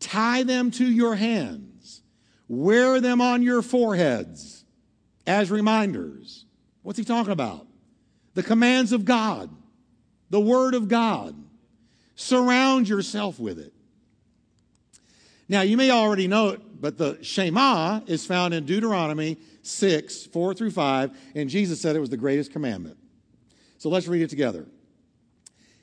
Tie 0.00 0.42
them 0.42 0.70
to 0.72 0.84
your 0.84 1.14
hands. 1.14 2.02
Wear 2.48 3.00
them 3.00 3.20
on 3.20 3.42
your 3.42 3.62
foreheads 3.62 4.64
as 5.26 5.50
reminders. 5.50 6.44
What's 6.82 6.98
he 6.98 7.04
talking 7.04 7.32
about? 7.32 7.66
The 8.34 8.42
commands 8.42 8.92
of 8.92 9.04
God, 9.04 9.50
the 10.30 10.40
Word 10.40 10.74
of 10.74 10.88
God. 10.88 11.34
Surround 12.20 12.88
yourself 12.88 13.38
with 13.38 13.60
it. 13.60 13.72
Now, 15.48 15.60
you 15.60 15.76
may 15.76 15.92
already 15.92 16.26
know 16.26 16.48
it, 16.48 16.60
but 16.80 16.98
the 16.98 17.16
Shema 17.22 18.00
is 18.08 18.26
found 18.26 18.54
in 18.54 18.66
Deuteronomy 18.66 19.38
6, 19.62 20.26
4 20.26 20.52
through 20.52 20.72
5, 20.72 21.16
and 21.36 21.48
Jesus 21.48 21.80
said 21.80 21.94
it 21.94 22.00
was 22.00 22.10
the 22.10 22.16
greatest 22.16 22.52
commandment. 22.52 22.98
So 23.78 23.88
let's 23.88 24.08
read 24.08 24.22
it 24.22 24.30
together. 24.30 24.66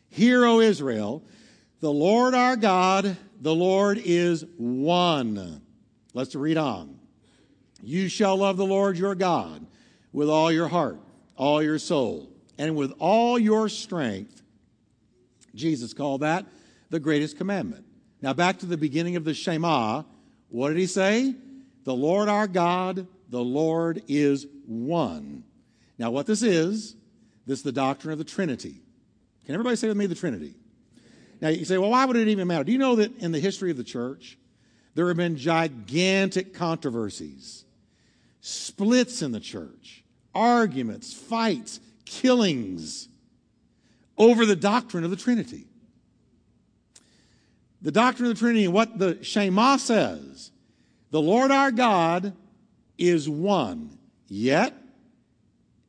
Hear, 0.09 0.43
O 0.43 0.59
Israel, 0.59 1.23
the 1.79 1.91
Lord 1.91 2.33
our 2.33 2.57
God, 2.57 3.15
the 3.39 3.55
Lord 3.55 3.97
is 4.03 4.43
one. 4.57 5.61
Let's 6.13 6.35
read 6.35 6.57
on. 6.57 6.99
You 7.81 8.09
shall 8.09 8.35
love 8.35 8.57
the 8.57 8.65
Lord 8.65 8.97
your 8.97 9.15
God 9.15 9.65
with 10.11 10.29
all 10.29 10.51
your 10.51 10.67
heart, 10.67 10.99
all 11.37 11.63
your 11.63 11.79
soul, 11.79 12.29
and 12.57 12.75
with 12.75 12.91
all 12.99 13.39
your 13.39 13.69
strength. 13.69 14.41
Jesus 15.55 15.93
called 15.93 16.21
that 16.21 16.45
the 16.89 16.99
greatest 16.99 17.37
commandment. 17.37 17.85
Now, 18.21 18.33
back 18.33 18.59
to 18.59 18.65
the 18.65 18.77
beginning 18.77 19.15
of 19.15 19.23
the 19.23 19.33
Shema, 19.33 20.03
what 20.49 20.69
did 20.69 20.77
he 20.77 20.87
say? 20.87 21.35
The 21.83 21.93
Lord 21.93 22.29
our 22.29 22.47
God, 22.47 23.07
the 23.29 23.43
Lord 23.43 24.03
is 24.07 24.47
one. 24.65 25.43
Now, 25.97 26.11
what 26.11 26.25
this 26.25 26.41
is, 26.41 26.95
this 27.45 27.59
is 27.59 27.63
the 27.63 27.71
doctrine 27.71 28.11
of 28.11 28.17
the 28.17 28.23
Trinity. 28.23 28.81
Can 29.45 29.53
everybody 29.53 29.75
say 29.75 29.87
with 29.87 29.97
me 29.97 30.07
the 30.07 30.15
Trinity? 30.15 30.55
Now, 31.41 31.49
you 31.49 31.65
say, 31.65 31.77
well, 31.77 31.91
why 31.91 32.05
would 32.05 32.15
it 32.15 32.27
even 32.27 32.47
matter? 32.47 32.63
Do 32.63 32.71
you 32.71 32.77
know 32.77 32.95
that 32.95 33.17
in 33.17 33.31
the 33.31 33.39
history 33.39 33.69
of 33.71 33.77
the 33.77 33.83
church, 33.83 34.37
there 34.95 35.07
have 35.07 35.17
been 35.17 35.37
gigantic 35.37 36.53
controversies, 36.53 37.65
splits 38.41 39.21
in 39.21 39.31
the 39.31 39.39
church, 39.39 40.03
arguments, 40.33 41.13
fights, 41.13 41.79
killings 42.05 43.09
over 44.17 44.45
the 44.45 44.55
doctrine 44.55 45.03
of 45.03 45.09
the 45.09 45.17
Trinity. 45.17 45.67
The 47.81 47.91
doctrine 47.91 48.29
of 48.29 48.35
the 48.35 48.39
Trinity 48.39 48.65
and 48.65 48.73
what 48.73 48.97
the 48.97 49.23
Shema 49.23 49.77
says 49.77 50.51
the 51.11 51.21
Lord 51.21 51.51
our 51.51 51.71
God 51.71 52.33
is 52.97 53.29
one, 53.29 53.97
yet 54.27 54.73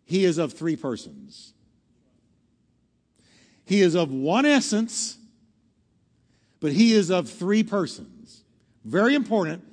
he 0.05 0.25
is 0.25 0.39
of 0.39 0.53
three 0.53 0.77
persons. 0.77 1.53
He 3.65 3.81
is 3.81 3.97
of 3.97 4.13
one 4.13 4.47
essence, 4.47 5.19
but 6.61 6.73
he 6.73 6.93
is 6.93 7.11
of 7.11 7.29
three 7.29 7.65
persons. 7.65 8.45
Very 8.85 9.15
important. 9.15 9.65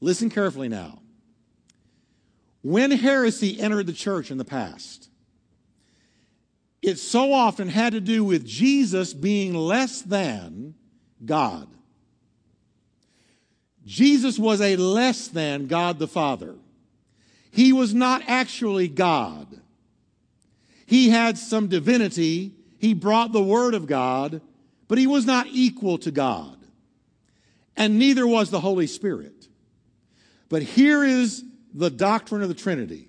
Listen 0.00 0.30
carefully 0.30 0.68
now. 0.68 1.00
When 2.62 2.90
heresy 2.90 3.60
entered 3.60 3.86
the 3.86 3.92
church 3.92 4.30
in 4.30 4.38
the 4.38 4.44
past, 4.44 5.10
it 6.82 6.98
so 6.98 7.32
often 7.32 7.68
had 7.68 7.92
to 7.92 8.00
do 8.00 8.24
with 8.24 8.44
Jesus 8.44 9.14
being 9.14 9.54
less 9.54 10.02
than 10.02 10.74
God. 11.24 11.68
Jesus 13.86 14.38
was 14.38 14.60
a 14.60 14.76
less 14.76 15.28
than 15.28 15.68
God 15.68 15.98
the 15.98 16.08
Father. 16.08 16.56
He 17.52 17.72
was 17.72 17.94
not 17.94 18.22
actually 18.26 18.88
God. 18.88 19.60
He 20.86 21.10
had 21.10 21.38
some 21.38 21.68
divinity. 21.68 22.52
He 22.78 22.94
brought 22.94 23.32
the 23.32 23.42
Word 23.42 23.74
of 23.74 23.86
God, 23.86 24.40
but 24.88 24.98
he 24.98 25.06
was 25.06 25.24
not 25.24 25.46
equal 25.48 25.98
to 25.98 26.10
God. 26.10 26.58
And 27.76 27.98
neither 27.98 28.26
was 28.26 28.50
the 28.50 28.60
Holy 28.60 28.86
Spirit. 28.86 29.48
But 30.48 30.62
here 30.62 31.04
is 31.04 31.44
the 31.72 31.90
doctrine 31.90 32.42
of 32.42 32.48
the 32.48 32.54
Trinity 32.54 33.08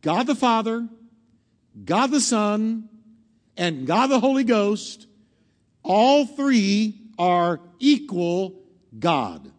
God 0.00 0.26
the 0.26 0.34
Father, 0.34 0.88
God 1.84 2.10
the 2.10 2.20
Son, 2.20 2.88
and 3.56 3.86
God 3.86 4.08
the 4.08 4.20
Holy 4.20 4.44
Ghost, 4.44 5.06
all 5.82 6.26
three 6.26 7.00
are 7.18 7.60
equal 7.78 8.60
God. 8.98 9.50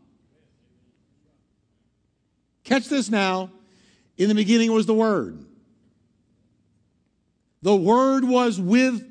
Catch 2.64 2.88
this 2.88 3.10
now. 3.10 3.52
In 4.18 4.30
the 4.30 4.36
beginning 4.36 4.72
was 4.72 4.86
the 4.86 4.94
Word. 4.94 5.44
The 7.62 7.76
Word 7.76 8.24
was 8.24 8.60
with 8.60 9.04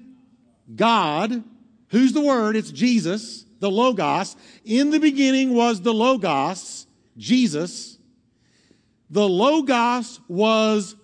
God. 0.74 1.42
Who's 1.88 2.12
the 2.12 2.20
Word? 2.20 2.56
It's 2.56 2.70
Jesus, 2.70 3.44
the 3.58 3.70
Logos. 3.70 4.36
In 4.64 4.90
the 4.90 5.00
beginning 5.00 5.54
was 5.54 5.80
the 5.80 5.92
Logos, 5.92 6.86
Jesus. 7.16 7.98
The 9.10 9.28
Logos 9.28 10.20
was 10.28 10.94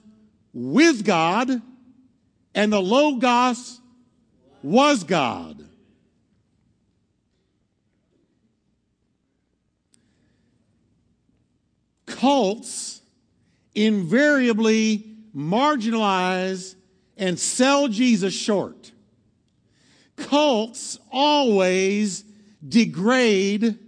with 0.52 1.04
God 1.04 1.60
and 2.58 2.72
the 2.72 2.82
Logos 2.82 3.80
was 4.64 5.04
God. 5.04 5.64
Cults 12.06 13.00
invariably 13.76 15.06
marginalize 15.32 16.74
and 17.16 17.38
sell 17.38 17.86
Jesus 17.86 18.34
short. 18.34 18.90
Cults 20.16 20.98
always 21.12 22.24
degrade 22.68 23.78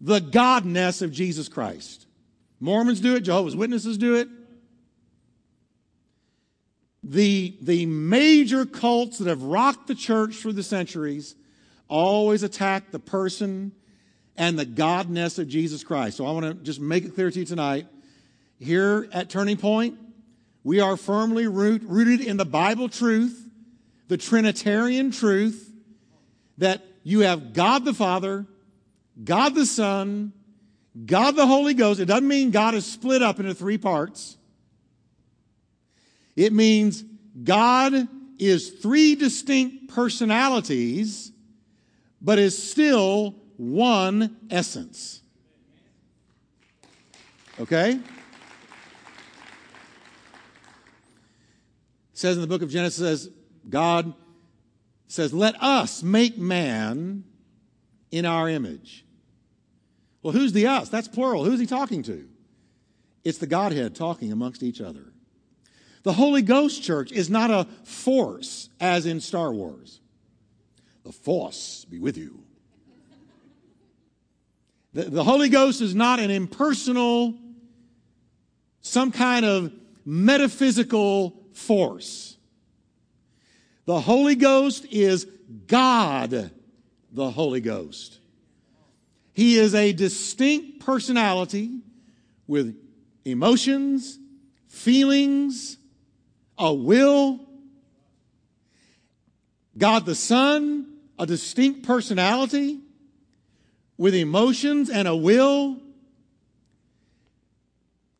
the 0.00 0.20
godness 0.20 1.02
of 1.02 1.10
Jesus 1.10 1.48
Christ. 1.48 2.06
Mormons 2.60 3.00
do 3.00 3.16
it, 3.16 3.22
Jehovah's 3.22 3.56
Witnesses 3.56 3.98
do 3.98 4.14
it. 4.14 4.28
The, 7.06 7.54
the 7.60 7.84
major 7.84 8.64
cults 8.64 9.18
that 9.18 9.28
have 9.28 9.42
rocked 9.42 9.88
the 9.88 9.94
church 9.94 10.36
through 10.36 10.54
the 10.54 10.62
centuries 10.62 11.34
always 11.86 12.42
attack 12.42 12.90
the 12.90 12.98
person 12.98 13.72
and 14.36 14.58
the 14.58 14.64
godness 14.64 15.38
of 15.38 15.46
Jesus 15.46 15.84
Christ. 15.84 16.16
So 16.16 16.24
I 16.24 16.32
want 16.32 16.46
to 16.46 16.54
just 16.54 16.80
make 16.80 17.04
it 17.04 17.14
clear 17.14 17.30
to 17.30 17.38
you 17.38 17.44
tonight. 17.44 17.86
Here 18.58 19.06
at 19.12 19.28
Turning 19.28 19.58
Point, 19.58 19.98
we 20.62 20.80
are 20.80 20.96
firmly 20.96 21.46
root, 21.46 21.82
rooted 21.84 22.22
in 22.22 22.38
the 22.38 22.46
Bible 22.46 22.88
truth, 22.88 23.48
the 24.08 24.16
Trinitarian 24.16 25.10
truth, 25.10 25.72
that 26.56 26.82
you 27.02 27.20
have 27.20 27.52
God 27.52 27.84
the 27.84 27.92
Father, 27.92 28.46
God 29.22 29.54
the 29.54 29.66
Son, 29.66 30.32
God 31.04 31.36
the 31.36 31.46
Holy 31.46 31.74
Ghost. 31.74 32.00
It 32.00 32.06
doesn't 32.06 32.26
mean 32.26 32.50
God 32.50 32.74
is 32.74 32.86
split 32.86 33.22
up 33.22 33.38
into 33.40 33.54
three 33.54 33.76
parts. 33.76 34.38
It 36.36 36.52
means 36.52 37.04
God 37.42 38.08
is 38.38 38.70
three 38.70 39.14
distinct 39.14 39.88
personalities, 39.88 41.32
but 42.20 42.38
is 42.38 42.60
still 42.60 43.36
one 43.56 44.36
essence. 44.50 45.20
Okay? 47.60 47.92
It 47.92 48.00
says 52.12 52.36
in 52.36 52.40
the 52.40 52.48
book 52.48 52.62
of 52.62 52.70
Genesis, 52.70 53.28
God 53.68 54.12
says, 55.06 55.32
Let 55.32 55.60
us 55.62 56.02
make 56.02 56.36
man 56.36 57.24
in 58.10 58.26
our 58.26 58.48
image. 58.48 59.04
Well, 60.22 60.32
who's 60.32 60.52
the 60.52 60.66
us? 60.66 60.88
That's 60.88 61.08
plural. 61.08 61.44
Who's 61.44 61.60
he 61.60 61.66
talking 61.66 62.02
to? 62.04 62.26
It's 63.24 63.38
the 63.38 63.46
Godhead 63.46 63.94
talking 63.94 64.32
amongst 64.32 64.62
each 64.62 64.80
other. 64.80 65.13
The 66.04 66.12
Holy 66.12 66.42
Ghost 66.42 66.82
church 66.82 67.10
is 67.12 67.30
not 67.30 67.50
a 67.50 67.66
force 67.84 68.68
as 68.78 69.06
in 69.06 69.20
Star 69.20 69.52
Wars. 69.52 70.00
The 71.02 71.12
force 71.12 71.86
be 71.86 71.98
with 71.98 72.18
you. 72.18 72.40
The, 74.92 75.04
the 75.04 75.24
Holy 75.24 75.48
Ghost 75.48 75.80
is 75.80 75.94
not 75.94 76.20
an 76.20 76.30
impersonal, 76.30 77.34
some 78.82 79.12
kind 79.12 79.46
of 79.46 79.72
metaphysical 80.04 81.42
force. 81.54 82.36
The 83.86 84.00
Holy 84.00 84.34
Ghost 84.34 84.86
is 84.90 85.26
God, 85.66 86.50
the 87.12 87.30
Holy 87.30 87.62
Ghost. 87.62 88.18
He 89.32 89.56
is 89.56 89.74
a 89.74 89.94
distinct 89.94 90.84
personality 90.84 91.80
with 92.46 92.76
emotions, 93.24 94.18
feelings, 94.68 95.78
a 96.58 96.72
will. 96.72 97.40
God 99.76 100.06
the 100.06 100.14
Son, 100.14 100.86
a 101.18 101.26
distinct 101.26 101.84
personality 101.84 102.80
with 103.96 104.14
emotions 104.14 104.90
and 104.90 105.08
a 105.08 105.16
will. 105.16 105.78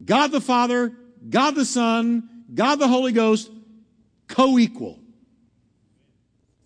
God 0.04 0.32
the 0.32 0.40
Father, 0.40 0.92
God 1.28 1.54
the 1.54 1.64
Son, 1.64 2.28
God 2.52 2.76
the 2.76 2.88
Holy 2.88 3.12
Ghost, 3.12 3.50
co 4.28 4.58
equal. 4.58 4.98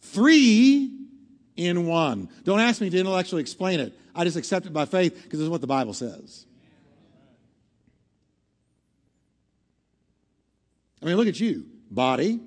Three 0.00 0.90
in 1.56 1.86
one. 1.86 2.30
Don't 2.44 2.60
ask 2.60 2.80
me 2.80 2.88
to 2.90 2.98
intellectually 2.98 3.42
explain 3.42 3.80
it. 3.80 3.92
I 4.14 4.24
just 4.24 4.36
accept 4.36 4.66
it 4.66 4.72
by 4.72 4.86
faith 4.86 5.14
because 5.14 5.38
this 5.38 5.44
is 5.44 5.50
what 5.50 5.60
the 5.60 5.66
Bible 5.66 5.92
says. 5.92 6.46
I 11.02 11.06
mean, 11.06 11.16
look 11.16 11.28
at 11.28 11.40
you 11.40 11.66
body, 11.90 12.40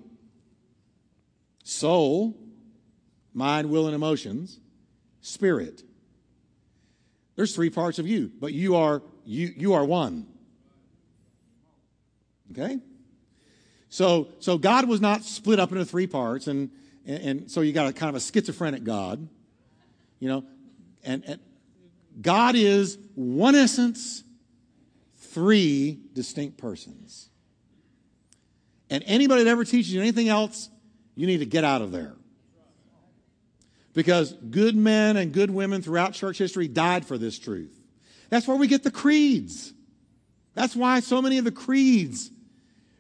soul, 1.64 2.38
mind, 3.34 3.70
will, 3.70 3.88
and 3.88 3.96
emotions, 3.96 4.60
spirit. 5.22 5.84
There's 7.36 7.56
three 7.56 7.70
parts 7.70 7.98
of 7.98 8.08
you, 8.08 8.32
but 8.40 8.54
you 8.54 8.76
are 8.76 9.02
you 9.26 9.54
you 9.56 9.74
are 9.74 9.86
one. 9.86 10.28
Okay? 12.52 12.80
So 13.90 14.30
so 14.40 14.58
God 14.58 14.88
was 14.88 15.02
not 15.02 15.24
split 15.24 15.60
up 15.60 15.72
into 15.72 15.86
three 15.86 16.08
parts 16.08 16.48
and 16.48 16.70
and, 17.06 17.24
and 17.24 17.52
so 17.52 17.62
you 17.62 17.74
got 17.74 17.88
a 17.88 17.94
kind 17.94 18.10
of 18.10 18.16
a 18.16 18.20
schizophrenic 18.20 18.84
God. 18.84 19.28
You 20.20 20.30
know, 20.30 20.46
and, 21.04 21.24
and 21.26 21.40
God 22.22 22.56
is 22.56 23.00
one 23.16 23.56
essence, 23.56 24.24
three 25.18 26.00
distinct 26.14 26.58
persons. 26.58 27.31
And 28.92 29.06
anybody 29.08 29.46
that 29.46 29.50
ever 29.50 29.64
teaches 29.64 29.94
you 29.94 30.02
anything 30.02 30.28
else, 30.28 30.70
you 31.16 31.26
need 31.26 31.38
to 31.38 31.46
get 31.46 31.64
out 31.64 31.82
of 31.82 31.94
there. 31.94 32.14
Because 33.94 34.34
good 34.34 34.76
men 34.76 35.16
and 35.16 35.34
good 35.34 35.50
women 35.50 35.82
throughout 35.82 36.14
church 36.14 36.38
history 36.38 36.68
died 36.68 37.06
for 37.06 37.18
this 37.18 37.40
truth. 37.40 37.74
That's 38.30 38.48
where 38.48 38.58
we 38.58 38.68
get 38.68 38.84
the 38.84 38.92
creeds. 38.92 39.74
That's 40.54 40.76
why 40.76 41.00
so 41.00 41.22
many 41.22 41.38
of 41.38 41.46
the 41.46 41.52
creeds 41.52 42.32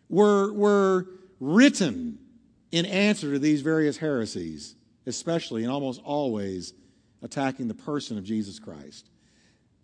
were, 0.09 0.53
were 0.53 1.07
written 1.41 2.19
in 2.71 2.85
answer 2.85 3.33
to 3.33 3.39
these 3.39 3.61
various 3.61 3.97
heresies, 3.97 4.75
especially 5.05 5.63
and 5.63 5.71
almost 5.71 6.01
always 6.03 6.73
attacking 7.21 7.67
the 7.67 7.73
person 7.73 8.17
of 8.17 8.23
Jesus 8.23 8.59
Christ. 8.59 9.09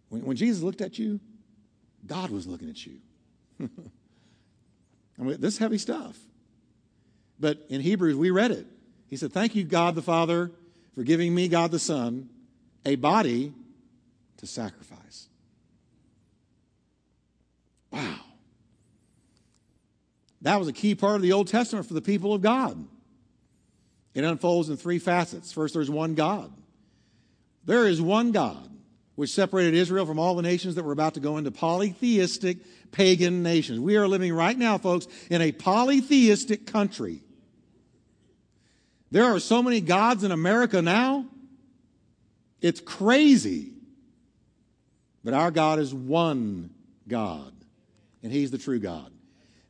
When, 0.08 0.24
when 0.24 0.38
Jesus 0.38 0.64
looked 0.64 0.82
at 0.82 0.98
you, 0.98 1.20
God 2.06 2.30
was 2.30 2.48
looking 2.48 2.70
at 2.70 2.86
you. 2.86 3.00
I 5.20 5.24
mean, 5.24 5.42
this 5.42 5.56
is 5.56 5.60
heavy 5.60 5.78
stuff. 5.78 6.18
But 7.40 7.66
in 7.70 7.82
Hebrews, 7.82 8.16
we 8.16 8.32
read 8.32 8.52
it. 8.52 8.66
He 9.08 9.18
said, 9.18 9.32
Thank 9.32 9.56
you, 9.56 9.64
God 9.64 9.96
the 9.96 10.02
Father, 10.02 10.52
for 10.96 11.04
giving 11.04 11.34
me, 11.34 11.48
God 11.48 11.72
the 11.72 11.80
Son, 11.80 12.30
a 12.86 12.96
body 12.96 13.54
to 14.38 14.48
sacrifice. 14.48 15.28
Wow. 17.92 18.20
That 20.42 20.60
was 20.60 20.68
a 20.68 20.74
key 20.74 20.96
part 20.96 21.16
of 21.16 21.22
the 21.22 21.34
Old 21.34 21.48
Testament 21.48 21.88
for 21.88 21.94
the 21.94 22.02
people 22.02 22.34
of 22.34 22.42
God. 22.42 22.86
It 24.14 24.24
unfolds 24.24 24.70
in 24.70 24.78
three 24.78 25.00
facets. 25.00 25.52
First, 25.52 25.74
there's 25.74 25.90
one 25.90 26.16
God. 26.16 26.52
There 27.66 27.88
is 27.88 28.02
one 28.02 28.32
God, 28.32 28.70
which 29.18 29.32
separated 29.32 29.74
Israel 29.74 30.06
from 30.06 30.20
all 30.20 30.36
the 30.36 30.44
nations 30.44 30.76
that 30.76 30.86
were 30.86 30.92
about 30.92 31.16
to 31.16 31.20
go 31.20 31.38
into 31.38 31.50
polytheistic 31.50 32.60
pagan 32.92 33.42
nations. 33.42 33.80
We 33.80 33.98
are 33.98 34.08
living 34.08 34.32
right 34.32 34.56
now, 34.56 34.78
folks, 34.78 35.08
in 35.32 35.42
a 35.42 35.52
polytheistic 35.52 36.68
country. 36.68 37.24
There 39.10 39.26
are 39.26 39.40
so 39.40 39.64
many 39.64 39.82
gods 39.82 40.24
in 40.24 40.32
America 40.32 40.84
now. 40.84 41.26
It's 42.62 42.80
crazy. 42.80 43.72
But 45.24 45.34
our 45.34 45.50
God 45.50 45.80
is 45.80 45.96
one 45.96 46.70
God, 47.08 47.54
and 48.22 48.32
He's 48.32 48.52
the 48.52 48.60
true 48.60 48.80
God. 48.80 49.12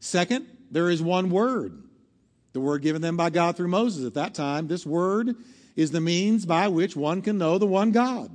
Second, 0.02 0.46
there 0.72 0.90
is 0.90 1.02
one 1.02 1.30
word, 1.30 1.82
the 2.52 2.60
word 2.60 2.82
given 2.82 3.02
them 3.02 3.16
by 3.16 3.30
God 3.30 3.56
through 3.56 3.70
Moses 3.70 4.06
at 4.06 4.16
that 4.16 4.34
time. 4.34 4.68
This 4.68 4.86
word 4.86 5.38
is 5.78 5.92
the 5.92 6.02
means 6.02 6.46
by 6.46 6.68
which 6.68 6.98
one 6.98 7.22
can 7.22 7.38
know 7.38 7.58
the 7.58 7.66
one 7.66 7.94
God. 7.94 8.30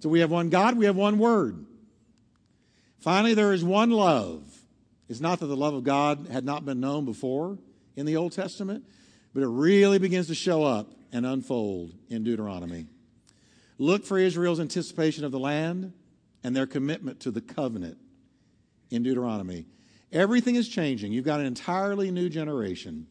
So 0.00 0.08
we 0.08 0.20
have 0.20 0.30
one 0.30 0.50
God, 0.50 0.76
we 0.76 0.86
have 0.86 0.96
one 0.96 1.18
word. 1.18 1.64
Finally, 3.00 3.34
there 3.34 3.52
is 3.52 3.64
one 3.64 3.90
love. 3.90 4.42
It's 5.08 5.20
not 5.20 5.40
that 5.40 5.46
the 5.46 5.56
love 5.56 5.74
of 5.74 5.84
God 5.84 6.26
had 6.30 6.44
not 6.44 6.64
been 6.64 6.80
known 6.80 7.04
before 7.04 7.58
in 7.94 8.06
the 8.06 8.16
Old 8.16 8.32
Testament, 8.32 8.84
but 9.32 9.42
it 9.42 9.48
really 9.48 9.98
begins 9.98 10.26
to 10.26 10.34
show 10.34 10.64
up 10.64 10.90
and 11.12 11.24
unfold 11.24 11.94
in 12.10 12.24
Deuteronomy. 12.24 12.86
Look 13.78 14.04
for 14.04 14.18
Israel's 14.18 14.60
anticipation 14.60 15.24
of 15.24 15.32
the 15.32 15.38
land 15.38 15.92
and 16.42 16.54
their 16.54 16.66
commitment 16.66 17.20
to 17.20 17.30
the 17.30 17.40
covenant 17.40 17.98
in 18.90 19.02
Deuteronomy. 19.02 19.66
Everything 20.12 20.56
is 20.56 20.68
changing. 20.68 21.12
You've 21.12 21.24
got 21.24 21.40
an 21.40 21.46
entirely 21.46 22.10
new 22.10 22.28
generation. 22.28 23.06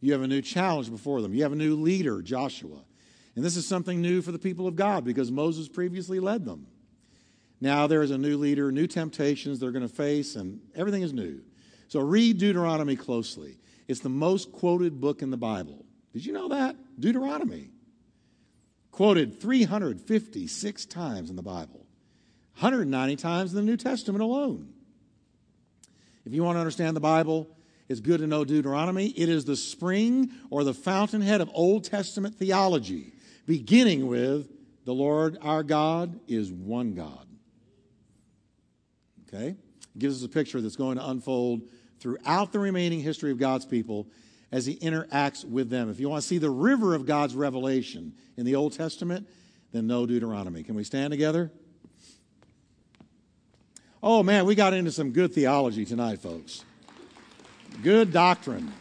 You 0.00 0.12
have 0.12 0.22
a 0.22 0.26
new 0.26 0.42
challenge 0.42 0.90
before 0.90 1.22
them. 1.22 1.34
You 1.34 1.42
have 1.42 1.52
a 1.52 1.56
new 1.56 1.76
leader, 1.76 2.22
Joshua. 2.22 2.78
And 3.36 3.44
this 3.44 3.56
is 3.56 3.66
something 3.66 4.00
new 4.00 4.22
for 4.22 4.32
the 4.32 4.38
people 4.38 4.66
of 4.66 4.76
God 4.76 5.04
because 5.04 5.30
Moses 5.30 5.68
previously 5.68 6.20
led 6.20 6.44
them. 6.44 6.66
Now 7.60 7.86
there 7.86 8.02
is 8.02 8.10
a 8.10 8.18
new 8.18 8.36
leader, 8.36 8.72
new 8.72 8.86
temptations 8.86 9.60
they're 9.60 9.70
going 9.70 9.86
to 9.86 9.94
face, 9.94 10.34
and 10.36 10.60
everything 10.74 11.02
is 11.02 11.12
new. 11.12 11.42
So 11.88 12.00
read 12.00 12.38
Deuteronomy 12.38 12.96
closely. 12.96 13.58
It's 13.86 14.00
the 14.00 14.08
most 14.08 14.52
quoted 14.52 15.00
book 15.00 15.22
in 15.22 15.30
the 15.30 15.36
Bible. 15.36 15.84
Did 16.12 16.24
you 16.24 16.32
know 16.32 16.48
that? 16.48 16.76
Deuteronomy. 16.98 17.70
Quoted 18.90 19.40
356 19.40 20.86
times 20.86 21.30
in 21.30 21.36
the 21.36 21.42
Bible, 21.42 21.86
190 22.58 23.16
times 23.16 23.50
in 23.50 23.56
the 23.56 23.62
New 23.62 23.76
Testament 23.76 24.22
alone. 24.22 24.72
If 26.24 26.32
you 26.32 26.42
want 26.42 26.56
to 26.56 26.60
understand 26.60 26.96
the 26.96 27.00
Bible, 27.00 27.48
it's 27.88 28.00
good 28.00 28.20
to 28.20 28.26
know 28.26 28.44
Deuteronomy. 28.44 29.08
It 29.08 29.28
is 29.28 29.44
the 29.44 29.56
spring 29.56 30.30
or 30.50 30.64
the 30.64 30.74
fountainhead 30.74 31.40
of 31.40 31.50
Old 31.54 31.84
Testament 31.84 32.34
theology, 32.36 33.14
beginning 33.50 34.06
with 34.06 34.48
the 34.84 34.94
Lord 34.94 35.36
our 35.42 35.64
God 35.64 36.20
is 36.28 36.52
one 36.52 36.94
God. 36.94 37.26
Okay? 39.26 39.48
It 39.48 39.98
gives 39.98 40.22
us 40.22 40.24
a 40.24 40.28
picture 40.28 40.60
that's 40.60 40.76
going 40.76 40.98
to 40.98 41.08
unfold 41.08 41.62
throughout 41.98 42.52
the 42.52 42.60
remaining 42.60 43.00
history 43.00 43.32
of 43.32 43.38
God's 43.38 43.66
people 43.66 44.06
as 44.52 44.66
he 44.66 44.76
interacts 44.76 45.44
with 45.44 45.68
them. 45.68 45.90
If 45.90 45.98
you 45.98 46.08
want 46.08 46.22
to 46.22 46.28
see 46.28 46.38
the 46.38 46.48
river 46.48 46.94
of 46.94 47.06
God's 47.06 47.34
revelation 47.34 48.14
in 48.36 48.46
the 48.46 48.54
Old 48.54 48.72
Testament, 48.72 49.26
then 49.72 49.88
know 49.88 50.06
Deuteronomy. 50.06 50.62
Can 50.62 50.76
we 50.76 50.84
stand 50.84 51.10
together? 51.10 51.50
Oh 54.00 54.22
man, 54.22 54.46
we 54.46 54.54
got 54.54 54.74
into 54.74 54.92
some 54.92 55.10
good 55.10 55.34
theology 55.34 55.84
tonight, 55.84 56.20
folks. 56.20 56.64
Good 57.82 58.12
doctrine. 58.12 58.72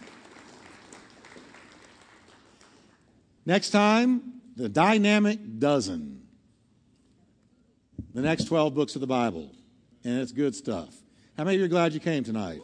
Next 3.48 3.72
time, 3.72 4.39
the 4.60 4.68
dynamic 4.68 5.40
dozen. 5.58 6.22
The 8.14 8.22
next 8.22 8.46
12 8.46 8.76
books 8.76 8.96
of 8.96 9.02
the 9.02 9.08
Bible. 9.08 9.52
And 10.04 10.20
it's 10.20 10.34
good 10.34 10.54
stuff. 10.54 10.94
How 11.38 11.46
many 11.46 11.56
of 11.56 11.60
you 11.62 11.66
are 11.66 11.70
glad 11.70 11.94
you 11.94 12.02
came 12.02 12.26
tonight? 12.26 12.60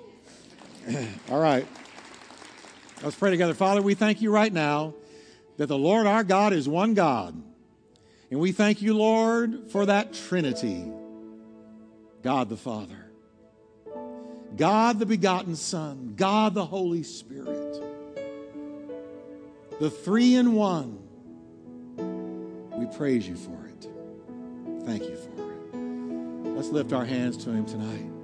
All 1.31 1.39
right. 1.39 1.65
Let's 3.01 3.15
pray 3.15 3.31
together. 3.31 3.53
Father, 3.53 3.81
we 3.81 3.93
thank 3.93 4.21
you 4.21 4.29
right 4.29 4.51
now 4.51 4.93
that 5.55 5.67
the 5.67 5.77
Lord 5.77 6.05
our 6.05 6.25
God 6.25 6.51
is 6.51 6.67
one 6.67 6.95
God. 6.95 7.41
And 8.29 8.41
we 8.41 8.51
thank 8.51 8.81
you, 8.81 8.93
Lord, 8.93 9.71
for 9.71 9.85
that 9.85 10.13
Trinity 10.13 10.91
God 12.23 12.49
the 12.49 12.57
Father, 12.57 13.05
God 14.57 14.99
the 14.99 15.05
begotten 15.05 15.55
Son, 15.55 16.15
God 16.17 16.55
the 16.55 16.65
Holy 16.65 17.03
Spirit, 17.03 17.81
the 19.79 19.89
three 19.89 20.35
in 20.35 20.55
one. 20.55 21.04
We 22.77 22.85
praise 22.87 23.27
you 23.27 23.35
for 23.35 23.65
it. 23.67 23.87
Thank 24.85 25.03
you 25.03 25.15
for 25.15 25.51
it. 25.51 26.55
Let's 26.55 26.69
lift 26.69 26.93
our 26.93 27.05
hands 27.05 27.37
to 27.45 27.51
Him 27.51 27.65
tonight. 27.65 28.14